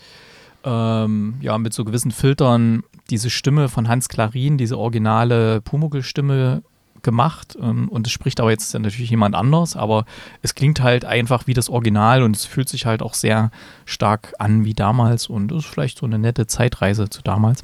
ähm, 0.64 1.36
ja, 1.42 1.58
mit 1.58 1.74
so 1.74 1.86
gewissen 1.86 2.12
Filtern 2.12 2.84
diese 3.10 3.30
Stimme 3.30 3.70
von 3.70 3.88
Hans 3.88 4.10
Klarin, 4.10 4.58
diese 4.58 4.78
originale 4.78 5.62
Pumuckl-Stimme 5.62 6.64
gemacht. 7.04 7.58
Ähm, 7.60 7.90
und 7.90 8.08
es 8.08 8.14
spricht 8.14 8.40
aber 8.40 8.52
jetzt 8.52 8.74
natürlich 8.74 9.10
jemand 9.10 9.36
anders, 9.36 9.76
aber 9.76 10.06
es 10.42 10.56
klingt 10.56 10.82
halt 10.82 11.06
einfach 11.06 11.48
wie 11.48 11.54
das 11.54 11.70
Original 11.70 12.24
und 12.24 12.36
es 12.36 12.46
fühlt 12.46 12.70
sich 12.70 12.86
halt 12.86 13.02
auch 13.02 13.14
sehr 13.14 13.52
stark 13.86 14.34
an 14.40 14.66
wie 14.66 14.74
damals 14.74 15.28
und 15.28 15.52
ist 15.52 15.66
vielleicht 15.66 15.98
so 15.98 16.06
eine 16.06 16.20
nette 16.20 16.48
Zeitreise 16.48 17.10
zu 17.10 17.22
damals. 17.22 17.64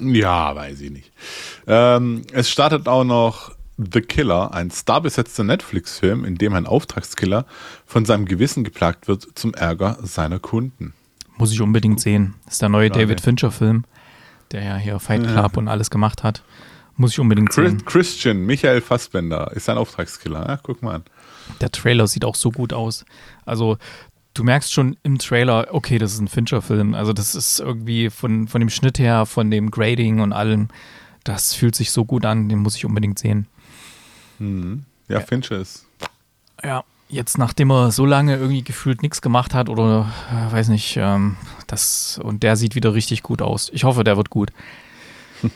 Ja, 0.00 0.54
weiß 0.54 0.80
ich 0.80 0.90
nicht. 0.90 1.12
Ähm, 1.66 2.22
es 2.32 2.50
startet 2.50 2.88
auch 2.88 3.04
noch 3.04 3.52
The 3.76 4.02
Killer, 4.02 4.52
ein 4.52 4.70
starbesetzter 4.70 5.44
Netflix-Film, 5.44 6.24
in 6.24 6.36
dem 6.36 6.54
ein 6.54 6.66
Auftragskiller 6.66 7.46
von 7.86 8.04
seinem 8.04 8.26
Gewissen 8.26 8.62
geplagt 8.62 9.08
wird 9.08 9.26
zum 9.34 9.54
Ärger 9.54 9.98
seiner 10.02 10.38
Kunden. 10.38 10.92
Muss 11.38 11.52
ich 11.52 11.60
unbedingt 11.62 12.00
sehen. 12.00 12.34
Das 12.44 12.54
ist 12.54 12.62
der 12.62 12.68
neue 12.68 12.88
Schade. 12.88 13.00
David 13.00 13.20
Fincher-Film, 13.22 13.84
der 14.52 14.64
ja 14.64 14.76
hier 14.76 14.98
Fight 14.98 15.26
Club 15.26 15.56
und 15.56 15.68
alles 15.68 15.88
gemacht 15.88 16.22
hat. 16.22 16.42
Muss 16.96 17.12
ich 17.12 17.20
unbedingt 17.20 17.52
sehen. 17.52 17.84
Christian 17.84 18.44
Michael 18.44 18.80
Fassbender 18.80 19.50
ist 19.54 19.68
ein 19.68 19.78
Auftragskiller. 19.78 20.46
Ja, 20.46 20.60
guck 20.62 20.82
mal 20.82 20.96
an. 20.96 21.04
Der 21.60 21.70
Trailer 21.70 22.06
sieht 22.06 22.24
auch 22.24 22.34
so 22.34 22.50
gut 22.50 22.72
aus. 22.72 23.04
Also, 23.44 23.78
du 24.34 24.44
merkst 24.44 24.72
schon 24.72 24.96
im 25.02 25.18
Trailer, 25.18 25.68
okay, 25.72 25.98
das 25.98 26.12
ist 26.12 26.20
ein 26.20 26.28
Fincher-Film. 26.28 26.94
Also, 26.94 27.12
das 27.12 27.34
ist 27.34 27.60
irgendwie 27.60 28.10
von, 28.10 28.48
von 28.48 28.60
dem 28.60 28.70
Schnitt 28.70 28.98
her, 28.98 29.26
von 29.26 29.50
dem 29.50 29.70
Grading 29.70 30.20
und 30.20 30.32
allem, 30.32 30.68
das 31.24 31.54
fühlt 31.54 31.74
sich 31.74 31.90
so 31.90 32.04
gut 32.04 32.24
an. 32.24 32.48
Den 32.48 32.58
muss 32.58 32.76
ich 32.76 32.84
unbedingt 32.84 33.18
sehen. 33.18 33.46
Ja, 35.08 35.20
Fincher 35.20 35.58
ist. 35.58 35.86
Ja, 36.62 36.84
jetzt 37.08 37.36
nachdem 37.38 37.70
er 37.70 37.90
so 37.90 38.06
lange 38.06 38.36
irgendwie 38.36 38.62
gefühlt 38.62 39.02
nichts 39.02 39.20
gemacht 39.20 39.54
hat 39.54 39.68
oder 39.68 40.10
äh, 40.30 40.52
weiß 40.52 40.68
nicht, 40.68 40.96
ähm, 40.96 41.36
das 41.66 42.18
und 42.22 42.42
der 42.42 42.56
sieht 42.56 42.74
wieder 42.74 42.94
richtig 42.94 43.22
gut 43.22 43.42
aus. 43.42 43.70
Ich 43.72 43.84
hoffe, 43.84 44.04
der 44.04 44.16
wird 44.16 44.30
gut. 44.30 44.50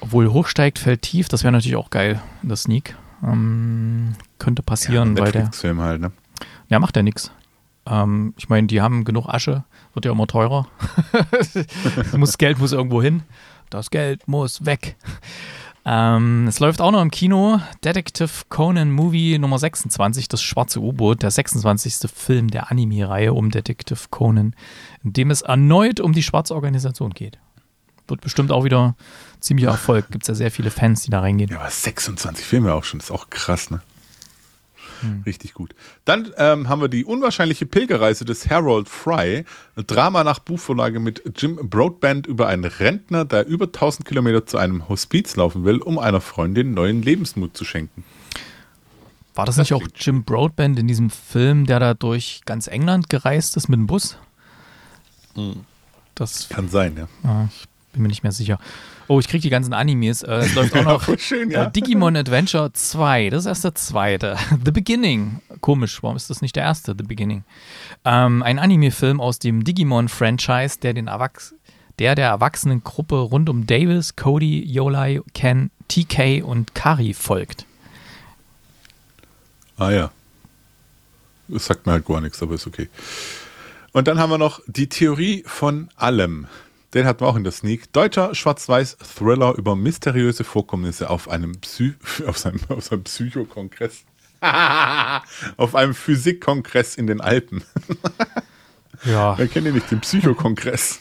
Obwohl 0.00 0.32
hochsteigt, 0.32 0.78
fällt 0.78 1.02
tief, 1.02 1.28
das 1.28 1.42
wäre 1.44 1.52
natürlich 1.52 1.76
auch 1.76 1.90
geil 1.90 2.20
in 2.42 2.48
der 2.48 2.56
Sneak. 2.56 2.96
Ähm, 3.22 4.14
könnte 4.38 4.62
passieren, 4.62 5.18
weil 5.18 5.32
der. 5.32 5.42
Netflix-Film 5.42 5.80
halt, 5.80 6.00
ne? 6.00 6.12
Ja, 6.68 6.78
macht 6.78 6.96
ja 6.96 7.02
nichts. 7.02 7.30
Ähm, 7.86 8.34
ich 8.36 8.48
meine, 8.48 8.66
die 8.66 8.80
haben 8.80 9.04
genug 9.04 9.28
Asche, 9.28 9.64
wird 9.94 10.04
ja 10.04 10.12
immer 10.12 10.26
teurer. 10.26 10.68
muss, 12.16 12.38
Geld 12.38 12.58
muss 12.58 12.72
irgendwo 12.72 13.02
hin. 13.02 13.22
Das 13.68 13.90
Geld 13.90 14.26
muss 14.26 14.64
weg. 14.64 14.96
Ähm, 15.84 16.46
es 16.46 16.60
läuft 16.60 16.80
auch 16.80 16.90
noch 16.90 17.00
im 17.00 17.10
Kino 17.10 17.60
Detective 17.82 18.30
Conan 18.48 18.92
Movie 18.92 19.38
Nummer 19.38 19.58
26, 19.58 20.28
das 20.28 20.42
schwarze 20.42 20.80
U-Boot, 20.80 21.22
der 21.22 21.30
26. 21.30 22.10
Film 22.12 22.48
der 22.48 22.70
Anime-Reihe 22.70 23.32
um 23.32 23.50
Detective 23.50 24.00
Conan, 24.10 24.54
in 25.02 25.14
dem 25.14 25.30
es 25.30 25.40
erneut 25.40 26.00
um 26.00 26.12
die 26.12 26.22
schwarze 26.22 26.54
Organisation 26.54 27.10
geht. 27.10 27.38
Wird 28.10 28.20
bestimmt 28.20 28.52
auch 28.52 28.64
wieder 28.64 28.96
ziemlicher 29.40 29.70
Erfolg. 29.70 30.10
Gibt 30.10 30.24
es 30.24 30.28
ja 30.28 30.34
sehr 30.34 30.50
viele 30.50 30.70
Fans, 30.70 31.02
die 31.02 31.10
da 31.10 31.20
reingehen. 31.20 31.50
Ja, 31.50 31.60
aber 31.60 31.70
26 31.70 32.44
Filme 32.44 32.74
auch 32.74 32.84
schon, 32.84 33.00
ist 33.00 33.10
auch 33.10 33.30
krass, 33.30 33.70
ne? 33.70 33.80
Richtig 35.24 35.54
gut. 35.54 35.74
Dann 36.04 36.30
ähm, 36.36 36.68
haben 36.68 36.80
wir 36.80 36.88
die 36.88 37.04
unwahrscheinliche 37.04 37.66
Pilgerreise 37.66 38.24
des 38.24 38.50
Harold 38.50 38.88
Fry, 38.88 39.44
ein 39.76 39.86
Drama 39.86 40.24
nach 40.24 40.40
Buchvorlage 40.40 41.00
mit 41.00 41.22
Jim 41.36 41.56
Broadband 41.56 42.26
über 42.26 42.48
einen 42.48 42.64
Rentner, 42.64 43.24
der 43.24 43.46
über 43.46 43.66
1000 43.66 44.06
Kilometer 44.06 44.46
zu 44.46 44.58
einem 44.58 44.88
Hospiz 44.88 45.36
laufen 45.36 45.64
will, 45.64 45.78
um 45.78 45.98
einer 45.98 46.20
Freundin 46.20 46.74
neuen 46.74 47.02
Lebensmut 47.02 47.56
zu 47.56 47.64
schenken. 47.64 48.04
War 49.34 49.46
das 49.46 49.56
nicht 49.56 49.72
auch 49.72 49.86
Jim 49.94 50.24
Broadband 50.24 50.78
in 50.78 50.86
diesem 50.86 51.08
Film, 51.08 51.64
der 51.66 51.80
da 51.80 51.94
durch 51.94 52.42
ganz 52.44 52.66
England 52.66 53.08
gereist 53.08 53.56
ist 53.56 53.68
mit 53.68 53.78
dem 53.78 53.86
Bus? 53.86 54.18
Das 56.14 56.48
Kann 56.50 56.68
sein, 56.68 56.96
ja. 56.96 57.08
ah, 57.28 57.48
ich 57.48 57.66
bin 57.92 58.02
mir 58.02 58.08
nicht 58.08 58.22
mehr 58.22 58.32
sicher. 58.32 58.58
Oh, 59.08 59.18
ich 59.18 59.28
krieg 59.28 59.42
die 59.42 59.50
ganzen 59.50 59.72
Animes. 59.72 60.22
Äh, 60.22 60.34
es 60.34 60.54
läuft 60.54 60.76
auch 60.76 60.84
noch 60.84 61.02
voll 61.02 61.18
schön, 61.18 61.50
ja. 61.50 61.64
äh, 61.64 61.70
Digimon 61.70 62.16
Adventure 62.16 62.72
2. 62.72 63.30
Das 63.30 63.40
ist 63.40 63.46
erst 63.46 63.64
der 63.64 63.74
zweite. 63.74 64.36
The 64.64 64.70
Beginning. 64.70 65.40
Komisch, 65.60 66.02
warum 66.02 66.16
ist 66.16 66.30
das 66.30 66.42
nicht 66.42 66.56
der 66.56 66.62
erste? 66.62 66.94
The 66.96 67.04
Beginning. 67.04 67.44
Ähm, 68.04 68.42
ein 68.42 68.58
Anime-Film 68.58 69.20
aus 69.20 69.38
dem 69.38 69.64
Digimon-Franchise, 69.64 70.78
der 70.80 70.94
den 70.94 71.08
Erwachs 71.08 71.54
der 72.00 72.14
der 72.14 72.28
erwachsenen 72.28 72.82
Gruppe 72.82 73.16
rund 73.16 73.50
um 73.50 73.66
Davis, 73.66 74.16
Cody, 74.16 74.64
Yolai, 74.64 75.20
Ken, 75.34 75.70
TK 75.88 76.42
und 76.42 76.74
Kari 76.74 77.12
folgt. 77.12 77.66
Ah 79.76 79.90
ja. 79.90 80.10
Das 81.48 81.66
sagt 81.66 81.84
mir 81.86 81.92
halt 81.92 82.06
gar 82.06 82.22
nichts, 82.22 82.42
aber 82.42 82.54
ist 82.54 82.66
okay. 82.66 82.88
Und 83.92 84.08
dann 84.08 84.18
haben 84.18 84.30
wir 84.30 84.38
noch 84.38 84.60
die 84.66 84.88
Theorie 84.88 85.44
von 85.46 85.90
allem. 85.96 86.46
Den 86.94 87.06
hatten 87.06 87.20
wir 87.20 87.28
auch 87.28 87.36
in 87.36 87.44
der 87.44 87.52
Sneak. 87.52 87.92
Deutscher 87.92 88.34
Schwarz-Weiß-Thriller 88.34 89.54
über 89.56 89.76
mysteriöse 89.76 90.42
Vorkommnisse 90.42 91.08
auf 91.08 91.28
einem, 91.28 91.52
Psy 91.60 91.94
auf 92.26 92.38
seinem, 92.38 92.60
auf 92.68 92.84
seinem 92.84 93.04
Psychokongress. 93.04 94.04
auf 95.56 95.74
einem 95.74 95.94
Physikkongress 95.94 96.96
in 96.96 97.06
den 97.06 97.20
Alpen. 97.20 97.62
Ja. 99.04 99.38
Wer 99.38 99.48
kennt 99.48 99.64
ihr 99.64 99.72
nicht 99.72 99.90
den 99.90 100.00
Psychokongress? 100.00 101.00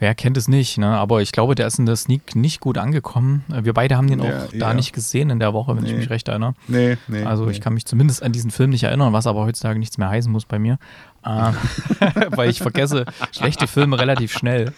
Wer 0.00 0.14
kennt 0.14 0.36
es 0.36 0.48
nicht, 0.48 0.76
ne? 0.76 0.88
Aber 0.88 1.22
ich 1.22 1.30
glaube, 1.32 1.54
der 1.54 1.66
ist 1.68 1.78
in 1.78 1.86
der 1.86 1.94
Sneak 1.96 2.34
nicht 2.34 2.60
gut 2.60 2.78
angekommen. 2.78 3.44
Äh, 3.52 3.64
Wir 3.64 3.72
beide 3.72 3.96
haben 3.96 4.08
den 4.08 4.22
Ja, 4.22 4.44
auch 4.44 4.48
da 4.50 4.68
ja. 4.68 4.74
nicht 4.74 4.92
gesehen 4.92 5.30
in 5.30 5.38
der 5.38 5.54
Woche, 5.54 5.76
wenn 5.76 5.84
ich 5.84 5.92
Nee. 5.92 5.98
mich 5.98 6.10
recht 6.10 6.26
erinnere. 6.28 6.54
Nee, 6.66 6.98
nee. 7.06 7.22
Also 7.22 7.44
nee. 7.44 7.52
ich 7.52 7.60
kann 7.60 7.74
mich 7.74 7.86
zumindest 7.86 8.22
an 8.22 8.32
diesen 8.32 8.50
Film 8.50 8.70
nicht 8.70 8.82
erinnern, 8.82 9.12
was 9.12 9.26
aber 9.26 9.44
heutzutage 9.44 9.78
nichts 9.78 9.96
mehr 9.96 10.08
heißen 10.08 10.30
muss 10.32 10.44
bei 10.46 10.58
mir. 10.58 10.78
Äh, 11.24 11.52
weil 12.36 12.50
ich 12.50 12.58
vergesse 12.60 13.06
schlechte 13.32 13.66
Filme 13.66 13.98
relativ 13.98 14.32
schnell. 14.32 14.72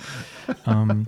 Ähm. 0.64 1.06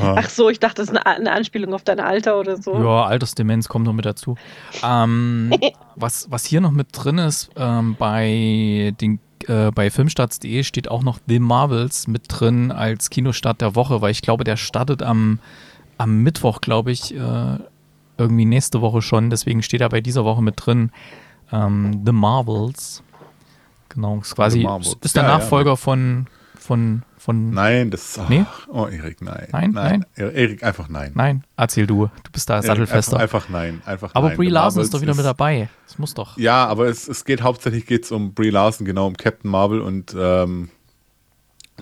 Ach 0.00 0.28
so, 0.28 0.48
ich 0.50 0.58
dachte, 0.58 0.82
das 0.82 0.88
ist 0.88 0.96
eine, 0.96 1.06
eine 1.06 1.30
Anspielung 1.32 1.72
auf 1.72 1.84
dein 1.84 2.00
Alter 2.00 2.40
oder 2.40 2.56
so. 2.56 2.74
ja, 2.74 3.04
Altersdemenz 3.04 3.68
kommt 3.68 3.84
noch 3.84 3.92
mit 3.92 4.06
dazu. 4.06 4.36
Ähm, 4.82 5.52
was, 5.94 6.26
was 6.30 6.44
hier 6.46 6.60
noch 6.60 6.72
mit 6.72 6.88
drin 6.92 7.18
ist, 7.18 7.50
ähm, 7.56 7.94
bei, 7.96 8.92
den, 9.00 9.20
äh, 9.48 9.70
bei 9.70 9.90
filmstarts.de 9.90 10.62
steht 10.62 10.90
auch 10.90 11.02
noch 11.02 11.18
The 11.26 11.38
Marvels 11.38 12.06
mit 12.06 12.24
drin 12.28 12.72
als 12.72 13.10
Kinostart 13.10 13.60
der 13.60 13.74
Woche, 13.74 14.00
weil 14.00 14.10
ich 14.10 14.22
glaube, 14.22 14.44
der 14.44 14.56
startet 14.56 15.02
am, 15.02 15.38
am 15.98 16.22
Mittwoch, 16.22 16.60
glaube 16.60 16.92
ich, 16.92 17.14
äh, 17.14 17.58
irgendwie 18.18 18.44
nächste 18.44 18.80
Woche 18.80 19.02
schon. 19.02 19.30
Deswegen 19.30 19.62
steht 19.62 19.80
er 19.80 19.88
bei 19.88 20.00
dieser 20.00 20.24
Woche 20.24 20.42
mit 20.42 20.54
drin. 20.64 20.90
Ähm, 21.52 22.02
The 22.04 22.12
Marvels. 22.12 23.02
Genau, 23.88 24.18
ist 24.18 24.34
quasi 24.34 24.66
ist 25.02 25.16
der 25.16 25.22
Ja, 25.22 25.28
ja. 25.28 25.38
Nachfolger 25.38 25.76
von, 25.76 26.26
von, 26.58 27.02
von 27.26 27.50
Nein, 27.50 27.90
das 27.90 28.20
ach, 28.20 28.28
Nee? 28.28 28.46
Oh, 28.68 28.86
Erik, 28.86 29.20
nein. 29.20 29.48
Nein, 29.50 29.72
nein. 29.72 30.06
Erik, 30.14 30.62
einfach 30.62 30.88
nein. 30.88 31.10
Nein, 31.16 31.42
erzähl 31.56 31.84
du. 31.84 32.08
Du 32.22 32.30
bist 32.30 32.48
da 32.48 32.54
Erik, 32.54 32.66
sattelfester. 32.66 33.18
Einfach, 33.18 33.46
einfach 33.46 33.48
nein. 33.48 33.82
Einfach 33.84 34.14
Aber 34.14 34.28
nein. 34.28 34.36
Brie 34.36 34.46
The 34.46 34.52
Larson 34.52 34.82
ist 34.82 34.94
doch 34.94 35.00
wieder 35.00 35.16
mit 35.16 35.24
dabei. 35.24 35.68
Das 35.88 35.98
muss 35.98 36.14
doch. 36.14 36.38
Ja, 36.38 36.66
aber 36.66 36.86
es, 36.86 37.08
es 37.08 37.24
geht 37.24 37.42
hauptsächlich 37.42 37.84
geht's 37.84 38.12
um 38.12 38.32
Brie 38.32 38.50
Larson, 38.50 38.86
genau, 38.86 39.08
um 39.08 39.16
Captain 39.16 39.50
Marvel 39.50 39.80
und 39.80 40.14
ähm, 40.16 40.68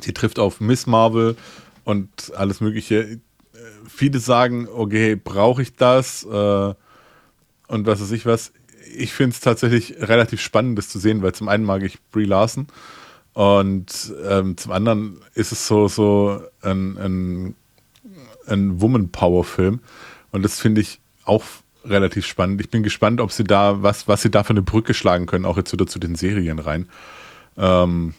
sie 0.01 0.15
trifft 0.15 0.39
auf 0.39 0.61
Miss 0.61 0.87
Marvel 0.87 1.37
und 1.85 2.33
alles 2.35 2.63
Mögliche. 2.63 3.01
Äh, 3.03 3.19
Viele 3.87 4.21
sagen, 4.21 4.67
okay, 4.75 5.15
brauche 5.15 5.61
ich 5.61 5.77
das? 5.77 6.25
Äh, 6.25 6.75
und 7.69 7.87
was 7.87 8.01
weiß 8.01 8.13
ich 8.13 8.25
was. 8.25 8.51
Ich 8.97 9.13
finde 9.13 9.35
es 9.35 9.41
tatsächlich 9.41 9.97
relativ 9.99 10.41
spannend, 10.41 10.79
das 10.79 10.89
zu 10.89 10.99
sehen, 10.99 11.21
weil 11.23 11.35
zum 11.35 11.49
einen 11.49 11.65
mag 11.65 11.83
ich 11.83 11.99
Brie 12.11 12.25
Larson 12.25 12.67
und 13.35 14.13
ähm, 14.29 14.57
zum 14.57 14.73
anderen 14.73 15.21
ist 15.35 15.53
es 15.53 15.67
so, 15.67 15.87
so 15.89 16.41
ein, 16.63 16.97
ein, 16.99 17.55
ein 18.47 18.81
Woman-Power-Film 18.81 19.81
und 20.33 20.43
das 20.45 20.61
finde 20.61 20.81
ich 20.81 21.01
auch 21.25 21.45
relativ 21.85 22.27
spannend. 22.27 22.61
Ich 22.61 22.71
bin 22.71 22.83
gespannt, 22.83 23.21
ob 23.21 23.31
sie 23.33 23.45
da, 23.45 23.83
was, 23.83 24.09
was 24.09 24.23
sie 24.23 24.31
da 24.31 24.43
für 24.43 24.51
eine 24.51 24.63
Brücke 24.63 24.95
schlagen 24.95 25.27
können, 25.27 25.45
auch 25.45 25.57
jetzt 25.59 25.73
wieder 25.73 25.87
zu 25.87 25.99
den 25.99 26.15
Serien 26.17 26.59
rein. 26.59 26.89
Ähm, 27.59 28.15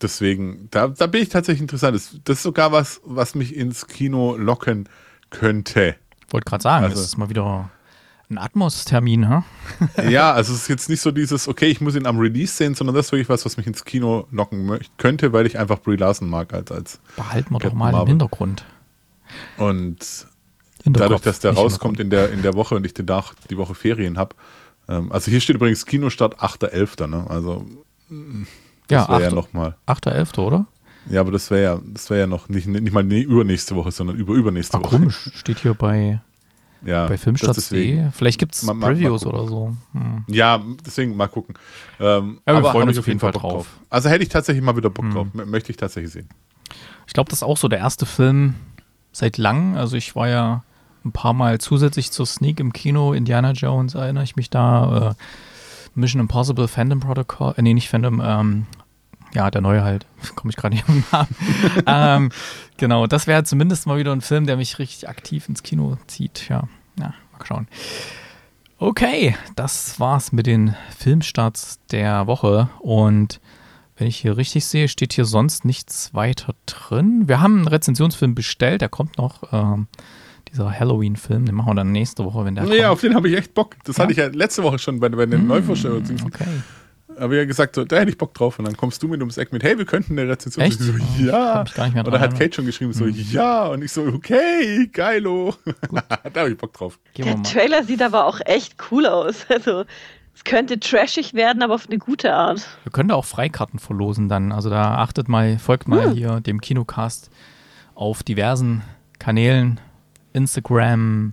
deswegen, 0.00 0.68
da, 0.70 0.88
da 0.88 1.06
bin 1.06 1.22
ich 1.22 1.28
tatsächlich 1.28 1.62
interessant. 1.62 1.96
Das, 1.96 2.16
das 2.24 2.38
ist 2.38 2.42
sogar 2.42 2.72
was, 2.72 3.00
was 3.04 3.34
mich 3.34 3.56
ins 3.56 3.86
Kino 3.86 4.36
locken 4.36 4.88
könnte. 5.30 5.96
Wollte 6.30 6.44
gerade 6.48 6.62
sagen, 6.62 6.84
Also- 6.84 6.96
das 6.96 7.06
ist 7.06 7.16
mal 7.16 7.28
wieder 7.28 7.70
ein 8.30 8.38
Atmos-Termin, 8.38 9.28
hä? 9.28 9.42
ja, 10.10 10.32
also 10.32 10.52
es 10.52 10.62
ist 10.62 10.68
jetzt 10.68 10.88
nicht 10.88 11.00
so 11.00 11.10
dieses, 11.12 11.46
okay, 11.48 11.66
ich 11.66 11.80
muss 11.80 11.94
ihn 11.94 12.06
am 12.06 12.18
Release 12.18 12.54
sehen, 12.54 12.74
sondern 12.74 12.94
das 12.96 13.06
ist 13.06 13.12
wirklich 13.12 13.28
was, 13.28 13.44
was 13.44 13.56
mich 13.56 13.66
ins 13.66 13.84
Kino 13.84 14.26
locken 14.32 14.78
könnte, 14.98 15.32
weil 15.32 15.46
ich 15.46 15.58
einfach 15.58 15.80
Brie 15.80 15.96
Larson 15.96 16.28
mag 16.28 16.52
als, 16.52 16.72
als 16.72 17.00
Behalten 17.16 17.54
wir 17.54 17.58
doch 17.60 17.72
mal 17.72 17.92
Marvel. 17.92 18.02
im 18.02 18.08
Hintergrund. 18.08 18.64
und 19.58 20.26
dadurch, 20.84 21.20
dass 21.20 21.40
der 21.40 21.52
rauskommt 21.54 22.00
in 22.00 22.10
der, 22.10 22.32
in 22.32 22.42
der 22.42 22.54
Woche 22.54 22.74
und 22.74 22.84
ich 22.86 22.94
danach 22.94 23.34
die 23.50 23.56
Woche 23.56 23.74
Ferien 23.74 24.18
habe. 24.18 24.34
Ähm, 24.88 25.10
also 25.12 25.30
hier 25.30 25.40
steht 25.40 25.56
übrigens 25.56 25.84
Kinostart 25.86 26.40
8.11., 26.40 27.06
ne? 27.08 27.26
Also 27.28 27.66
Ja, 28.90 29.00
das 29.00 29.08
wäre 29.08 29.22
ja 29.22 29.30
nochmal. 29.34 29.76
8.11., 29.86 30.38
oder? 30.38 30.66
Ja, 31.08 31.20
aber 31.20 31.30
das 31.32 31.50
wäre 31.50 31.62
ja, 31.62 31.80
das 31.92 32.10
wäre 32.10 32.20
ja 32.20 32.26
noch 32.26 32.48
nicht, 32.48 32.66
nicht 32.66 32.92
mal 32.92 33.04
nee, 33.04 33.20
übernächste 33.20 33.76
Woche, 33.76 33.92
sondern 33.92 34.16
über 34.16 34.34
übernächste 34.34 34.76
Ah, 34.78 34.80
Woche. 34.82 34.96
komisch. 34.98 35.30
Steht 35.34 35.58
hier 35.60 35.74
bei, 35.74 36.20
Ja, 36.84 37.06
bei 37.06 37.16
filmstarts.de. 37.18 37.80
deswegen. 37.80 38.12
Vielleicht 38.12 38.38
gibt 38.38 38.54
es 38.54 38.62
mal- 38.62 38.74
Previews 38.78 39.24
oder 39.26 39.46
so. 39.46 39.74
Hm. 39.92 40.24
Ja, 40.28 40.60
deswegen 40.84 41.16
mal 41.16 41.26
gucken. 41.28 41.54
Ähm, 41.98 42.38
Ja, 42.46 42.52
wir 42.52 42.58
aber 42.58 42.70
freuen 42.72 42.88
uns 42.88 42.98
auf 42.98 43.06
jeden 43.06 43.18
Fall 43.20 43.32
Bock 43.32 43.42
drauf. 43.42 43.68
Also 43.90 44.08
hätte 44.08 44.22
ich 44.22 44.28
tatsächlich 44.28 44.62
mal 44.64 44.76
wieder 44.76 44.90
Bock 44.90 45.04
Mhm. 45.06 45.12
drauf. 45.12 45.26
Möchte 45.32 45.70
ich 45.70 45.76
tatsächlich 45.76 46.12
sehen. 46.12 46.28
Ich 47.06 47.12
glaube, 47.12 47.30
das 47.30 47.38
ist 47.40 47.42
auch 47.42 47.56
so 47.56 47.68
der 47.68 47.78
erste 47.78 48.04
Film 48.06 48.54
seit 49.12 49.38
langem. 49.38 49.76
Also 49.76 49.96
ich 49.96 50.14
war 50.14 50.28
ja 50.28 50.62
ein 51.04 51.12
paar 51.12 51.32
Mal 51.32 51.58
zusätzlich 51.58 52.10
zur 52.10 52.26
Sneak 52.26 52.60
im 52.60 52.72
Kino. 52.72 53.12
Indiana 53.12 53.52
Jones 53.52 53.94
erinnere 53.94 54.24
ich 54.24 54.36
mich 54.36 54.50
da. 54.50 55.10
Äh, 55.10 55.14
Mission 55.94 56.20
Impossible, 56.20 56.68
Phantom 56.68 57.00
Protocol. 57.00 57.54
Äh, 57.56 57.62
nee, 57.62 57.72
nicht 57.74 57.88
Phantom. 57.88 58.20
Ähm, 58.22 58.66
ja, 59.36 59.50
der 59.50 59.60
neue 59.60 59.84
halt. 59.84 60.06
Komme 60.34 60.50
ich 60.50 60.56
gerade 60.56 60.74
nicht 60.74 60.88
auf 60.88 60.94
den 60.94 61.04
Namen. 61.12 61.28
ähm, 61.86 62.32
genau, 62.78 63.06
das 63.06 63.26
wäre 63.26 63.44
zumindest 63.44 63.86
mal 63.86 63.98
wieder 63.98 64.12
ein 64.12 64.20
Film, 64.22 64.46
der 64.46 64.56
mich 64.56 64.78
richtig 64.78 65.08
aktiv 65.08 65.48
ins 65.48 65.62
Kino 65.62 65.98
zieht. 66.06 66.48
Ja, 66.48 66.64
ja 66.98 67.12
mal 67.32 67.44
schauen. 67.46 67.68
Okay, 68.78 69.34
das 69.54 69.98
war's 70.00 70.32
mit 70.32 70.46
den 70.46 70.74
Filmstarts 70.98 71.78
der 71.90 72.26
Woche. 72.26 72.68
Und 72.80 73.40
wenn 73.96 74.06
ich 74.06 74.16
hier 74.18 74.36
richtig 74.36 74.66
sehe, 74.66 74.88
steht 74.88 75.14
hier 75.14 75.24
sonst 75.24 75.64
nichts 75.64 76.12
weiter 76.12 76.54
drin. 76.66 77.24
Wir 77.28 77.40
haben 77.40 77.56
einen 77.58 77.68
Rezensionsfilm 77.68 78.34
bestellt, 78.34 78.82
der 78.82 78.90
kommt 78.90 79.16
noch. 79.16 79.50
Ähm, 79.52 79.86
dieser 80.52 80.70
Halloween-Film, 80.78 81.46
den 81.46 81.54
machen 81.54 81.70
wir 81.70 81.74
dann 81.74 81.92
nächste 81.92 82.24
Woche, 82.24 82.44
wenn 82.44 82.54
der 82.54 82.64
Nee, 82.64 82.76
kommt. 82.78 82.88
auf 82.88 83.00
den 83.00 83.14
habe 83.14 83.28
ich 83.28 83.36
echt 83.36 83.54
Bock. 83.54 83.76
Das 83.84 83.96
Ja? 83.96 84.02
hatte 84.02 84.12
ich 84.12 84.18
ja 84.18 84.26
letzte 84.26 84.62
Woche 84.62 84.78
schon 84.78 85.00
bei, 85.00 85.08
bei 85.08 85.26
den 85.26 85.44
Mm, 85.44 85.48
Neuvorstellungen. 85.48 86.22
Okay. 86.26 86.44
Habe 87.18 87.34
ich 87.34 87.38
ja 87.38 87.44
gesagt, 87.46 87.74
so, 87.74 87.84
da 87.84 87.96
hätte 87.96 88.10
ich 88.10 88.18
Bock 88.18 88.34
drauf. 88.34 88.58
Und 88.58 88.66
dann 88.66 88.76
kommst 88.76 89.02
du 89.02 89.08
mit 89.08 89.20
ums 89.20 89.36
Eck 89.38 89.52
mit, 89.52 89.62
hey, 89.62 89.78
wir 89.78 89.84
könnten 89.86 90.18
eine 90.18 90.28
Rezension. 90.30 90.64
Echt? 90.64 90.80
Ich 90.80 90.86
so, 90.86 90.92
Oh, 90.92 90.96
ich 91.18 91.26
ja. 91.26 91.64
dran 91.64 91.94
hat. 91.94 92.38
Kate 92.38 92.52
schon 92.54 92.66
geschrieben, 92.66 92.92
so, 92.92 93.06
ja. 93.06 93.66
Und 93.66 93.82
ich 93.82 93.92
so, 93.92 94.02
okay, 94.02 94.88
geilo. 94.92 95.54
da 96.32 96.40
habe 96.40 96.50
ich 96.50 96.56
Bock 96.58 96.72
drauf. 96.72 96.98
Der. 97.16 97.42
Trailer 97.42 97.84
sieht 97.84 98.02
aber 98.02 98.26
auch 98.26 98.40
echt 98.44 98.74
cool 98.90 99.06
aus. 99.06 99.46
Also, 99.48 99.84
es 100.34 100.44
könnte 100.44 100.78
trashig 100.78 101.32
werden, 101.32 101.62
aber 101.62 101.74
auf 101.74 101.86
eine 101.88 101.96
gute 101.98 102.34
Art. 102.34 102.60
Wir 102.82 102.92
können 102.92 103.08
da 103.08 103.14
auch 103.14 103.24
Freikarten 103.24 103.78
verlosen 103.78 104.28
dann. 104.28 104.52
Also 104.52 104.68
da 104.68 104.96
achtet 104.96 105.28
mal, 105.28 105.58
folgt 105.58 105.88
mal 105.88 106.10
Hm. 106.10 106.12
hier 106.12 106.40
dem 106.40 106.60
Kinocast 106.60 107.30
auf 107.94 108.22
diversen 108.22 108.82
Kanälen. 109.18 109.80
Instagram, 110.34 111.32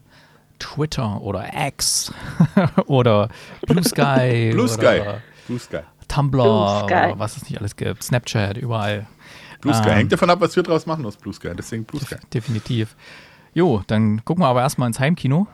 Twitter 0.59 1.19
oder 1.21 1.45
X 1.67 2.13
oder 2.85 3.27
Blue 3.67 3.83
Sky. 3.83 4.51
Blue 4.53 4.69
Sky. 4.69 5.01
Blue 5.47 5.59
Sky. 5.59 5.79
Tumblr 6.07 6.85
Blue 6.87 7.19
was 7.19 7.37
es 7.37 7.49
nicht 7.49 7.59
alles 7.59 7.75
gibt. 7.75 8.03
Snapchat, 8.03 8.57
überall. 8.57 9.07
Blue 9.61 9.73
Sky. 9.73 9.89
Ähm, 9.89 9.95
Hängt 9.95 10.11
davon 10.11 10.29
ab, 10.29 10.41
was 10.41 10.55
wir 10.55 10.63
draus 10.63 10.85
machen 10.85 11.05
aus 11.05 11.17
Blue 11.17 11.33
Sky. 11.33 11.51
Deswegen 11.57 11.85
Blue 11.85 12.01
Sky. 12.01 12.15
Definitiv. 12.33 12.95
Jo, 13.53 13.81
dann 13.87 14.23
gucken 14.25 14.43
wir 14.43 14.47
aber 14.47 14.61
erstmal 14.61 14.87
ins 14.87 14.99
Heimkino. 14.99 15.47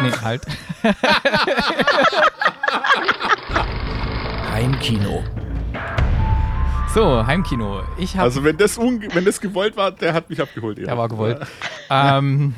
Nee, 0.00 0.12
halt. 0.22 0.42
Heimkino. 4.52 5.24
So, 6.98 7.24
Heimkino. 7.24 7.82
Ich 7.96 8.16
habe 8.16 8.24
Also 8.24 8.42
wenn 8.42 8.56
das, 8.56 8.76
wenn 8.76 9.24
das 9.24 9.40
gewollt 9.40 9.76
war, 9.76 9.92
der 9.92 10.14
hat 10.14 10.28
mich 10.28 10.40
abgeholt. 10.40 10.78
Der 10.78 10.98
war 10.98 11.08
gewollt. 11.08 11.38
ähm, 11.90 12.56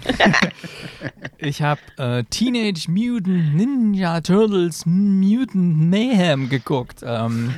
ich 1.37 1.61
habe 1.61 1.83
äh, 1.99 2.25
Teenage 2.25 2.91
Mutant 2.91 3.55
Ninja 3.55 4.23
Turtles 4.23 4.87
Mutant 4.87 5.91
Mayhem 5.91 6.49
geguckt. 6.49 7.03
Ähm, 7.05 7.53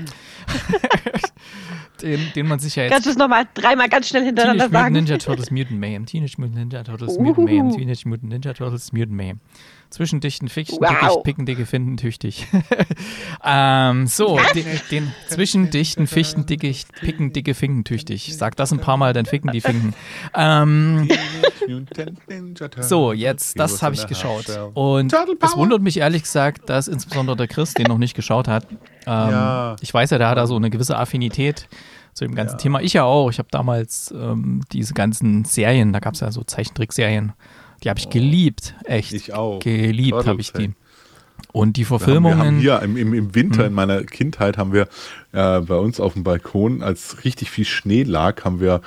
den, 2.03 2.33
den 2.35 2.49
man 2.49 2.59
sich 2.59 2.74
ja 2.74 2.83
jetzt. 2.83 2.93
Kannst 2.93 3.07
du 3.07 3.11
es 3.11 3.16
nochmal 3.16 3.47
dreimal 3.55 3.89
ganz 3.89 4.09
schnell 4.09 4.24
hintereinander 4.24 4.64
Teenage 4.64 4.72
Mutant 4.72 4.83
sagen? 4.83 4.95
Ninja 4.95 5.18
Turtles 5.18 5.51
Mutant 5.53 5.78
Mayhem. 5.78 6.07
Teenage 6.07 6.35
Mutant 6.39 6.59
Ninja 6.59 6.83
Turtles 6.83 7.16
Mutant 7.16 7.45
Mayhem. 7.47 7.66
Uhuhu. 7.68 7.78
Teenage 7.78 8.09
Mutant 8.09 8.33
Ninja 8.33 8.55
Turtles 8.55 8.93
Mutant 8.93 9.16
Mayhem. 9.16 9.41
Zwischendichten, 9.93 10.49
Fichten, 10.49 10.78
Wow. 10.80 10.88
dickicht, 10.90 11.22
picken, 11.24 11.47
dicke, 11.47 11.66
finden, 11.66 11.97
tüchtig. 11.99 12.47
ähm, 13.45 14.07
so, 14.07 14.38
den, 14.55 14.64
den 14.90 15.12
Zwischendichten, 15.28 16.07
Fichten, 16.07 16.47
dickicht, 16.47 16.93
picken, 17.01 17.32
dicke, 17.32 17.55
finken, 17.55 17.84
tüchtig. 17.84 18.34
Sag 18.36 18.57
das 18.57 18.72
ein 18.72 18.80
paar 18.80 18.97
Mal, 18.97 19.12
dann 19.12 19.26
ficken 19.26 19.53
die 19.53 19.61
Finken. 19.61 19.95
Ähm, 20.34 21.09
so, 22.80 23.12
jetzt, 23.12 23.59
das 23.59 23.82
habe 23.82 23.95
ich 23.95 24.07
geschaut. 24.07 24.47
Und 24.74 25.12
es 25.12 25.57
wundert 25.57 25.82
mich 25.82 25.99
ehrlich 25.99 26.22
gesagt, 26.22 26.68
dass 26.68 26.88
insbesondere 26.88 27.36
der 27.36 27.49
Chris 27.49 27.74
den 27.74 27.86
noch 27.86 27.99
nicht 27.99 28.14
geschaut 28.14 28.49
hat. 28.49 28.66
Ähm, 28.70 28.78
Ja. 29.07 29.76
Ich 29.80 29.93
weiß 29.93 30.11
ja, 30.11 30.18
der 30.18 30.28
hat 30.28 30.38
da 30.38 30.47
so 30.47 30.57
eine 30.57 30.70
gewisse 30.70 30.97
Affinität 30.97 31.68
zu 32.14 32.24
dem 32.24 32.34
ganzen 32.34 32.59
Thema. 32.59 32.80
Ich 32.80 32.93
ja 32.93 33.05
auch. 33.05 33.30
Ich 33.30 33.38
habe 33.38 33.49
damals 33.51 34.12
ähm, 34.16 34.61
diese 34.72 34.95
ganzen 34.95 35.45
Serien, 35.45 35.93
da 35.93 35.99
gab 36.01 36.14
es 36.14 36.20
ja 36.20 36.30
so 36.30 36.43
Zeichentrickserien, 36.43 37.32
die 37.85 37.89
habe 37.91 37.99
ich 38.01 38.09
geliebt. 38.11 38.74
Echt. 38.85 39.12
Ich 39.12 39.33
auch. 39.35 39.61
Geliebt 39.61 40.26
habe 40.26 40.41
ich 40.41 40.53
die. 40.53 40.72
Und 41.53 41.76
die 41.76 41.83
Wir 41.83 41.91
haben, 41.91 41.99
Verfilmungen. 41.99 42.39
wir 42.39 42.45
haben 42.47 42.59
hier 42.59 42.83
im, 42.83 42.97
im, 42.97 43.14
im 43.14 43.35
Winter 43.35 43.61
Hm. 43.61 43.66
in 43.66 43.72
meiner 43.74 44.05
Kindheit 44.05 44.57
haben 44.59 44.72
wir 44.72 44.89
äh, 45.33 45.61
bei 45.61 45.76
uns 45.76 46.01
auf 46.01 46.14
dem 46.14 46.24
Balkon, 46.24 46.83
als 46.83 47.24
richtig 47.24 47.51
viel 47.51 47.64
Schnee 47.66 48.05
lag, 48.05 48.45
haben 48.45 48.61
wir 48.61 48.80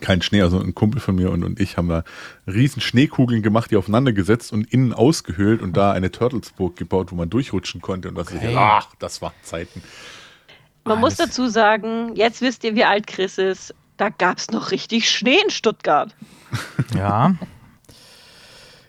kein 0.00 0.22
Schnee, 0.22 0.42
also 0.42 0.60
ein 0.60 0.74
Kumpel 0.74 1.00
von 1.00 1.16
mir 1.16 1.30
und, 1.30 1.42
und 1.44 1.58
ich 1.60 1.76
haben 1.76 1.88
da 1.88 2.04
riesen 2.46 2.80
Schneekugeln 2.80 3.42
gemacht, 3.42 3.70
die 3.70 3.76
aufeinander 3.76 4.12
gesetzt 4.12 4.52
und 4.52 4.72
innen 4.72 4.92
ausgehöhlt 4.92 5.60
und 5.60 5.76
da 5.76 5.92
eine 5.92 6.12
Turtlesburg 6.12 6.76
gebaut, 6.76 7.10
wo 7.10 7.16
man 7.16 7.28
durchrutschen 7.28 7.80
konnte 7.80 8.08
und 8.08 8.16
was 8.16 8.28
Okay. 8.32 8.50
ich, 8.50 8.56
ach, 8.56 8.88
das 9.00 9.20
war 9.20 9.32
Zeiten. 9.42 9.82
Man 10.84 11.00
muss 11.00 11.18
Alles. 11.18 11.30
dazu 11.34 11.48
sagen, 11.48 12.14
jetzt 12.14 12.40
wisst 12.40 12.64
ihr, 12.64 12.74
wie 12.76 12.84
alt 12.84 13.06
Chris 13.08 13.36
ist. 13.38 13.74
Da 13.96 14.08
gab 14.10 14.38
es 14.38 14.50
noch 14.50 14.70
richtig 14.70 15.10
Schnee 15.10 15.38
in 15.42 15.50
Stuttgart. 15.50 16.14
Ja. 16.94 17.34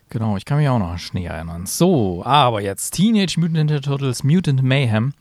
Genau, 0.10 0.38
ich 0.38 0.46
kann 0.46 0.58
mich 0.58 0.68
auch 0.68 0.80
noch 0.80 0.92
an 0.92 1.00
Schnee 1.00 1.26
erinnern. 1.26 1.66
So, 1.68 2.24
aber 2.26 2.62
jetzt 2.62 2.92
Teenage 2.92 3.36
Mutant 3.40 3.58
Ninja 3.58 3.80
Turtles 3.80 4.24
Mutant 4.24 4.64
Mayhem. 4.64 5.14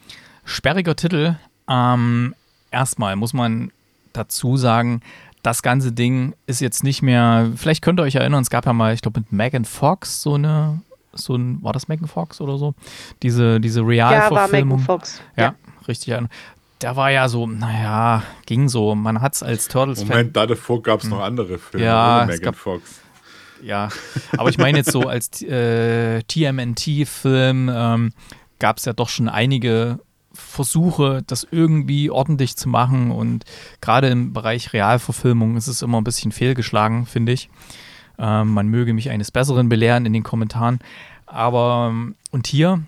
Sperriger 0.44 0.96
Titel. 0.96 1.36
Ähm, 1.68 2.34
erstmal 2.70 3.16
muss 3.16 3.34
man 3.34 3.70
dazu 4.14 4.56
sagen, 4.56 5.02
das 5.42 5.62
ganze 5.62 5.92
Ding 5.92 6.34
ist 6.46 6.60
jetzt 6.60 6.84
nicht 6.84 7.02
mehr, 7.02 7.50
vielleicht 7.56 7.82
könnt 7.82 8.00
ihr 8.00 8.04
euch 8.04 8.14
erinnern, 8.14 8.42
es 8.42 8.50
gab 8.50 8.66
ja 8.66 8.72
mal, 8.72 8.94
ich 8.94 9.02
glaube, 9.02 9.20
mit 9.20 9.30
Megan 9.30 9.64
Fox 9.64 10.22
so 10.22 10.34
eine, 10.34 10.80
so 11.12 11.34
ein, 11.34 11.62
war 11.62 11.72
das 11.72 11.88
Megan 11.88 12.08
Fox 12.08 12.40
oder 12.40 12.56
so? 12.56 12.74
Diese, 13.22 13.60
diese 13.60 13.82
Realverfilmung. 13.82 14.80
Ja, 14.80 14.88
war 14.88 14.96
Megan 14.96 15.00
Fox. 15.00 15.20
Ja, 15.36 15.42
ja. 15.44 15.54
richtig. 15.86 16.14
Der 16.80 16.96
war 16.96 17.10
ja 17.10 17.28
so, 17.28 17.46
naja, 17.46 18.22
ging 18.46 18.68
so. 18.68 18.94
Man 18.94 19.20
hat 19.20 19.34
es 19.34 19.42
als 19.42 19.68
Turtles. 19.68 20.04
Moment, 20.04 20.36
da 20.36 20.46
davor 20.46 20.80
gab 20.80 21.02
es 21.02 21.08
noch 21.08 21.20
andere 21.20 21.58
Filme 21.58 21.84
ja, 21.84 22.18
ohne 22.18 22.26
Megan 22.26 22.44
gab, 22.44 22.56
Fox. 22.56 23.00
Ja, 23.62 23.88
aber 24.36 24.50
ich 24.50 24.58
meine 24.58 24.78
jetzt 24.78 24.92
so 24.92 25.02
als 25.02 25.42
äh, 25.42 26.22
TMNT-Film 26.22 27.70
ähm, 27.72 28.12
gab 28.58 28.78
es 28.78 28.84
ja 28.84 28.92
doch 28.92 29.08
schon 29.08 29.28
einige 29.28 30.00
Versuche, 30.32 31.22
das 31.26 31.46
irgendwie 31.50 32.10
ordentlich 32.10 32.56
zu 32.56 32.68
machen 32.68 33.10
und 33.10 33.44
gerade 33.80 34.08
im 34.08 34.32
Bereich 34.32 34.72
Realverfilmung 34.72 35.56
ist 35.56 35.66
es 35.66 35.82
immer 35.82 36.00
ein 36.00 36.04
bisschen 36.04 36.32
fehlgeschlagen, 36.32 37.06
finde 37.06 37.32
ich. 37.32 37.50
Ähm, 38.18 38.52
man 38.52 38.68
möge 38.68 38.94
mich 38.94 39.10
eines 39.10 39.30
Besseren 39.30 39.68
belehren 39.68 40.06
in 40.06 40.12
den 40.12 40.22
Kommentaren. 40.22 40.80
Aber, 41.26 41.94
und 42.30 42.46
hier, 42.46 42.82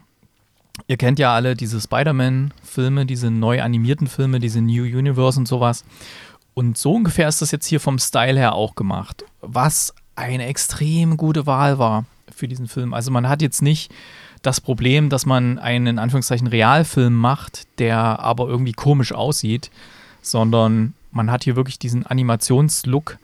ihr 0.86 0.96
kennt 0.96 1.18
ja 1.18 1.34
alle 1.34 1.54
diese 1.54 1.80
Spider-Man-Filme, 1.80 3.06
diese 3.06 3.30
neu 3.30 3.62
animierten 3.62 4.06
Filme, 4.06 4.40
diese 4.40 4.60
New 4.60 4.84
Universe 4.84 5.38
und 5.38 5.46
sowas. 5.46 5.84
Und 6.54 6.78
so 6.78 6.94
ungefähr 6.94 7.28
ist 7.28 7.42
das 7.42 7.52
jetzt 7.52 7.66
hier 7.66 7.80
vom 7.80 7.98
Style 7.98 8.38
her 8.38 8.54
auch 8.54 8.74
gemacht. 8.74 9.24
Was 9.40 9.94
eine 10.16 10.46
extrem 10.46 11.16
gute 11.16 11.46
Wahl 11.46 11.78
war 11.78 12.04
für 12.34 12.48
diesen 12.48 12.68
Film. 12.68 12.94
Also 12.94 13.10
man 13.10 13.28
hat 13.28 13.42
jetzt 13.42 13.62
nicht 13.62 13.92
das 14.42 14.60
Problem, 14.60 15.10
dass 15.10 15.26
man 15.26 15.58
einen 15.58 15.86
in 15.86 15.98
Anführungszeichen 15.98 16.46
Realfilm 16.46 17.14
macht, 17.14 17.66
der 17.78 18.20
aber 18.20 18.48
irgendwie 18.48 18.72
komisch 18.72 19.12
aussieht, 19.12 19.70
sondern 20.22 20.94
man 21.12 21.30
hat 21.30 21.44
hier 21.44 21.56
wirklich 21.56 21.78
diesen 21.78 22.06
Animationslook, 22.06 23.18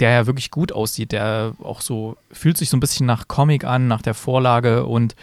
der 0.00 0.10
ja 0.10 0.26
wirklich 0.26 0.50
gut 0.50 0.72
aussieht, 0.72 1.12
der 1.12 1.54
auch 1.62 1.80
so 1.80 2.16
fühlt 2.30 2.56
sich 2.56 2.68
so 2.70 2.76
ein 2.76 2.80
bisschen 2.80 3.06
nach 3.06 3.28
Comic 3.28 3.64
an, 3.64 3.88
nach 3.88 4.02
der 4.02 4.14
Vorlage 4.14 4.86
und 4.86 5.14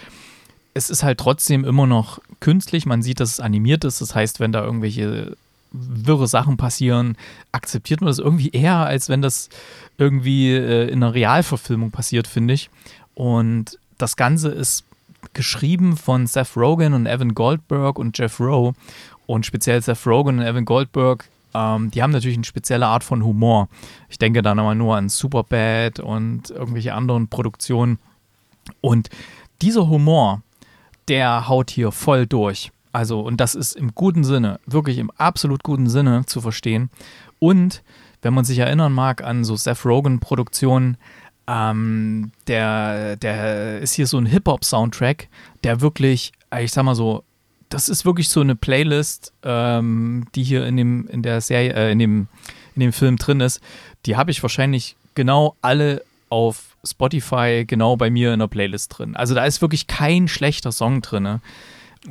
es 0.74 0.90
ist 0.90 1.04
halt 1.04 1.20
trotzdem 1.20 1.64
immer 1.64 1.88
noch 1.88 2.20
künstlich. 2.42 2.86
Man 2.86 3.02
sieht, 3.02 3.22
dass 3.22 3.32
es 3.32 3.40
animiert 3.40 3.86
ist. 3.86 4.02
Das 4.02 4.14
heißt, 4.14 4.42
wenn 4.42 4.52
da 4.52 4.64
irgendwelche 4.64 5.38
wirre 5.72 6.28
Sachen 6.28 6.58
passieren, 6.58 7.18
akzeptiert 7.52 8.02
man 8.02 8.10
das 8.10 8.20
irgendwie 8.20 8.50
eher, 8.50 8.78
als 8.78 9.08
wenn 9.10 9.22
das 9.22 9.50
irgendwie 9.98 10.54
äh, 10.54 10.88
in 10.90 11.04
einer 11.04 11.14
Realverfilmung 11.14 11.92
passiert, 11.92 12.28
finde 12.28 12.54
ich. 12.54 12.70
Und 13.14 13.80
das 13.98 14.16
Ganze 14.16 14.50
ist 14.50 14.84
geschrieben 15.34 15.98
von 15.98 16.28
Seth 16.28 16.56
Rogen 16.56 16.94
und 16.94 17.08
Evan 17.08 17.34
Goldberg 17.34 17.98
und 17.98 18.18
Jeff 18.18 18.40
Rowe. 18.40 18.74
Und 19.26 19.46
speziell 19.46 19.82
Seth 19.82 20.06
Rogen 20.06 20.40
und 20.40 20.46
Evan 20.46 20.66
Goldberg, 20.66 21.28
ähm, 21.54 21.90
die 21.92 22.04
haben 22.04 22.12
natürlich 22.12 22.38
eine 22.38 22.46
spezielle 22.46 22.88
Art 22.88 23.04
von 23.04 23.24
Humor. 23.24 23.70
Ich 24.10 24.18
denke 24.18 24.42
da 24.42 24.54
nochmal 24.54 24.76
nur 24.76 24.96
an 24.96 25.10
Superbad 25.10 26.00
und 26.00 26.50
irgendwelche 26.50 26.94
anderen 26.94 27.28
Produktionen. 27.28 27.98
Und 28.82 29.10
dieser 29.62 29.88
Humor, 29.88 30.42
der 31.08 31.48
haut 31.48 31.70
hier 31.70 31.92
voll 31.92 32.28
durch. 32.28 32.72
Also, 32.92 33.20
und 33.20 33.42
das 33.42 33.56
ist 33.56 33.76
im 33.76 33.94
guten 33.94 34.24
Sinne, 34.24 34.60
wirklich 34.66 34.98
im 35.00 35.12
absolut 35.18 35.64
guten 35.64 35.90
Sinne 35.90 36.26
zu 36.26 36.42
verstehen. 36.42 36.90
Und 37.40 37.84
wenn 38.26 38.34
man 38.34 38.44
sich 38.44 38.58
erinnern 38.58 38.92
mag 38.92 39.24
an 39.24 39.44
so 39.44 39.56
Seth 39.56 39.86
Rogen-Produktionen, 39.86 40.98
ähm, 41.48 42.32
der, 42.48 43.18
der 43.18 43.80
ist 43.80 43.94
hier 43.94 44.08
so 44.08 44.18
ein 44.18 44.26
Hip-Hop-Soundtrack, 44.26 45.28
der 45.64 45.80
wirklich, 45.80 46.32
ich 46.60 46.72
sag 46.72 46.86
mal 46.86 46.96
so, 46.96 47.24
das 47.70 47.88
ist 47.88 48.04
wirklich 48.04 48.30
so 48.30 48.42
eine 48.42 48.56
Playlist, 48.56 49.32
ähm, 49.44 50.26
die 50.34 50.42
hier 50.42 50.66
in 50.66 50.76
dem, 50.76 51.08
in 51.08 51.22
der 51.22 51.40
Serie, 51.40 51.74
äh, 51.74 51.92
in 51.92 52.00
dem, 52.00 52.28
in 52.74 52.80
dem 52.80 52.94
Film 52.94 53.18
drin 53.18 53.42
ist. 53.42 53.62
Die 54.08 54.16
habe 54.16 54.32
ich 54.32 54.42
wahrscheinlich 54.42 54.96
genau 55.14 55.56
alle 55.62 56.02
auf 56.30 56.78
Spotify 56.84 57.64
genau 57.68 57.96
bei 57.96 58.10
mir 58.10 58.34
in 58.34 58.40
der 58.40 58.48
Playlist 58.48 58.98
drin. 58.98 59.16
Also 59.16 59.36
da 59.36 59.46
ist 59.46 59.62
wirklich 59.62 59.86
kein 59.86 60.28
schlechter 60.28 60.72
Song 60.72 61.04
drin. 61.04 61.42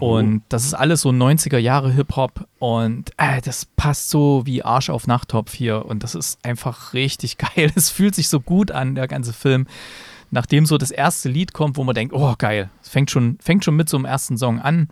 Und 0.01 0.43
das 0.49 0.65
ist 0.65 0.75
alles 0.75 1.03
so 1.03 1.11
90er 1.11 1.59
Jahre 1.59 1.93
Hip-Hop 1.93 2.49
und 2.59 3.13
äh, 3.17 3.41
das 3.43 3.65
passt 3.65 4.11
so 4.11 4.43
wie 4.45 4.63
Arsch 4.63 4.91
auf 4.91 5.07
Nachttopf 5.07 5.55
hier 5.55 5.87
und 5.87 6.03
das 6.03 6.15
ist 6.15 6.45
einfach 6.45 6.95
richtig 6.95 7.39
geil. 7.55 7.71
Es 7.75 7.91
fühlt 7.91 8.15
sich 8.15 8.29
so 8.29 8.41
gut 8.41 8.71
an, 8.71 8.95
der 8.95 9.07
ganze 9.07 9.33
Film. 9.33 9.67
Nachdem 10.31 10.67
so 10.67 10.79
das 10.79 10.91
erste 10.91 11.29
Lied 11.29 11.53
kommt, 11.53 11.77
wo 11.77 11.85
man 11.85 11.95
denkt, 11.95 12.13
oh 12.13 12.35
geil, 12.37 12.71
es 12.83 12.89
fängt 12.89 13.11
schon, 13.11 13.39
fängt 13.41 13.65
schon 13.65 13.77
mit 13.77 13.89
so 13.89 13.97
einem 13.97 14.05
ersten 14.05 14.37
Song 14.37 14.59
an. 14.59 14.89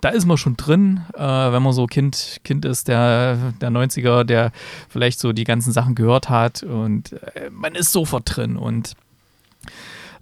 Da 0.00 0.08
ist 0.08 0.24
man 0.24 0.38
schon 0.38 0.56
drin, 0.56 1.02
äh, 1.12 1.20
wenn 1.20 1.62
man 1.62 1.74
so 1.74 1.84
Kind, 1.84 2.40
kind 2.42 2.64
ist 2.64 2.88
der, 2.88 3.52
der 3.60 3.70
90er, 3.70 4.24
der 4.24 4.52
vielleicht 4.88 5.20
so 5.20 5.34
die 5.34 5.44
ganzen 5.44 5.72
Sachen 5.72 5.94
gehört 5.94 6.30
hat 6.30 6.62
und 6.62 7.12
äh, 7.12 7.50
man 7.50 7.74
ist 7.74 7.92
sofort 7.92 8.36
drin 8.36 8.56
und 8.56 8.96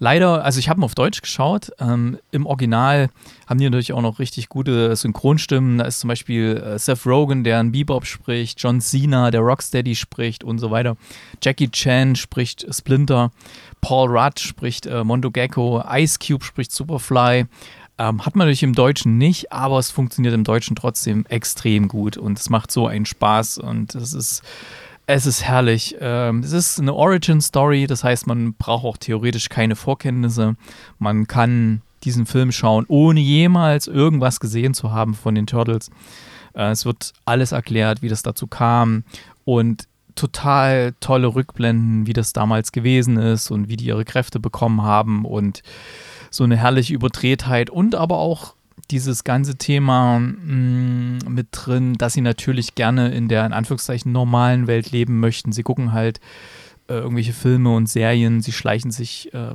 Leider, 0.00 0.44
also 0.44 0.60
ich 0.60 0.68
habe 0.68 0.80
ihn 0.80 0.84
auf 0.84 0.94
Deutsch 0.94 1.22
geschaut. 1.22 1.70
Ähm, 1.80 2.18
Im 2.30 2.46
Original 2.46 3.08
haben 3.48 3.58
die 3.58 3.64
natürlich 3.64 3.92
auch 3.92 4.02
noch 4.02 4.18
richtig 4.18 4.48
gute 4.48 4.94
Synchronstimmen. 4.94 5.78
Da 5.78 5.84
ist 5.84 6.00
zum 6.00 6.08
Beispiel 6.08 6.56
äh, 6.56 6.78
Seth 6.78 7.04
Rogen, 7.04 7.42
der 7.42 7.58
einen 7.58 7.72
Bebop 7.72 8.06
spricht, 8.06 8.60
John 8.62 8.80
Cena, 8.80 9.30
der 9.30 9.40
Rocksteady 9.40 9.94
spricht 9.94 10.44
und 10.44 10.58
so 10.58 10.70
weiter. 10.70 10.96
Jackie 11.42 11.70
Chan 11.70 12.14
spricht 12.16 12.66
Splinter, 12.72 13.32
Paul 13.80 14.16
Rudd 14.16 14.38
spricht 14.38 14.86
äh, 14.86 15.02
Mondo 15.02 15.30
Gecko, 15.30 15.82
Ice 15.90 16.18
Cube 16.24 16.44
spricht 16.44 16.70
Superfly. 16.70 17.46
Ähm, 18.00 18.24
hat 18.24 18.36
man 18.36 18.46
natürlich 18.46 18.62
im 18.62 18.74
Deutschen 18.74 19.18
nicht, 19.18 19.50
aber 19.52 19.80
es 19.80 19.90
funktioniert 19.90 20.32
im 20.32 20.44
Deutschen 20.44 20.76
trotzdem 20.76 21.26
extrem 21.28 21.88
gut 21.88 22.16
und 22.16 22.38
es 22.38 22.48
macht 22.48 22.70
so 22.70 22.86
einen 22.86 23.06
Spaß 23.06 23.58
und 23.58 23.96
es 23.96 24.12
ist 24.12 24.42
es 25.08 25.24
ist 25.24 25.42
herrlich. 25.42 25.96
Ähm, 26.00 26.40
es 26.40 26.52
ist 26.52 26.78
eine 26.78 26.92
Origin-Story, 26.92 27.86
das 27.86 28.04
heißt, 28.04 28.26
man 28.26 28.52
braucht 28.52 28.84
auch 28.84 28.96
theoretisch 28.98 29.48
keine 29.48 29.74
Vorkenntnisse. 29.74 30.54
Man 30.98 31.26
kann 31.26 31.80
diesen 32.04 32.26
Film 32.26 32.52
schauen, 32.52 32.84
ohne 32.88 33.18
jemals 33.18 33.86
irgendwas 33.86 34.38
gesehen 34.38 34.74
zu 34.74 34.92
haben 34.92 35.14
von 35.14 35.34
den 35.34 35.46
Turtles. 35.46 35.90
Äh, 36.54 36.72
es 36.72 36.84
wird 36.84 37.14
alles 37.24 37.52
erklärt, 37.52 38.02
wie 38.02 38.10
das 38.10 38.22
dazu 38.22 38.46
kam 38.46 39.04
und 39.46 39.88
total 40.14 40.92
tolle 41.00 41.34
Rückblenden, 41.34 42.06
wie 42.06 42.12
das 42.12 42.34
damals 42.34 42.70
gewesen 42.70 43.16
ist 43.16 43.50
und 43.50 43.70
wie 43.70 43.78
die 43.78 43.86
ihre 43.86 44.04
Kräfte 44.04 44.38
bekommen 44.40 44.82
haben 44.82 45.24
und 45.24 45.62
so 46.30 46.44
eine 46.44 46.58
herrliche 46.58 46.92
Überdrehtheit 46.92 47.70
und 47.70 47.94
aber 47.94 48.18
auch 48.18 48.56
dieses 48.90 49.24
ganze 49.24 49.56
Thema 49.56 50.18
mh, 50.18 50.32
mm, 50.44 51.18
mit 51.28 51.48
drin, 51.52 51.94
dass 51.94 52.14
sie 52.14 52.20
natürlich 52.20 52.74
gerne 52.74 53.08
in 53.10 53.28
der 53.28 53.44
in 53.46 53.52
Anführungszeichen 53.52 54.12
normalen 54.12 54.66
Welt 54.66 54.90
leben 54.90 55.20
möchten. 55.20 55.52
Sie 55.52 55.62
gucken 55.62 55.92
halt 55.92 56.20
äh, 56.88 56.94
irgendwelche 56.94 57.32
Filme 57.32 57.74
und 57.74 57.88
Serien, 57.88 58.40
sie 58.40 58.52
schleichen 58.52 58.90
sich 58.90 59.32
äh, 59.34 59.54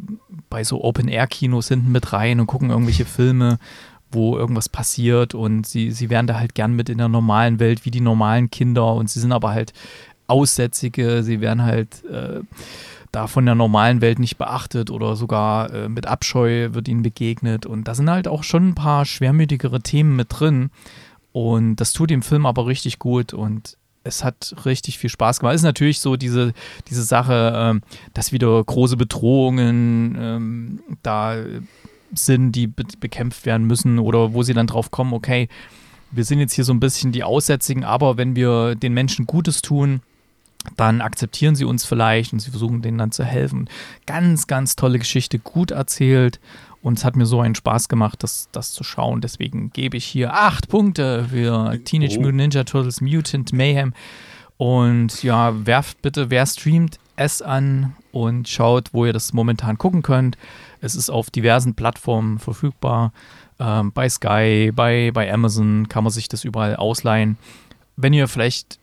bei 0.50 0.64
so 0.64 0.84
Open-Air-Kinos 0.84 1.68
hinten 1.68 1.92
mit 1.92 2.14
rein 2.14 2.40
und 2.40 2.48
gucken 2.48 2.70
irgendwelche 2.70 3.06
Filme, 3.06 3.58
wo 4.12 4.38
irgendwas 4.38 4.70
passiert. 4.70 5.34
Und 5.34 5.66
sie, 5.66 5.92
sie 5.92 6.10
wären 6.10 6.28
da 6.28 6.40
halt 6.40 6.54
gern 6.54 6.74
mit 6.74 6.90
in 6.90 7.00
der 7.00 7.10
normalen 7.10 7.60
Welt 7.60 7.86
wie 7.86 7.92
die 7.92 8.02
normalen 8.02 8.52
Kinder. 8.52 8.94
Und 8.94 9.10
sie 9.10 9.20
sind 9.20 9.32
aber 9.32 9.50
halt 9.50 9.74
Aussätzige, 10.28 11.24
sie 11.24 11.42
werden 11.42 11.64
halt 11.64 12.06
äh, 12.06 12.42
da 13.14 13.28
von 13.28 13.46
der 13.46 13.56
normalen 13.56 14.02
Welt 14.02 14.20
nicht 14.20 14.38
beachtet 14.38 14.90
oder 14.90 15.16
sogar 15.16 15.72
äh, 15.72 15.88
mit 15.88 16.08
Abscheu 16.08 16.74
wird 16.74 16.88
ihnen 16.88 17.04
begegnet. 17.04 17.66
Und 17.66 17.88
da 17.88 17.96
sind 17.96 18.10
halt 18.10 18.28
auch 18.28 18.44
schon 18.44 18.70
ein 18.70 18.76
paar 18.76 19.06
schwermütigere 19.06 19.82
Themen 19.82 20.16
mit 20.16 20.28
drin. 20.32 20.72
Und 21.32 21.78
das 21.78 21.94
tut 21.94 22.10
dem 22.10 22.24
Film 22.24 22.46
aber 22.46 22.68
richtig 22.68 23.00
gut 23.00 23.34
und 23.34 23.78
es 24.04 24.24
hat 24.24 24.56
richtig 24.66 24.98
viel 24.98 25.10
Spaß 25.10 25.40
gemacht. 25.40 25.54
Es 25.54 25.62
ist 25.62 25.66
natürlich 25.66 26.00
so 26.00 26.18
diese, 26.18 26.54
diese 26.90 27.04
Sache, 27.04 27.54
ähm, 27.56 27.82
dass 28.14 28.32
wieder 28.32 28.62
große 28.64 28.98
Bedrohungen 28.98 30.18
ähm, 30.20 30.80
da 31.04 31.38
sind, 32.14 32.52
die 32.54 32.68
be 32.68 32.84
bekämpft 33.00 33.46
werden 33.46 33.66
müssen 33.66 34.00
oder 34.00 34.34
wo 34.34 34.44
sie 34.44 34.54
dann 34.54 34.68
drauf 34.68 34.92
kommen, 34.92 35.14
okay, 35.14 35.50
wir 36.12 36.26
sind 36.26 36.40
jetzt 36.40 36.54
hier 36.54 36.64
so 36.64 36.74
ein 36.74 36.80
bisschen 36.80 37.12
die 37.12 37.24
Aussätzigen, 37.24 37.84
aber 37.84 38.18
wenn 38.18 38.36
wir 38.36 38.76
den 38.76 38.94
Menschen 38.94 39.26
Gutes 39.26 39.62
tun, 39.62 40.02
dann 40.78 41.02
akzeptieren 41.02 41.56
sie 41.56 41.66
uns 41.66 41.86
vielleicht 41.86 42.34
und 42.34 42.40
sie 42.40 42.52
versuchen 42.52 42.82
denen 42.82 42.98
dann 42.98 43.12
zu 43.12 43.24
helfen. 43.24 43.70
Ganz, 44.06 44.48
ganz 44.48 44.76
tolle 44.76 45.00
Geschichte, 45.00 45.40
gut 45.40 45.72
erzählt 45.72 46.40
und 46.84 46.98
es 46.98 47.06
hat 47.06 47.16
mir 47.16 47.26
so 47.26 47.40
einen 47.40 47.56
Spaß 47.56 47.88
gemacht, 47.88 48.24
das, 48.24 48.50
das 48.52 48.74
zu 48.74 48.84
schauen. 48.84 49.22
Deswegen 49.22 49.72
gebe 49.72 49.96
ich 49.96 50.06
hier 50.06 50.34
acht 50.34 50.68
Punkte 50.68 51.26
für 51.30 51.80
Teenage 51.86 52.20
Mutant 52.20 52.36
Ninja 52.36 52.64
Turtles 52.66 53.00
Mutant 53.00 53.54
Mayhem. 53.54 53.94
Und 54.58 55.24
ja, 55.24 55.66
werft 55.66 56.02
bitte, 56.02 56.30
wer 56.30 56.46
streamt, 56.46 57.00
es 57.16 57.42
an 57.42 57.96
und 58.12 58.50
schaut, 58.50 58.94
wo 58.94 59.06
ihr 59.06 59.14
das 59.14 59.32
momentan 59.32 59.78
gucken 59.78 60.02
könnt. 60.02 60.38
Es 60.82 60.96
ist 60.96 61.10
auf 61.10 61.32
diversen 61.32 61.74
Plattformen 61.74 62.38
verfügbar. 62.38 63.14
Ähm, 63.60 63.94
bei 63.94 64.10
Sky, 64.10 64.72
bei, 64.76 65.12
bei 65.14 65.32
Amazon 65.32 65.88
kann 65.88 66.04
man 66.04 66.12
sich 66.12 66.28
das 66.28 66.44
überall 66.44 66.76
ausleihen. 66.76 67.38
Wenn 67.96 68.12
ihr 68.12 68.28
vielleicht 68.28 68.78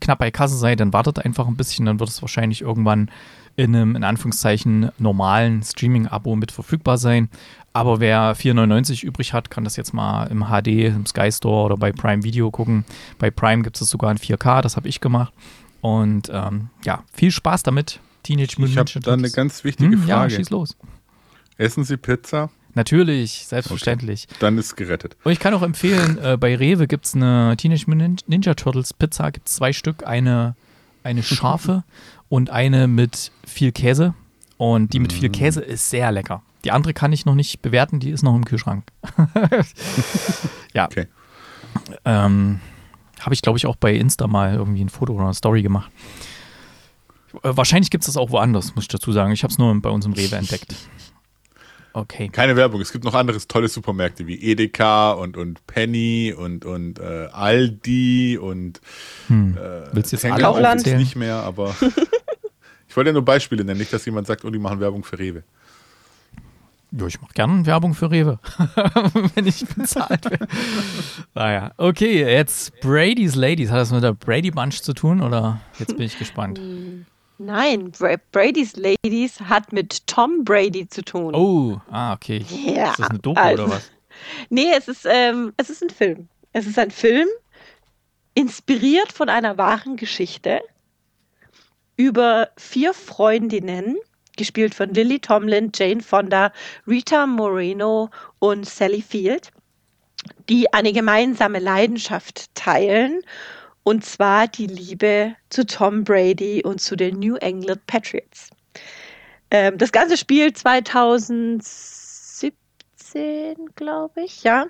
knapp 0.00 0.18
bei 0.18 0.30
Kasse 0.30 0.56
seid, 0.56 0.80
dann 0.80 0.92
wartet 0.92 1.18
einfach 1.24 1.46
ein 1.46 1.56
bisschen, 1.56 1.86
dann 1.86 2.00
wird 2.00 2.10
es 2.10 2.22
wahrscheinlich 2.22 2.62
irgendwann 2.62 3.10
in 3.56 3.74
einem, 3.74 3.96
in 3.96 4.04
Anführungszeichen, 4.04 4.90
normalen 4.98 5.62
Streaming-Abo 5.62 6.36
mit 6.36 6.52
verfügbar 6.52 6.98
sein. 6.98 7.28
Aber 7.72 8.00
wer 8.00 8.34
4,99 8.36 9.04
übrig 9.04 9.32
hat, 9.32 9.50
kann 9.50 9.64
das 9.64 9.76
jetzt 9.76 9.92
mal 9.92 10.26
im 10.26 10.46
HD, 10.46 10.68
im 10.86 11.06
Sky 11.06 11.30
Store 11.30 11.66
oder 11.66 11.76
bei 11.76 11.92
Prime 11.92 12.22
Video 12.22 12.50
gucken. 12.50 12.84
Bei 13.18 13.30
Prime 13.30 13.62
gibt 13.62 13.80
es 13.80 13.88
sogar 13.88 14.10
in 14.10 14.18
4K, 14.18 14.62
das 14.62 14.76
habe 14.76 14.88
ich 14.88 15.00
gemacht. 15.00 15.32
Und 15.80 16.30
ähm, 16.32 16.70
ja, 16.84 17.04
viel 17.12 17.30
Spaß 17.30 17.62
damit. 17.62 18.00
Teenage 18.22 18.56
Mutant 18.58 18.90
Ich 18.90 18.96
habe 18.96 19.04
da 19.04 19.12
eine 19.14 19.30
ganz 19.30 19.64
wichtige 19.64 19.92
hm, 19.92 20.02
Frage. 20.02 20.32
Ja, 20.32 20.38
schieß 20.38 20.50
los. 20.50 20.76
Essen 21.56 21.84
Sie 21.84 21.96
Pizza? 21.96 22.50
Natürlich, 22.74 23.46
selbstverständlich. 23.46 24.26
Okay, 24.28 24.38
dann 24.40 24.58
ist 24.58 24.76
gerettet. 24.76 25.16
Und 25.24 25.32
ich 25.32 25.40
kann 25.40 25.54
auch 25.54 25.62
empfehlen, 25.62 26.18
äh, 26.18 26.36
bei 26.38 26.54
Rewe 26.56 26.86
gibt 26.86 27.06
es 27.06 27.14
eine 27.14 27.56
Teenage 27.56 27.84
Mutant 27.86 28.28
Ninja 28.28 28.54
Turtles 28.54 28.94
Pizza, 28.94 29.30
gibt 29.32 29.48
es 29.48 29.54
zwei 29.54 29.72
Stück, 29.72 30.06
eine, 30.06 30.54
eine 31.02 31.22
scharfe 31.22 31.84
und 32.28 32.50
eine 32.50 32.86
mit 32.86 33.32
viel 33.46 33.72
Käse. 33.72 34.14
Und 34.56 34.92
die 34.92 35.00
mit 35.00 35.12
viel 35.12 35.30
mm. 35.30 35.32
Käse 35.32 35.60
ist 35.62 35.88
sehr 35.88 36.12
lecker. 36.12 36.42
Die 36.64 36.70
andere 36.70 36.92
kann 36.92 37.12
ich 37.12 37.24
noch 37.24 37.34
nicht 37.34 37.62
bewerten, 37.62 37.98
die 37.98 38.10
ist 38.10 38.22
noch 38.22 38.34
im 38.34 38.44
Kühlschrank. 38.44 38.84
ja. 40.74 40.84
Okay. 40.84 41.06
Ähm, 42.04 42.60
Habe 43.20 43.34
ich, 43.34 43.40
glaube 43.40 43.56
ich, 43.56 43.66
auch 43.66 43.76
bei 43.76 43.94
Insta 43.94 44.26
mal 44.26 44.54
irgendwie 44.54 44.84
ein 44.84 44.90
Foto 44.90 45.14
oder 45.14 45.24
eine 45.24 45.34
Story 45.34 45.62
gemacht. 45.62 45.90
Äh, 47.42 47.56
wahrscheinlich 47.56 47.90
gibt 47.90 48.02
es 48.02 48.06
das 48.06 48.16
auch 48.16 48.30
woanders, 48.30 48.74
muss 48.74 48.84
ich 48.84 48.88
dazu 48.88 49.12
sagen. 49.12 49.32
Ich 49.32 49.42
habe 49.42 49.52
es 49.52 49.58
nur 49.58 49.74
bei 49.80 49.90
uns 49.90 50.04
im 50.04 50.12
Rewe 50.12 50.36
entdeckt. 50.36 50.74
Okay. 51.92 52.28
Keine 52.28 52.56
Werbung. 52.56 52.80
Es 52.80 52.92
gibt 52.92 53.04
noch 53.04 53.14
andere 53.14 53.38
tolle 53.46 53.68
Supermärkte 53.68 54.26
wie 54.26 54.40
Edeka 54.40 55.12
und, 55.12 55.36
und 55.36 55.66
Penny 55.66 56.34
und, 56.36 56.64
und 56.64 56.98
äh, 56.98 57.28
Aldi 57.32 58.38
und 58.38 58.80
hm. 59.26 59.56
äh, 59.56 59.92
Willst 59.92 60.12
du 60.12 60.16
jetzt 60.16 60.40
Kaufland? 60.40 60.86
nicht 60.86 61.16
mehr, 61.16 61.36
aber 61.36 61.74
ich 62.88 62.96
wollte 62.96 63.10
ja 63.10 63.12
nur 63.12 63.24
Beispiele 63.24 63.64
nennen, 63.64 63.80
nicht, 63.80 63.92
dass 63.92 64.04
jemand 64.04 64.26
sagt, 64.26 64.44
oh, 64.44 64.50
die 64.50 64.58
machen 64.58 64.80
Werbung 64.80 65.02
für 65.02 65.18
Rewe. 65.18 65.42
Ja, 66.92 67.06
ich 67.06 67.20
mache 67.20 67.32
gerne 67.34 67.66
Werbung 67.66 67.94
für 67.94 68.10
Rewe, 68.10 68.40
wenn 69.34 69.46
ich 69.46 69.64
bezahlt 69.64 70.28
werde. 70.28 70.48
naja, 71.34 71.72
okay, 71.76 72.24
jetzt 72.24 72.80
Brady's 72.80 73.36
Ladies. 73.36 73.70
Hat 73.70 73.78
das 73.78 73.92
mit 73.92 74.02
der 74.02 74.12
Brady 74.12 74.50
Bunch 74.50 74.82
zu 74.82 74.92
tun 74.92 75.20
oder 75.20 75.60
jetzt 75.78 75.96
bin 75.96 76.06
ich 76.06 76.18
gespannt? 76.18 76.60
Nein, 77.42 77.90
Brady's 78.32 78.76
Ladies 78.76 79.40
hat 79.40 79.72
mit 79.72 80.06
Tom 80.06 80.44
Brady 80.44 80.86
zu 80.86 81.02
tun. 81.02 81.34
Oh, 81.34 81.80
ah, 81.90 82.12
okay. 82.12 82.44
Ja, 82.50 82.90
ist 82.90 82.98
das 82.98 83.08
eine 83.08 83.18
Doku 83.18 83.40
also, 83.40 83.62
oder 83.62 83.72
was? 83.72 83.90
Nee, 84.50 84.70
es 84.76 84.88
ist, 84.88 85.06
ähm, 85.08 85.54
es 85.56 85.70
ist 85.70 85.82
ein 85.82 85.88
Film. 85.88 86.28
Es 86.52 86.66
ist 86.66 86.78
ein 86.78 86.90
Film, 86.90 87.28
inspiriert 88.34 89.10
von 89.10 89.30
einer 89.30 89.56
wahren 89.56 89.96
Geschichte 89.96 90.60
über 91.96 92.50
vier 92.58 92.92
Freundinnen, 92.92 93.96
gespielt 94.36 94.74
von 94.74 94.92
Lily 94.92 95.18
Tomlin, 95.18 95.72
Jane 95.74 96.02
Fonda, 96.02 96.52
Rita 96.86 97.24
Moreno 97.24 98.10
und 98.38 98.68
Sally 98.68 99.00
Field, 99.00 99.50
die 100.50 100.70
eine 100.74 100.92
gemeinsame 100.92 101.58
Leidenschaft 101.58 102.54
teilen 102.54 103.22
und 103.84 104.04
zwar 104.04 104.48
die 104.48 104.66
Liebe 104.66 105.34
zu 105.48 105.64
Tom 105.66 106.04
Brady 106.04 106.62
und 106.64 106.80
zu 106.80 106.96
den 106.96 107.18
New 107.18 107.36
England 107.36 107.86
Patriots. 107.86 108.50
Ähm, 109.50 109.78
das 109.78 109.92
Ganze 109.92 110.16
spielt 110.16 110.58
2017, 110.58 112.52
glaube 113.74 114.22
ich, 114.22 114.42
ja. 114.42 114.66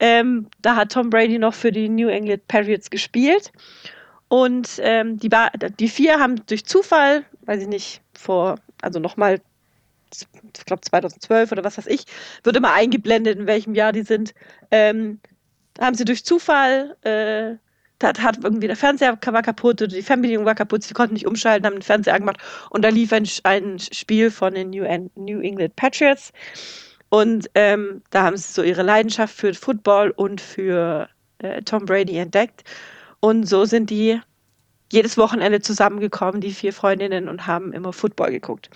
Ähm, 0.00 0.48
da 0.60 0.76
hat 0.76 0.92
Tom 0.92 1.10
Brady 1.10 1.38
noch 1.38 1.54
für 1.54 1.72
die 1.72 1.88
New 1.88 2.08
England 2.08 2.46
Patriots 2.48 2.90
gespielt. 2.90 3.52
Und 4.28 4.78
ähm, 4.78 5.18
die, 5.18 5.28
die 5.78 5.88
vier 5.88 6.18
haben 6.18 6.46
durch 6.46 6.64
Zufall, 6.64 7.26
weiß 7.42 7.60
ich 7.62 7.68
nicht, 7.68 8.00
vor, 8.14 8.56
also 8.80 8.98
nochmal 8.98 9.42
ich 10.56 10.64
glaube 10.66 10.82
2012 10.82 11.52
oder 11.52 11.64
was 11.64 11.78
weiß 11.78 11.86
ich, 11.86 12.04
wird 12.42 12.56
immer 12.56 12.72
eingeblendet, 12.72 13.38
in 13.38 13.46
welchem 13.46 13.74
Jahr 13.74 13.92
die 13.92 14.02
sind. 14.02 14.34
Ähm, 14.70 15.20
haben 15.80 15.94
sie 15.94 16.04
durch 16.04 16.24
Zufall 16.24 16.96
äh, 17.02 17.56
da 18.02 18.12
hat 18.18 18.38
irgendwie 18.42 18.66
der 18.66 18.76
Fernseher 18.76 19.18
war 19.24 19.42
kaputt 19.42 19.80
oder 19.82 19.94
die 19.94 20.02
Fernbedienung 20.02 20.44
war 20.44 20.54
kaputt, 20.54 20.82
sie 20.82 20.94
konnten 20.94 21.14
nicht 21.14 21.26
umschalten, 21.26 21.66
haben 21.66 21.76
den 21.76 21.82
Fernseher 21.82 22.14
angemacht 22.14 22.38
und 22.70 22.82
da 22.82 22.88
lief 22.88 23.12
ein, 23.12 23.28
ein 23.44 23.78
Spiel 23.78 24.30
von 24.30 24.54
den 24.54 24.70
New, 24.70 24.84
New 25.14 25.40
England 25.40 25.76
Patriots 25.76 26.32
und 27.08 27.48
ähm, 27.54 28.02
da 28.10 28.24
haben 28.24 28.36
sie 28.36 28.52
so 28.52 28.62
ihre 28.62 28.82
Leidenschaft 28.82 29.34
für 29.34 29.54
Football 29.54 30.10
und 30.10 30.40
für 30.40 31.08
äh, 31.38 31.62
Tom 31.62 31.84
Brady 31.86 32.16
entdeckt 32.16 32.64
und 33.20 33.48
so 33.48 33.64
sind 33.64 33.90
die 33.90 34.20
jedes 34.92 35.16
Wochenende 35.16 35.60
zusammengekommen, 35.60 36.40
die 36.40 36.52
vier 36.52 36.72
Freundinnen 36.72 37.28
und 37.28 37.46
haben 37.46 37.72
immer 37.72 37.92
Football 37.92 38.30
geguckt. 38.30 38.68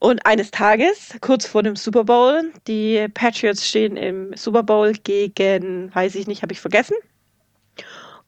Und 0.00 0.24
eines 0.24 0.50
Tages, 0.50 1.16
kurz 1.20 1.46
vor 1.46 1.62
dem 1.62 1.74
Super 1.74 2.04
Bowl, 2.04 2.52
die 2.66 3.08
Patriots 3.12 3.66
stehen 3.68 3.96
im 3.96 4.32
Super 4.36 4.62
Bowl 4.62 4.92
gegen, 4.92 5.92
weiß 5.94 6.14
ich 6.14 6.26
nicht, 6.28 6.42
habe 6.42 6.52
ich 6.52 6.60
vergessen. 6.60 6.94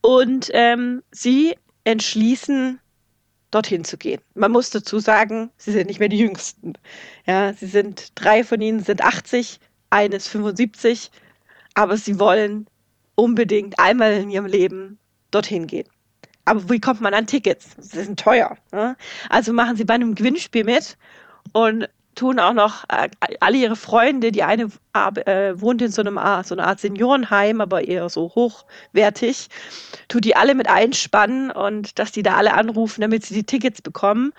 Und 0.03 0.51
ähm, 0.55 1.03
sie 1.11 1.55
entschließen, 1.85 2.81
dorthin 3.51 3.85
zu 3.85 3.97
gehen. 3.99 4.21
Man 4.35 4.53
muss 4.53 4.71
dazu 4.71 4.99
sagen, 5.01 5.51
sie 5.57 5.73
sind 5.73 5.89
nicht 5.89 5.99
mehr 5.99 6.09
die 6.09 6.19
Jüngsten. 6.19 6.75
Ja, 7.27 7.53
sie 7.53 7.67
sind, 7.67 8.13
drei 8.15 8.45
von 8.45 8.61
ihnen 8.61 8.81
sind 8.81 9.03
80, 9.03 9.59
eines 9.91 10.29
75, 10.29 11.11
aber 11.75 11.97
sie 11.97 12.19
wollen 12.19 12.67
unbedingt 13.17 13.79
einmal 13.79 14.13
in 14.13 14.31
ihrem 14.31 14.47
Leben 14.47 14.99
dorthin 15.31 15.67
gehen. 15.67 15.89
Aber 16.45 16.69
wie 16.71 16.81
kommt 16.81 17.01
man 17.01 17.15
an 17.15 17.27
Tickets? 17.27 17.71
Sie 17.79 18.03
sind 18.03 18.19
teuer. 18.19 18.57
Ne? 18.73 18.97
Also 19.29 19.53
machen 19.53 19.77
sie 19.77 19.85
bei 19.85 19.95
einem 19.95 20.15
Gewinnspiel 20.15 20.65
mit 20.65 20.97
und 21.53 21.89
tun 22.15 22.39
auch 22.39 22.53
noch 22.53 22.85
äh, 22.89 23.09
alle 23.41 23.57
ihre 23.57 23.77
Freunde, 23.77 24.33
die 24.33 24.43
eine 24.43 24.71
äh, 24.95 25.61
wohnt 25.61 25.83
in 25.83 25.91
so 25.91 26.03
einem 26.03 26.19
so 26.45 26.55
einer 26.55 26.67
Art 26.67 26.81
Seniorenheim, 26.81 27.61
aber 27.61 27.87
eher 27.87 28.09
so 28.09 28.33
hochwertig, 28.35 29.49
tut 30.09 30.25
die 30.25 30.37
alle 30.37 30.55
mit 30.55 30.69
einspannen 30.69 31.51
und 31.51 31.99
dass 31.99 32.13
die 32.13 32.23
da 32.23 32.37
alle 32.37 32.55
anrufen, 32.55 33.01
damit 33.01 33.25
sie 33.25 33.35
die 33.35 33.45
Tickets 33.45 33.81
bekommen. 33.83 34.33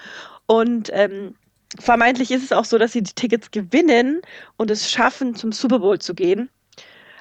Und 0.48 0.90
ähm, 0.94 1.36
vermeintlich 1.80 2.32
ist 2.32 2.44
es 2.44 2.52
auch 2.52 2.66
so, 2.66 2.78
dass 2.78 2.94
sie 2.94 3.04
die 3.04 3.14
Tickets 3.14 3.52
gewinnen 3.52 4.22
und 4.58 4.70
es 4.70 4.92
schaffen, 4.92 5.36
zum 5.36 5.52
Super 5.52 5.80
Bowl 5.80 6.00
zu 6.00 6.14
gehen. 6.14 6.50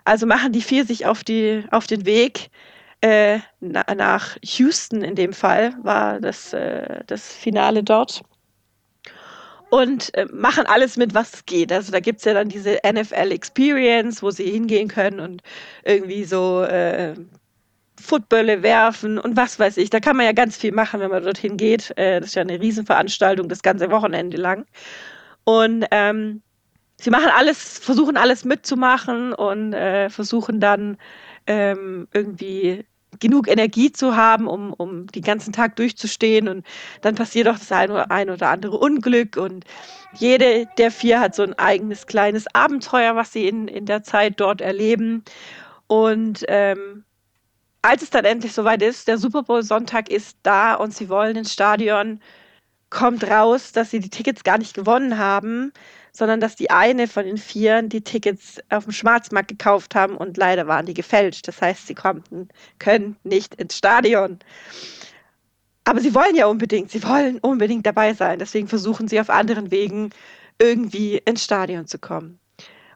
Also 0.05 0.27
machen 0.27 0.53
die 0.53 0.63
vier 0.63 0.85
sich 0.85 1.07
auf, 1.07 1.23
die, 1.25 1.65
auf 1.71 1.87
den 1.87 2.07
Weg 2.07 2.51
äh, 3.03 3.39
nach 3.61 4.37
Houston 4.43 5.03
in 5.03 5.15
dem 5.15 5.33
Fall, 5.33 5.75
war 5.83 6.21
das, 6.21 6.53
äh, 6.53 7.05
das 7.07 7.33
Finale 7.33 7.83
dort 7.83 8.23
und 9.71 10.13
äh, 10.15 10.27
machen 10.33 10.67
alles 10.67 10.97
mit, 10.97 11.15
was 11.15 11.47
geht. 11.47 11.73
Also 11.73 11.93
da 11.93 12.01
gibt 12.01 12.19
es 12.19 12.25
ja 12.25 12.35
dann 12.35 12.49
diese 12.49 12.79
NFL 12.85 13.33
Experience, 13.33 14.23
wo 14.23 14.31
sie 14.31 14.51
hingehen 14.51 14.89
können 14.89 15.21
und 15.21 15.43
irgendwie 15.85 16.25
so 16.25 16.63
äh, 16.63 17.15
Footbälle 18.01 18.63
werfen 18.63 19.19
und 19.19 19.37
was 19.37 19.59
weiß 19.59 19.77
ich. 19.77 19.91
Da 19.91 20.01
kann 20.01 20.17
man 20.17 20.27
ja 20.27 20.33
ganz 20.33 20.57
viel 20.57 20.73
machen, 20.73 21.01
wenn 21.01 21.11
man 21.11 21.23
dorthin 21.23 21.57
geht. 21.57 21.97
Äh, 21.97 22.21
das 22.21 22.31
ist 22.31 22.35
ja 22.35 22.43
eine 22.43 22.61
Riesenveranstaltung, 22.61 23.49
das 23.49 23.63
ganze 23.63 23.91
Wochenende 23.91 24.37
lang. 24.37 24.67
Und 25.45 25.87
ähm, 25.91 26.43
sie 27.01 27.11
machen 27.11 27.31
alles, 27.37 27.79
versuchen 27.79 28.17
alles 28.17 28.45
mitzumachen 28.45 29.33
und 29.33 29.73
äh, 29.73 30.11
versuchen 30.11 30.61
dann 30.61 30.99
ähm, 31.47 32.09
irgendwie 32.13 32.85
genug 33.21 33.49
Energie 33.49 33.93
zu 33.93 34.17
haben, 34.17 34.49
um, 34.49 34.73
um 34.73 35.07
den 35.09 35.23
ganzen 35.23 35.53
Tag 35.53 35.77
durchzustehen. 35.77 36.49
Und 36.49 36.67
dann 37.03 37.15
passiert 37.15 37.49
auch 37.49 37.59
das 37.59 37.71
ein 37.71 37.91
oder, 38.31 38.49
andere 38.51 38.79
Unglück. 38.79 39.37
Und 39.37 39.65
jede 40.15 40.67
der 40.79 40.91
vier 40.91 41.21
hat 41.21 41.35
so 41.35 41.43
ein 41.43 41.59
eigenes 41.59 42.07
kleines 42.07 42.47
Abenteuer, 42.55 43.17
was 43.17 43.33
sie 43.33 43.47
in, 43.47 43.69
in 43.69 43.87
der 43.87 44.03
Zeit 44.03 44.41
dort 44.41 44.61
erleben. 44.61 45.25
Und 45.87 46.45
ähm, 46.49 47.05
als 47.83 48.03
es 48.03 48.11
dann 48.11 48.25
endlich 48.25 48.53
soweit 48.53 48.83
ist, 48.83 49.09
der 49.09 49.19
Super 49.19 49.43
Bowl 49.43 49.63
Sonntag 49.63 50.11
ist 50.11 50.37
da 50.43 50.75
und 50.75 50.95
sie 50.95 51.09
wollen 51.09 51.37
ins 51.37 51.53
Stadion, 51.53 52.21
kommt 52.91 53.25
raus, 53.25 53.73
dass 53.73 53.91
sie 53.91 54.01
die 54.01 54.11
Tickets 54.11 54.45
gar 54.45 54.59
nicht 54.59 54.75
gewonnen 54.75 55.17
haben, 55.17 55.73
sondern 56.13 56.41
dass 56.41 56.57
die 56.57 56.71
eine 56.71 57.09
von 57.09 57.25
den 57.25 57.39
Vieren 57.39 57.89
die 57.89 58.03
Tickets 58.03 58.59
auf 58.69 58.85
dem 58.85 58.93
Schwarzmarkt 58.93 59.49
gekauft 59.49 59.95
haben 59.95 60.17
und 60.17 60.37
leider 60.37 60.67
waren 60.67 60.87
die 60.87 60.95
gefälscht. 60.95 61.47
Das 61.49 61.61
heißt, 61.61 61.87
sie 61.87 61.95
konnten, 61.95 62.49
können 62.79 63.17
nicht 63.25 63.55
ins 63.55 63.77
Stadion. 63.77 64.39
Aber 65.85 66.01
sie 66.01 66.15
wollen 66.15 66.37
ja 66.37 66.47
unbedingt, 66.47 66.91
sie 66.91 67.03
wollen 67.03 67.39
unbedingt 67.39 67.87
dabei 67.87 68.15
sein. 68.15 68.39
Deswegen 68.39 68.69
versuchen 68.69 69.09
sie 69.09 69.21
auf 69.21 69.31
anderen 69.31 69.71
Wegen 69.71 70.11
irgendwie 70.59 71.19
ins 71.25 71.45
Stadion 71.45 71.87
zu 71.87 71.99
kommen. 71.99 72.39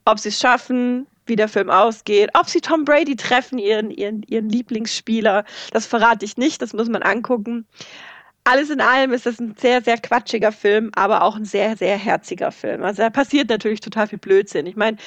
Ob 0.04 0.18
sie 0.18 0.28
es 0.28 0.38
schaffen, 0.38 1.06
wie 1.26 1.36
der 1.36 1.48
Film 1.48 1.70
ausgeht, 1.70 2.28
ob 2.34 2.48
sie 2.48 2.60
Tom 2.60 2.84
Brady 2.84 3.16
treffen, 3.16 3.58
ihren, 3.58 3.90
ihren, 3.90 4.22
ihren 4.24 4.50
Lieblingsspieler, 4.50 5.44
das 5.72 5.86
verrate 5.86 6.26
ich 6.26 6.36
nicht, 6.36 6.60
das 6.60 6.74
muss 6.74 6.90
man 6.90 7.02
angucken 7.02 7.66
alles 8.44 8.70
in 8.70 8.80
allem 8.80 9.12
ist 9.12 9.26
das 9.26 9.40
ein 9.40 9.56
sehr, 9.58 9.82
sehr 9.82 9.98
quatschiger 9.98 10.52
Film, 10.52 10.90
aber 10.94 11.22
auch 11.22 11.36
ein 11.36 11.44
sehr, 11.46 11.76
sehr 11.76 11.96
herziger 11.96 12.52
Film. 12.52 12.84
Also 12.84 13.02
da 13.02 13.10
passiert 13.10 13.48
natürlich 13.48 13.80
total 13.80 14.06
viel 14.06 14.18
Blödsinn. 14.18 14.66
Ich 14.66 14.76
meine, 14.76 14.98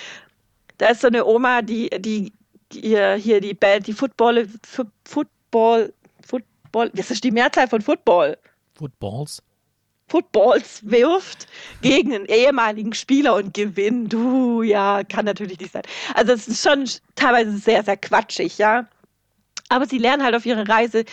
da 0.79 0.89
ist 0.89 1.01
so 1.01 1.07
eine 1.07 1.25
Oma, 1.25 1.61
die, 1.61 1.89
die, 1.99 2.33
die 2.71 2.79
hier 2.79 3.39
die, 3.41 3.57
die 3.85 3.93
Football, 3.93 4.47
Football, 5.05 5.93
Football, 6.25 6.91
das 6.93 7.11
ist 7.11 7.23
die 7.23 7.31
Mehrzahl 7.31 7.67
von 7.67 7.81
Football, 7.81 8.37
Footballs. 8.77 9.41
Footballs 10.09 10.89
wirft 10.89 11.47
gegen 11.81 12.13
einen 12.13 12.25
ehemaligen 12.27 12.93
Spieler 12.93 13.35
und 13.35 13.53
gewinnt. 13.53 14.13
Du, 14.13 14.61
ja, 14.61 15.03
kann 15.03 15.25
natürlich 15.25 15.59
nicht 15.59 15.73
sein. 15.73 15.83
Also 16.13 16.31
es 16.31 16.47
ist 16.47 16.63
schon 16.63 16.89
teilweise 17.15 17.57
sehr, 17.57 17.83
sehr 17.83 17.97
quatschig, 17.97 18.57
ja. 18.57 18.87
Aber 19.67 19.85
sie 19.85 19.97
lernen 19.97 20.23
halt 20.23 20.33
auf 20.33 20.45
ihrer 20.45 20.67
Reise 20.69 21.03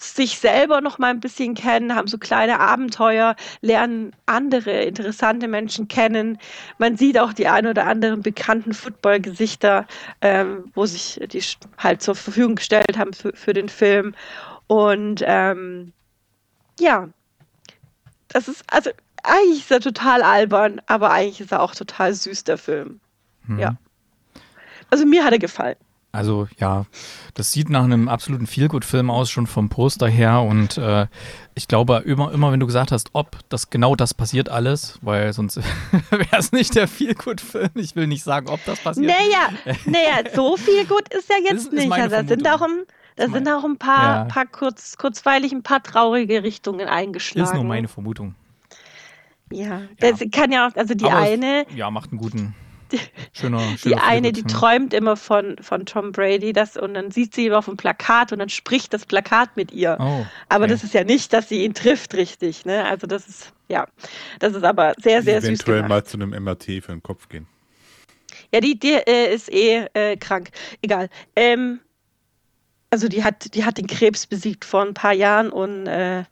sich 0.00 0.38
selber 0.38 0.80
noch 0.80 0.98
mal 0.98 1.10
ein 1.10 1.20
bisschen 1.20 1.54
kennen, 1.54 1.94
haben 1.94 2.08
so 2.08 2.18
kleine 2.18 2.60
Abenteuer, 2.60 3.36
lernen 3.60 4.12
andere 4.26 4.82
interessante 4.82 5.48
Menschen 5.48 5.88
kennen. 5.88 6.38
Man 6.78 6.96
sieht 6.96 7.18
auch 7.18 7.32
die 7.32 7.48
ein 7.48 7.66
oder 7.66 7.86
anderen 7.86 8.22
bekannten 8.22 8.74
Football-Gesichter, 8.74 9.86
ähm, 10.20 10.64
wo 10.74 10.86
sich 10.86 11.20
die 11.32 11.42
halt 11.78 12.02
zur 12.02 12.14
Verfügung 12.14 12.56
gestellt 12.56 12.98
haben 12.98 13.12
für, 13.12 13.32
für 13.34 13.52
den 13.52 13.68
Film. 13.68 14.14
Und 14.66 15.22
ähm, 15.26 15.92
ja, 16.78 17.08
das 18.28 18.48
ist, 18.48 18.64
also 18.68 18.90
eigentlich 19.22 19.60
ist 19.60 19.70
er 19.70 19.80
total 19.80 20.22
albern, 20.22 20.80
aber 20.86 21.10
eigentlich 21.10 21.40
ist 21.40 21.52
er 21.52 21.62
auch 21.62 21.74
total 21.74 22.12
süß, 22.14 22.44
der 22.44 22.58
Film. 22.58 23.00
Hm. 23.46 23.58
Ja. 23.58 23.76
Also 24.90 25.06
mir 25.06 25.24
hat 25.24 25.32
er 25.32 25.38
gefallen. 25.38 25.76
Also 26.14 26.46
ja, 26.58 26.84
das 27.32 27.52
sieht 27.52 27.70
nach 27.70 27.84
einem 27.84 28.06
absoluten 28.08 28.46
Feelgood-Film 28.46 29.10
aus, 29.10 29.30
schon 29.30 29.46
vom 29.46 29.70
Poster 29.70 30.08
her. 30.08 30.42
Und 30.42 30.76
äh, 30.76 31.06
ich 31.54 31.68
glaube, 31.68 32.02
immer, 32.04 32.30
immer 32.32 32.52
wenn 32.52 32.60
du 32.60 32.66
gesagt 32.66 32.92
hast, 32.92 33.08
ob 33.14 33.38
das 33.48 33.70
genau 33.70 33.96
das 33.96 34.12
passiert 34.12 34.50
alles, 34.50 34.98
weil 35.00 35.32
sonst 35.32 35.56
wäre 36.10 36.26
es 36.38 36.52
nicht 36.52 36.74
der 36.74 36.86
Feelgood-Film. 36.86 37.70
Ich 37.76 37.96
will 37.96 38.06
nicht 38.06 38.24
sagen, 38.24 38.48
ob 38.50 38.62
das 38.66 38.80
passiert. 38.80 39.06
Naja, 39.06 39.74
naja 39.86 40.30
so 40.34 40.58
viel 40.58 40.84
gut 40.84 41.08
ist 41.14 41.30
ja 41.30 41.36
jetzt 41.42 41.52
Ist- 41.52 41.64
ist 41.68 41.72
nicht. 41.72 41.88
meine 41.88 42.02
Also, 42.04 42.16
da 42.16 42.28
sind 42.28 42.46
auch, 42.46 42.60
ein, 42.60 42.82
da 43.16 43.24
Ist 43.24 43.32
sind 43.32 43.48
auch 43.48 43.64
ein 43.64 43.78
paar, 43.78 44.14
Ja. 44.16 44.24
paar 44.24 44.46
kurz, 44.46 44.98
kurzweilig 44.98 45.52
ein 45.52 45.62
paar 45.62 45.82
traurige 45.82 46.42
Richtungen 46.42 46.88
eingeschlagen. 46.88 47.48
Ist 47.48 47.54
nur 47.54 47.64
meine 47.64 47.88
Vermutung. 47.88 48.34
Ja, 49.50 49.66
Ja. 49.80 49.80
das 49.98 50.20
kann 50.30 50.52
ja 50.52 50.68
auch, 50.68 50.76
also 50.76 50.92
die 50.92 51.06
Aber 51.06 51.22
es- 51.26 51.30
eine, 51.32 51.64
Ja, 51.74 51.90
macht 51.90 52.10
einen 52.10 52.18
guten. 52.20 52.54
Schöner, 53.32 53.58
die 53.58 53.78
schöner 53.78 54.04
eine, 54.04 54.32
die 54.32 54.40
Feelgood-Film. 54.40 54.60
träumt 54.60 54.94
immer 54.94 55.16
von, 55.16 55.56
von 55.60 55.86
Tom 55.86 56.12
Brady, 56.12 56.52
das, 56.52 56.76
und 56.76 56.94
dann 56.94 57.10
sieht 57.10 57.34
sie 57.34 57.46
ihn 57.46 57.52
auf 57.52 57.66
dem 57.66 57.76
Plakat 57.76 58.32
und 58.32 58.38
dann 58.38 58.48
spricht 58.48 58.92
das 58.92 59.06
Plakat 59.06 59.56
mit 59.56 59.72
ihr. 59.72 59.96
Oh, 60.00 60.26
Aber 60.48 60.64
okay. 60.64 60.72
das 60.72 60.84
ist 60.84 60.94
ja 60.94 61.04
nicht, 61.04 61.32
dass 61.32 61.48
sie 61.48 61.64
ihn 61.64 61.74
trifft, 61.74 62.14
richtig. 62.14 62.64
Ne? 62.64 62.84
Also 62.84 63.06
das 63.06 63.28
ist, 63.28 63.52
ja, 63.68 63.86
das 64.38 64.54
ist 64.54 64.64
aber 64.64 64.94
sehr, 64.98 65.22
sehr 65.22 65.40
süß 65.40 65.48
Eventuell 65.48 65.88
mal 65.88 66.04
zu 66.04 66.16
einem 66.16 66.30
MRT 66.30 66.64
für 66.64 66.92
den 66.92 67.02
Kopf 67.02 67.28
gehen. 67.28 67.46
Ja, 68.52 68.60
die, 68.60 68.78
die 68.78 68.92
äh, 68.92 69.34
ist 69.34 69.52
eh 69.52 69.86
äh, 69.94 70.16
krank. 70.16 70.50
Egal. 70.82 71.08
Ähm, 71.36 71.80
also 72.90 73.08
die 73.08 73.24
hat, 73.24 73.54
die 73.54 73.64
hat 73.64 73.78
den 73.78 73.86
Krebs 73.86 74.26
besiegt 74.26 74.64
vor 74.64 74.82
ein 74.82 74.94
paar 74.94 75.14
Jahren 75.14 75.50
und 75.50 75.86
äh, 75.86 76.24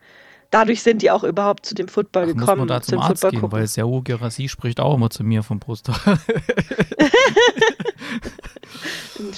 dadurch 0.51 0.83
sind 0.83 1.03
die 1.03 1.11
auch 1.11 1.25
überhaupt 1.25 1.65
zu 1.67 1.75
dem 1.75 1.89
Football 1.89 2.25
Ach, 2.25 2.29
muss 2.29 2.37
gekommen. 2.39 2.59
man 2.61 2.69
da 2.69 2.81
zum 2.83 2.95
zum 2.95 3.01
Arzt 3.01 3.09
Football 3.21 3.31
gehen, 3.31 3.41
gucken. 3.41 3.59
weil 3.59 3.67
Sergio 3.67 4.03
Gerassi 4.03 4.49
spricht 4.49 4.81
auch 4.81 4.95
immer 4.95 5.11
zu 5.11 5.23
mir 5.25 5.43
vom 5.43 5.61
Poster. 5.61 5.95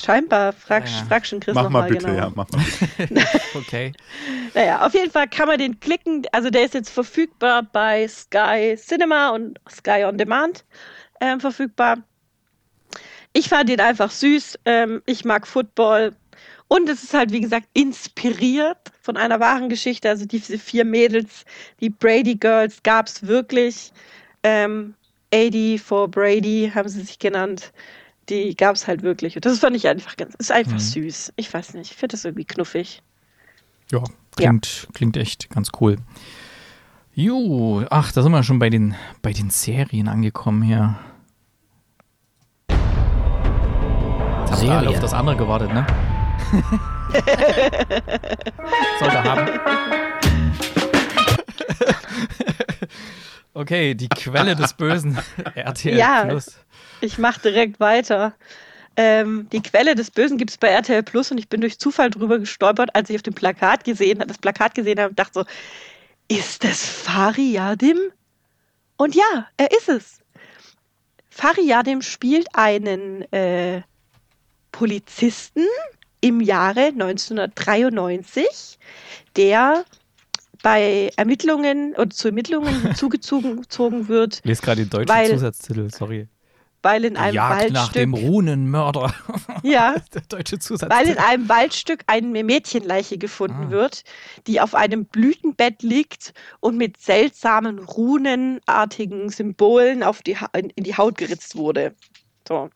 Scheinbar, 0.03 0.53
frag, 0.53 0.89
Ja. 0.89 1.05
frag 1.09 1.27
schon 1.27 1.41
Chris 1.41 1.55
mach 1.55 1.63
mal 1.65 1.89
nochmal 1.89 1.89
bitte, 1.91 2.07
genau. 2.07 2.19
ja, 2.19 2.33
mach 2.35 2.47
mal. 2.51 2.63
okay. 3.55 3.93
Naja, 4.55 4.87
auf 4.87 4.95
jeden 4.95 5.11
Fall 5.11 5.29
kann 5.29 5.49
man 5.49 5.59
den 5.59 5.81
klicken. 5.81 6.25
Also 6.33 6.51
der 6.51 6.65
ist 6.65 6.75
jetzt 6.75 6.91
verfügbar 6.91 7.63
bei 7.73 8.07
Sky 8.09 8.77
Cinema 8.77 9.31
und 9.31 9.59
Sky 9.69 10.05
On 10.05 10.17
Demand 10.19 10.65
ähm, 11.21 11.41
verfügbar. 11.41 11.99
Ich 13.33 13.49
fand 13.49 13.71
ihn 13.71 13.81
einfach 13.81 14.11
süß. 14.11 14.59
Ähm, 14.67 15.03
ich 15.07 15.25
mag 15.25 15.47
Football. 15.47 16.15
Und 16.75 16.89
es 16.89 17.03
ist 17.03 17.13
halt, 17.13 17.33
wie 17.33 17.41
gesagt, 17.43 17.67
inspiriert 17.75 18.79
von 19.03 19.19
einer 19.19 19.39
wahren 19.41 19.69
Geschichte. 19.69 20.09
Also 20.09 20.25
diese 20.25 20.59
vier 20.59 20.87
Mädels, 20.87 21.45
die 21.81 21.91
Brady 21.91 22.37
Girls, 22.37 22.83
gab 22.83 23.09
es 23.09 23.27
wirklich. 23.27 23.93
Ähm, 24.43 24.95
80 25.35 25.83
for 25.83 26.09
Brady 26.11 26.73
haben 26.75 26.89
sie 26.89 27.03
sich 27.03 27.19
genannt. 27.19 27.73
Die 28.31 28.57
gab 28.57 28.75
es 28.77 28.87
halt 28.87 29.03
wirklich. 29.03 29.37
Und 29.37 29.45
das 29.45 29.59
fand 29.59 29.77
ich 29.77 29.87
einfach 29.87 30.17
ganz, 30.17 30.35
ist 30.37 30.51
einfach 30.51 30.73
Mhm. 30.75 30.79
süß. 30.79 31.35
Ich 31.37 31.53
weiß 31.53 31.75
nicht, 31.75 31.91
ich 31.91 31.97
finde 31.99 32.13
das 32.15 32.25
irgendwie 32.25 32.47
knuffig. 32.47 33.03
Ja, 33.91 34.03
klingt, 34.35 34.89
klingt 34.95 35.19
echt 35.19 35.51
ganz 35.51 35.73
cool. 35.81 35.97
Jo, 37.15 37.85
ach, 37.91 38.13
da 38.13 38.23
sind 38.23 38.33
wir 38.33 38.43
schon 38.45 38.59
bei 38.59 38.71
den, 38.71 38.95
bei 39.21 39.35
den 39.35 39.51
Serien 39.51 40.09
angekommen 40.09 40.63
hier. 40.63 40.99
Ihr 42.71 42.77
alle 44.49 44.57
Serien. 44.57 44.89
auf 44.89 45.01
das 45.01 45.13
andere 45.13 45.37
gewartet, 45.37 45.73
ne? 45.75 45.87
Sollte 49.01 49.25
haben. 49.25 49.61
okay, 53.55 53.95
die 53.95 54.09
Quelle 54.09 54.57
des 54.57 54.75
Bösen. 54.75 55.19
RTL 55.55 55.97
Ja. 55.97 56.25
Plus. 56.25 56.59
Ich 57.01 57.19
mache 57.19 57.41
direkt 57.41 57.81
weiter. 57.81 58.35
Ähm, 58.97 59.49
die 59.53 59.63
Quelle 59.63 59.95
des 59.95 60.11
Bösen 60.11 60.37
gibt 60.37 60.51
es 60.51 60.59
bei 60.59 60.69
RTL 60.69 61.03
Plus 61.03 61.31
und 61.31 61.39
ich 61.39 61.49
bin 61.49 61.61
durch 61.63 61.79
Zufall 61.79 62.11
drüber 62.11 62.39
gestolpert, 62.39 62.95
als 62.95 63.09
ich 63.11 63.17
auf 63.17 63.23
dem 63.23 63.35
Plakat 63.35 63.85
gesehen 63.85 64.21
habe, 64.21 64.29
das 64.29 64.39
Plakat 64.39 64.75
gesehen 64.75 64.99
habe 64.99 65.11
und 65.11 65.19
dachte 65.19 65.41
so, 65.41 65.45
ist 66.29 66.63
das 66.65 66.85
Fariadim? 66.85 67.99
Und 68.97 69.15
ja, 69.15 69.49
er 69.57 69.71
ist 69.73 69.89
es. 69.89 70.21
Fariadim 71.31 72.03
spielt 72.03 72.47
einen 72.53 73.23
äh, 73.33 73.83
Polizisten 74.71 75.65
im 76.23 76.41
Jahre 76.41 76.87
1993, 76.87 78.79
der 79.37 79.85
bei 80.63 81.11
Ermittlungen 81.17 81.95
oder 81.97 82.11
zu 82.11 82.29
Ermittlungen 82.29 82.83
hinzugezogen 82.83 83.61
gezogen 83.63 84.09
wird, 84.09 84.39
Ich 84.39 84.45
lese 84.45 84.63
gerade 84.63 84.83
den 84.83 84.91
deutschen 84.91 85.09
Weil- 85.09 85.31
Zusatztitel, 85.31 85.91
sorry. 85.91 86.29
weil 86.83 87.05
in 87.05 87.17
einem 87.17 87.35
Jagd 87.35 87.71
nach 87.73 87.81
Waldstück 87.83 87.93
dem 88.03 88.15
Runenmörder. 88.15 89.13
ja, 89.65 89.97
Der 90.15 90.23
deutsche 90.29 90.53
weil 90.53 90.57
in 90.57 90.61
Zusatztitel. 90.61 91.19
einem 91.19 91.49
Waldstück 91.49 92.05
eine 92.07 92.45
Mädchenleiche 92.45 93.19
gefunden 93.19 93.67
Ah. 93.69 93.71
wird, 93.71 94.05
die 94.47 94.61
auf 94.61 94.75
einem 94.77 95.05
Blütenbett 95.07 95.83
liegt 95.83 96.33
und 96.61 96.77
mit 96.77 97.01
seltsamen 97.01 97.81
runenartigen 97.81 99.29
Symbolen 99.31 100.03
auf 100.05 100.23
die, 100.23 100.37
Ha- 100.37 100.51
in 100.53 100.85
die 100.85 100.97
Haut 100.97 101.19
geritzt 101.19 101.57
wurde. 101.57 101.95
So. 102.47 102.71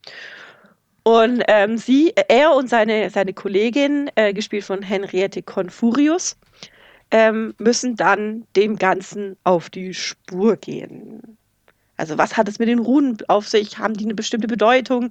Und 1.07 1.45
ähm, 1.47 1.79
sie, 1.79 2.13
er 2.27 2.53
und 2.53 2.69
seine, 2.69 3.11
seine 3.11 3.33
Kollegin, 3.33 4.11
äh, 4.17 4.35
gespielt 4.35 4.65
von 4.65 4.83
Henriette 4.83 5.41
Confurius, 5.41 6.37
ähm, 7.13 7.55
müssen 7.59 7.95
dann 7.95 8.45
dem 8.57 8.75
Ganzen 8.75 9.37
auf 9.45 9.71
die 9.71 9.95
Spur 9.95 10.57
gehen. 10.57 11.39
Also 11.97 12.19
was 12.19 12.37
hat 12.37 12.49
es 12.49 12.59
mit 12.59 12.69
den 12.69 12.81
Runen 12.81 13.19
auf 13.29 13.47
sich? 13.47 13.79
Haben 13.79 13.95
die 13.95 14.03
eine 14.03 14.17
bestimmte 14.17 14.49
Bedeutung? 14.49 15.11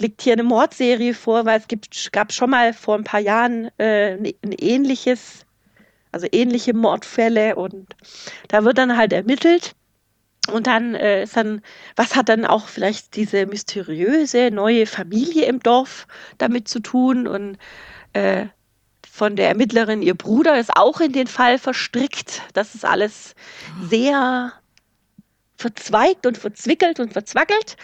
Liegt 0.00 0.22
hier 0.22 0.32
eine 0.32 0.42
Mordserie 0.42 1.12
vor, 1.12 1.44
weil 1.44 1.60
es 1.60 1.68
gibt, 1.68 2.10
gab 2.14 2.32
schon 2.32 2.48
mal 2.48 2.72
vor 2.72 2.94
ein 2.94 3.04
paar 3.04 3.20
Jahren 3.20 3.68
äh, 3.76 4.14
ein 4.14 4.32
ein 4.42 4.52
ähnliches, 4.52 5.44
also 6.12 6.26
ähnliche 6.32 6.72
Mordfälle 6.72 7.56
und 7.56 7.94
da 8.48 8.64
wird 8.64 8.78
dann 8.78 8.96
halt 8.96 9.12
ermittelt. 9.12 9.76
Und 10.50 10.66
dann 10.66 10.94
äh, 10.94 11.22
ist 11.22 11.36
dann, 11.36 11.62
was 11.96 12.16
hat 12.16 12.28
dann 12.28 12.44
auch 12.44 12.68
vielleicht 12.68 13.16
diese 13.16 13.46
mysteriöse 13.46 14.50
neue 14.50 14.86
Familie 14.86 15.46
im 15.46 15.60
Dorf 15.60 16.06
damit 16.38 16.68
zu 16.68 16.80
tun? 16.80 17.26
Und 17.26 17.56
äh, 18.12 18.46
von 19.10 19.36
der 19.36 19.48
Ermittlerin, 19.48 20.02
ihr 20.02 20.14
Bruder 20.14 20.58
ist 20.58 20.76
auch 20.76 21.00
in 21.00 21.12
den 21.12 21.26
Fall 21.26 21.58
verstrickt. 21.58 22.42
Das 22.52 22.74
ist 22.74 22.84
alles 22.84 23.34
sehr 23.88 24.52
verzweigt 25.56 26.26
und 26.26 26.36
verzwickelt 26.36 27.00
und 27.00 27.12
verzwackelt 27.12 27.76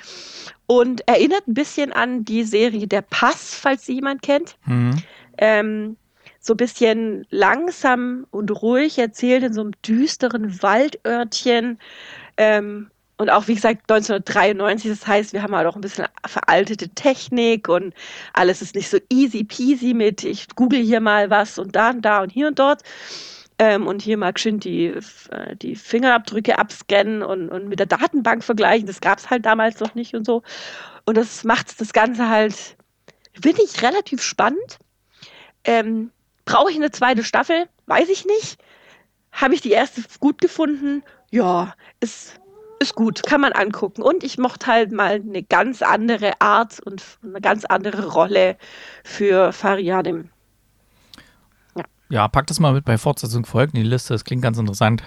und 0.66 1.06
erinnert 1.08 1.46
ein 1.46 1.54
bisschen 1.54 1.92
an 1.92 2.24
die 2.24 2.44
Serie 2.44 2.86
Der 2.86 3.02
Pass, 3.02 3.54
falls 3.54 3.86
sie 3.86 3.94
jemand 3.94 4.22
kennt. 4.22 4.56
Mhm. 4.66 5.02
Ähm, 5.38 5.96
so 6.40 6.54
ein 6.54 6.56
bisschen 6.56 7.26
langsam 7.30 8.26
und 8.30 8.50
ruhig 8.62 8.98
erzählt 8.98 9.42
in 9.42 9.52
so 9.52 9.60
einem 9.60 9.72
düsteren 9.82 10.62
Waldörtchen. 10.62 11.78
Ähm, 12.40 12.90
und 13.18 13.28
auch, 13.28 13.48
wie 13.48 13.54
gesagt, 13.54 13.82
1993, 13.90 14.90
das 14.90 15.06
heißt, 15.06 15.34
wir 15.34 15.42
haben 15.42 15.54
halt 15.54 15.66
auch 15.66 15.74
ein 15.74 15.82
bisschen 15.82 16.06
veraltete 16.26 16.88
Technik 16.88 17.68
und 17.68 17.92
alles 18.32 18.62
ist 18.62 18.74
nicht 18.74 18.88
so 18.88 18.96
easy 19.10 19.44
peasy 19.44 19.92
mit, 19.92 20.24
ich 20.24 20.48
google 20.56 20.80
hier 20.80 21.00
mal 21.00 21.28
was 21.28 21.58
und 21.58 21.76
da 21.76 21.90
und 21.90 22.00
da 22.00 22.22
und 22.22 22.30
hier 22.32 22.46
und 22.46 22.58
dort. 22.58 22.80
Ähm, 23.58 23.86
und 23.86 24.00
hier 24.00 24.16
mal 24.16 24.32
geschwind 24.32 24.64
die, 24.64 24.86
äh, 24.86 25.54
die 25.54 25.76
Fingerabdrücke 25.76 26.58
abscannen 26.58 27.22
und, 27.22 27.50
und 27.50 27.68
mit 27.68 27.78
der 27.78 27.84
Datenbank 27.84 28.42
vergleichen. 28.42 28.86
Das 28.86 29.02
gab 29.02 29.18
es 29.18 29.28
halt 29.28 29.44
damals 29.44 29.80
noch 29.80 29.94
nicht 29.94 30.14
und 30.14 30.24
so. 30.24 30.42
Und 31.04 31.18
das 31.18 31.44
macht 31.44 31.78
das 31.78 31.92
Ganze 31.92 32.30
halt, 32.30 32.54
finde 33.38 33.62
ich, 33.62 33.82
relativ 33.82 34.22
spannend. 34.22 34.78
Ähm, 35.64 36.10
Brauche 36.46 36.70
ich 36.70 36.76
eine 36.76 36.90
zweite 36.90 37.22
Staffel? 37.22 37.66
Weiß 37.84 38.08
ich 38.08 38.24
nicht. 38.24 38.58
Habe 39.30 39.54
ich 39.54 39.60
die 39.60 39.72
erste 39.72 40.02
gut 40.20 40.40
gefunden? 40.40 41.02
Ja, 41.30 41.74
ist, 42.00 42.40
ist 42.80 42.94
gut, 42.94 43.22
kann 43.22 43.40
man 43.40 43.52
angucken. 43.52 44.02
Und 44.02 44.24
ich 44.24 44.38
mochte 44.38 44.66
halt 44.66 44.92
mal 44.92 45.14
eine 45.14 45.42
ganz 45.42 45.82
andere 45.82 46.40
Art 46.40 46.80
und 46.80 47.02
eine 47.22 47.40
ganz 47.40 47.64
andere 47.64 48.08
Rolle 48.08 48.56
für 49.04 49.52
Fariadim. 49.52 50.30
Ja, 52.10 52.26
pack 52.26 52.48
das 52.48 52.58
mal 52.58 52.72
mit 52.72 52.84
bei 52.84 52.98
Fortsetzung 52.98 53.46
folgen 53.46 53.76
in 53.76 53.84
die 53.84 53.88
Liste. 53.88 54.12
Das 54.14 54.24
klingt 54.24 54.42
ganz 54.42 54.58
interessant. 54.58 55.04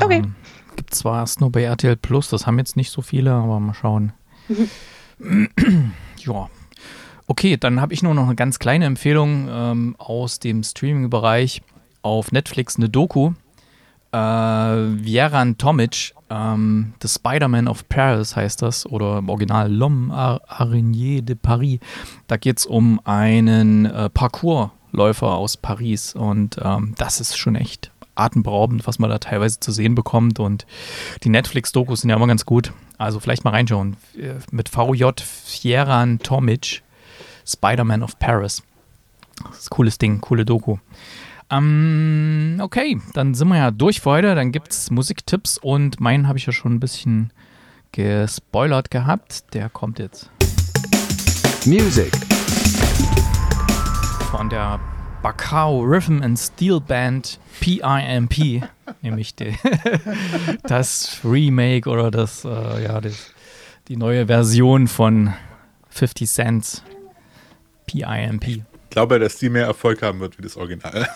Okay. 0.00 0.22
Ähm, 0.24 0.34
gibt 0.74 0.94
zwar 0.94 1.20
erst 1.20 1.40
nur 1.40 1.52
bei 1.52 1.62
RTL 1.62 1.96
Plus, 1.96 2.30
das 2.30 2.46
haben 2.46 2.58
jetzt 2.58 2.76
nicht 2.76 2.90
so 2.90 3.02
viele, 3.02 3.32
aber 3.32 3.60
mal 3.60 3.74
schauen. 3.74 4.12
ja. 6.18 6.48
Okay, 7.26 7.56
dann 7.56 7.80
habe 7.80 7.92
ich 7.94 8.02
nur 8.02 8.14
noch 8.14 8.24
eine 8.24 8.34
ganz 8.34 8.58
kleine 8.58 8.86
Empfehlung 8.86 9.48
ähm, 9.50 9.96
aus 9.98 10.40
dem 10.40 10.62
Streaming-Bereich. 10.62 11.62
Auf 12.02 12.32
Netflix 12.32 12.76
eine 12.76 12.88
Doku. 12.88 13.32
Äh, 14.14 15.04
Vieran 15.04 15.58
Tomic, 15.58 16.14
ähm, 16.30 16.94
The 17.02 17.08
Spider-Man 17.08 17.66
of 17.66 17.88
Paris 17.88 18.36
heißt 18.36 18.62
das, 18.62 18.86
oder 18.86 19.18
im 19.18 19.28
Original 19.28 19.68
L'Homme 19.68 20.12
Araignée 20.12 21.20
de 21.20 21.34
Paris. 21.34 21.80
Da 22.28 22.36
geht 22.36 22.58
es 22.58 22.66
um 22.66 23.00
einen 23.04 23.86
äh, 23.86 24.08
Parcoursläufer 24.10 25.32
aus 25.32 25.56
Paris 25.56 26.14
und 26.14 26.60
ähm, 26.62 26.94
das 26.96 27.20
ist 27.20 27.36
schon 27.36 27.56
echt 27.56 27.90
atemberaubend, 28.14 28.86
was 28.86 29.00
man 29.00 29.10
da 29.10 29.18
teilweise 29.18 29.58
zu 29.58 29.72
sehen 29.72 29.96
bekommt. 29.96 30.38
Und 30.38 30.64
die 31.24 31.28
Netflix-Dokus 31.28 32.02
sind 32.02 32.10
ja 32.10 32.16
immer 32.16 32.28
ganz 32.28 32.46
gut. 32.46 32.72
Also 32.98 33.18
vielleicht 33.18 33.42
mal 33.42 33.50
reinschauen. 33.50 33.96
Äh, 34.16 34.34
Mit 34.52 34.68
VJ 34.68 35.10
Fieran 35.24 36.20
Tomic, 36.20 36.84
Spider-Man 37.44 38.04
of 38.04 38.16
Paris. 38.20 38.62
Das 39.42 39.58
ist 39.58 39.66
ein 39.66 39.70
cooles 39.70 39.98
Ding, 39.98 40.20
coole 40.20 40.44
Doku. 40.44 40.76
Ähm, 41.50 42.58
okay, 42.60 43.00
dann 43.12 43.34
sind 43.34 43.48
wir 43.48 43.56
ja 43.56 43.70
durch 43.70 44.00
für 44.00 44.10
heute. 44.10 44.34
Dann 44.34 44.52
gibt 44.52 44.70
es 44.72 44.90
Musiktipps 44.90 45.58
und 45.58 46.00
meinen 46.00 46.28
habe 46.28 46.38
ich 46.38 46.46
ja 46.46 46.52
schon 46.52 46.74
ein 46.74 46.80
bisschen 46.80 47.32
gespoilert 47.92 48.90
gehabt. 48.90 49.54
Der 49.54 49.68
kommt 49.68 49.98
jetzt 49.98 50.30
Music. 51.66 52.12
von 54.36 54.48
der 54.48 54.80
Bacao 55.22 55.80
Rhythm 55.80 56.20
and 56.20 56.36
Steel 56.36 56.80
Band 56.80 57.38
PIMP, 57.60 58.64
nämlich 59.00 59.36
die, 59.36 59.56
das 60.64 61.20
Remake 61.24 61.88
oder 61.88 62.10
das, 62.10 62.44
äh, 62.44 62.82
ja, 62.82 63.00
das, 63.00 63.32
die 63.86 63.96
neue 63.96 64.26
Version 64.26 64.88
von 64.88 65.32
50 65.88 66.28
Cent 66.28 66.82
PIMP. 67.86 68.64
Ich 68.94 68.96
glaube, 68.96 69.18
dass 69.18 69.38
die 69.38 69.48
mehr 69.48 69.66
Erfolg 69.66 70.02
haben 70.02 70.20
wird 70.20 70.38
wie 70.38 70.42
das 70.42 70.56
Original. 70.56 71.08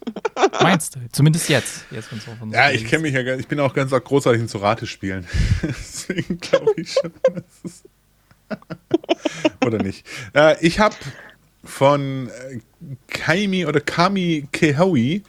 Meinst 0.62 0.96
du? 0.96 1.00
Zumindest 1.12 1.50
jetzt. 1.50 1.84
jetzt 1.90 2.10
wenn's 2.10 2.24
von 2.24 2.50
Ja, 2.50 2.70
ich 2.70 2.86
kenne 2.86 3.02
mich 3.02 3.12
ja, 3.12 3.36
ich 3.36 3.46
bin 3.46 3.60
auch 3.60 3.74
ganz 3.74 3.90
großartig 3.90 4.40
in 4.40 4.48
so 4.48 4.56
Ratespielen. 4.56 5.26
Deswegen 5.62 6.38
glaube 6.38 6.72
ich 6.78 6.90
schon, 6.90 7.12
oder 9.66 9.76
nicht. 9.82 10.06
Äh, 10.34 10.56
ich 10.66 10.80
habe 10.80 10.94
von 11.62 12.28
äh, 12.28 12.60
Kaimi 13.08 13.66
oder 13.66 13.80
Kami 13.82 14.48
Kehoe, 14.50 15.20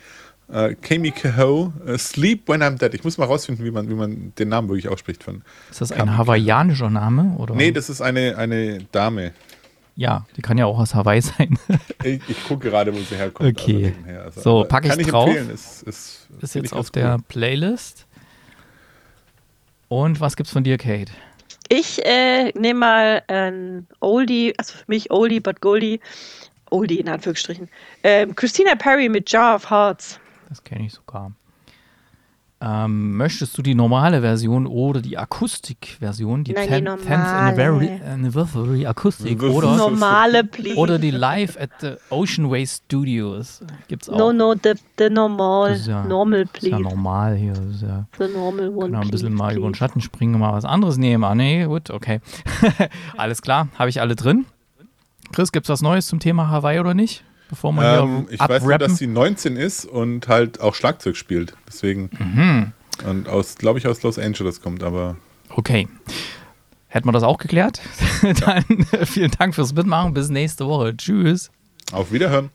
äh, 0.48 0.76
Kami 0.82 1.12
Kehoe, 1.12 1.74
äh, 1.86 1.98
Sleep 1.98 2.48
When 2.48 2.64
I'm 2.64 2.78
Dead. 2.78 2.94
Ich 2.94 3.04
muss 3.04 3.18
mal 3.18 3.26
rausfinden, 3.26 3.66
wie 3.66 3.72
man, 3.72 3.90
wie 3.90 3.96
man 3.96 4.32
den 4.40 4.48
Namen 4.48 4.70
wirklich 4.70 4.88
ausspricht. 4.88 5.22
Von. 5.22 5.42
Ist 5.70 5.82
das 5.82 5.92
ein 5.92 5.98
Kami- 5.98 6.16
hawaiianischer 6.16 6.90
Name? 6.90 7.36
Oder? 7.38 7.56
Nee, 7.56 7.74
das 7.74 7.90
ist 7.90 8.00
eine, 8.00 8.38
eine 8.38 8.78
Dame. 8.94 9.34
Ja, 10.00 10.26
die 10.38 10.42
kann 10.42 10.58
ja 10.58 10.66
auch 10.66 10.80
aus 10.80 10.96
Hawaii 10.96 11.20
sein. 11.22 11.60
Ich, 12.06 12.22
ich 12.30 12.44
gucke 12.46 12.70
gerade, 12.70 12.94
wo 12.96 13.00
sie 13.00 13.18
herkommt. 13.18 13.50
Okay. 13.50 13.94
also. 14.08 14.20
Also, 14.22 14.42
So, 14.42 14.60
aber 14.60 14.68
pack 14.70 14.86
ich 14.86 14.90
kann 14.92 15.00
ich 15.02 15.08
drauf. 15.08 15.28
empfehlen. 15.28 15.50
Ist, 15.50 15.84
ist, 15.84 16.28
Ist 16.40 16.56
jetzt 16.56 16.74
auf 16.74 16.90
der 16.92 17.16
cool. 17.16 17.24
Playlist. 17.28 18.08
Und 19.90 20.22
was 20.22 20.38
gibt's 20.38 20.54
von 20.54 20.64
dir, 20.64 20.78
Kate? 20.78 21.12
Ich 21.68 22.04
äh, 22.06 22.52
nehme 22.58 22.80
mal 22.80 23.24
ein 23.28 23.88
Oldie, 24.00 24.54
also 24.58 24.78
für 24.78 24.86
mich 24.88 25.12
Oldie, 25.12 25.42
but 25.42 25.60
Goldie. 25.60 26.00
Oldie 26.72 27.00
in 27.02 27.10
Anführungsstrichen. 27.10 27.68
Ähm, 28.04 28.34
Christina 28.36 28.76
Perry 28.76 29.10
mit 29.10 29.30
Jar 29.30 29.56
of 29.56 29.70
Hearts. 29.70 30.18
Das 30.48 30.64
kenne 30.64 30.86
ich 30.86 30.94
sogar. 30.94 31.34
Ähm, 32.62 33.16
möchtest 33.16 33.58
du 33.58 33.62
die 33.62 33.74
normale 33.74 34.20
Version 34.20 34.68
oder 34.68 35.02
die 35.02 35.18
Akustikversion, 35.18 36.44
die 36.44 36.52
Nein, 36.52 36.68
die 36.68 36.74
10th 36.76 36.82
normale. 36.82 37.26
Anniversary, 37.26 38.02
Anniversary 38.06 38.86
Akustik 38.86 39.42
oder, 39.44 39.78
Normale, 39.78 40.44
please. 40.44 40.76
oder 40.76 41.00
die 41.00 41.12
Live 41.12 41.56
at 41.58 41.70
the 41.80 41.92
Ocean 42.10 42.50
Way 42.52 42.68
Studios? 42.68 43.62
Gibt's 43.88 44.10
auch. 44.10 44.18
no, 44.18 44.34
no, 44.34 44.56
the, 44.62 44.74
the 44.98 45.10
normal. 45.10 45.70
Das 45.72 45.80
ist 45.80 45.88
ja- 45.88 46.04
normal, 46.04 46.46
Das 46.52 46.62
ist 46.64 46.70
ja 46.70 46.78
please. 46.78 46.90
normal 46.96 47.36
hier. 47.38 47.54
Das 47.54 47.66
ist 47.76 47.82
ja, 47.82 48.06
the 48.18 48.28
normal 48.34 48.70
one, 48.70 48.92
wir 48.92 49.00
ein 49.00 49.10
bisschen 49.10 49.30
please, 49.30 49.38
mal 49.38 49.54
über 49.56 49.68
den 49.68 49.72
please. 49.72 49.78
Schatten 49.78 50.02
springen 50.02 50.34
und 50.36 50.42
mal 50.42 50.52
was 50.52 50.66
anderes 50.66 50.98
nehmen. 50.98 51.24
Ah, 51.24 51.36
nee, 51.36 51.64
gut, 51.64 51.90
okay. 51.92 52.20
Alles 53.18 53.42
klar, 53.42 53.70
habe 53.80 53.90
ich 53.90 54.02
alle 54.02 54.18
drin. 54.18 54.46
Chris, 55.32 55.54
gibt's 55.54 55.70
was 55.70 55.82
Neues 55.82 56.08
zum 56.08 56.20
Thema 56.20 56.50
Hawaii 56.50 56.80
oder 56.82 56.94
nicht? 56.94 57.24
Bevor 57.50 57.72
wir 57.74 57.84
Ähm, 57.84 58.26
hier 58.30 58.34
ich 58.36 58.40
weiß 58.40 58.64
nur, 58.64 58.78
dass 58.78 58.98
sie 58.98 59.08
19 59.08 59.58
ist 59.58 59.86
und 59.86 60.28
halt 60.28 60.62
auch 60.62 60.76
Schlagzeug 60.76 61.18
spielt. 61.18 61.56
Deswegen. 61.68 62.10
Mhm. 62.18 62.72
Und 63.10 63.28
aus, 63.28 63.56
glaube 63.56 63.80
ich, 63.80 63.88
aus 63.88 64.02
Los 64.04 64.18
Angeles 64.20 64.62
kommt, 64.62 64.84
aber 64.84 65.18
Okay. 65.50 65.88
Hätten 66.88 67.08
wir 67.08 67.12
das 67.12 67.24
auch 67.24 67.38
geklärt? 67.38 67.82
Dann 68.46 68.64
äh, 68.92 69.06
vielen 69.06 69.32
Dank 69.32 69.56
fürs 69.56 69.74
Mitmachen. 69.74 70.14
Bis 70.14 70.30
nächste 70.30 70.66
Woche. 70.68 70.96
Tschüss. 70.96 71.52
auf 71.92 72.12
Wiederhören. 72.12 72.50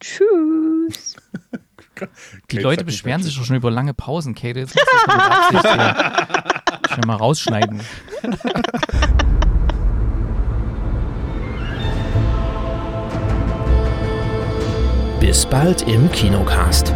Tschüss. 0.00 1.16
Die 2.50 2.56
Kate 2.56 2.62
Leute 2.62 2.84
beschweren 2.84 3.22
sich 3.22 3.36
doch 3.36 3.44
schon 3.44 3.56
über 3.56 3.70
lange 3.70 3.94
Pausen, 3.94 4.34
Kate. 4.34 4.58
Jetzt 4.58 4.74
musst 4.74 4.86
du 4.86 5.06
das 5.06 5.52
mit 5.52 5.62
Absicht 5.62 5.74
hier 5.74 6.88
schnell 6.94 7.06
mal 7.06 7.16
rausschneiden. 7.16 7.80
Bis 15.34 15.44
bald 15.46 15.82
im 15.88 16.08
Kinocast. 16.12 16.94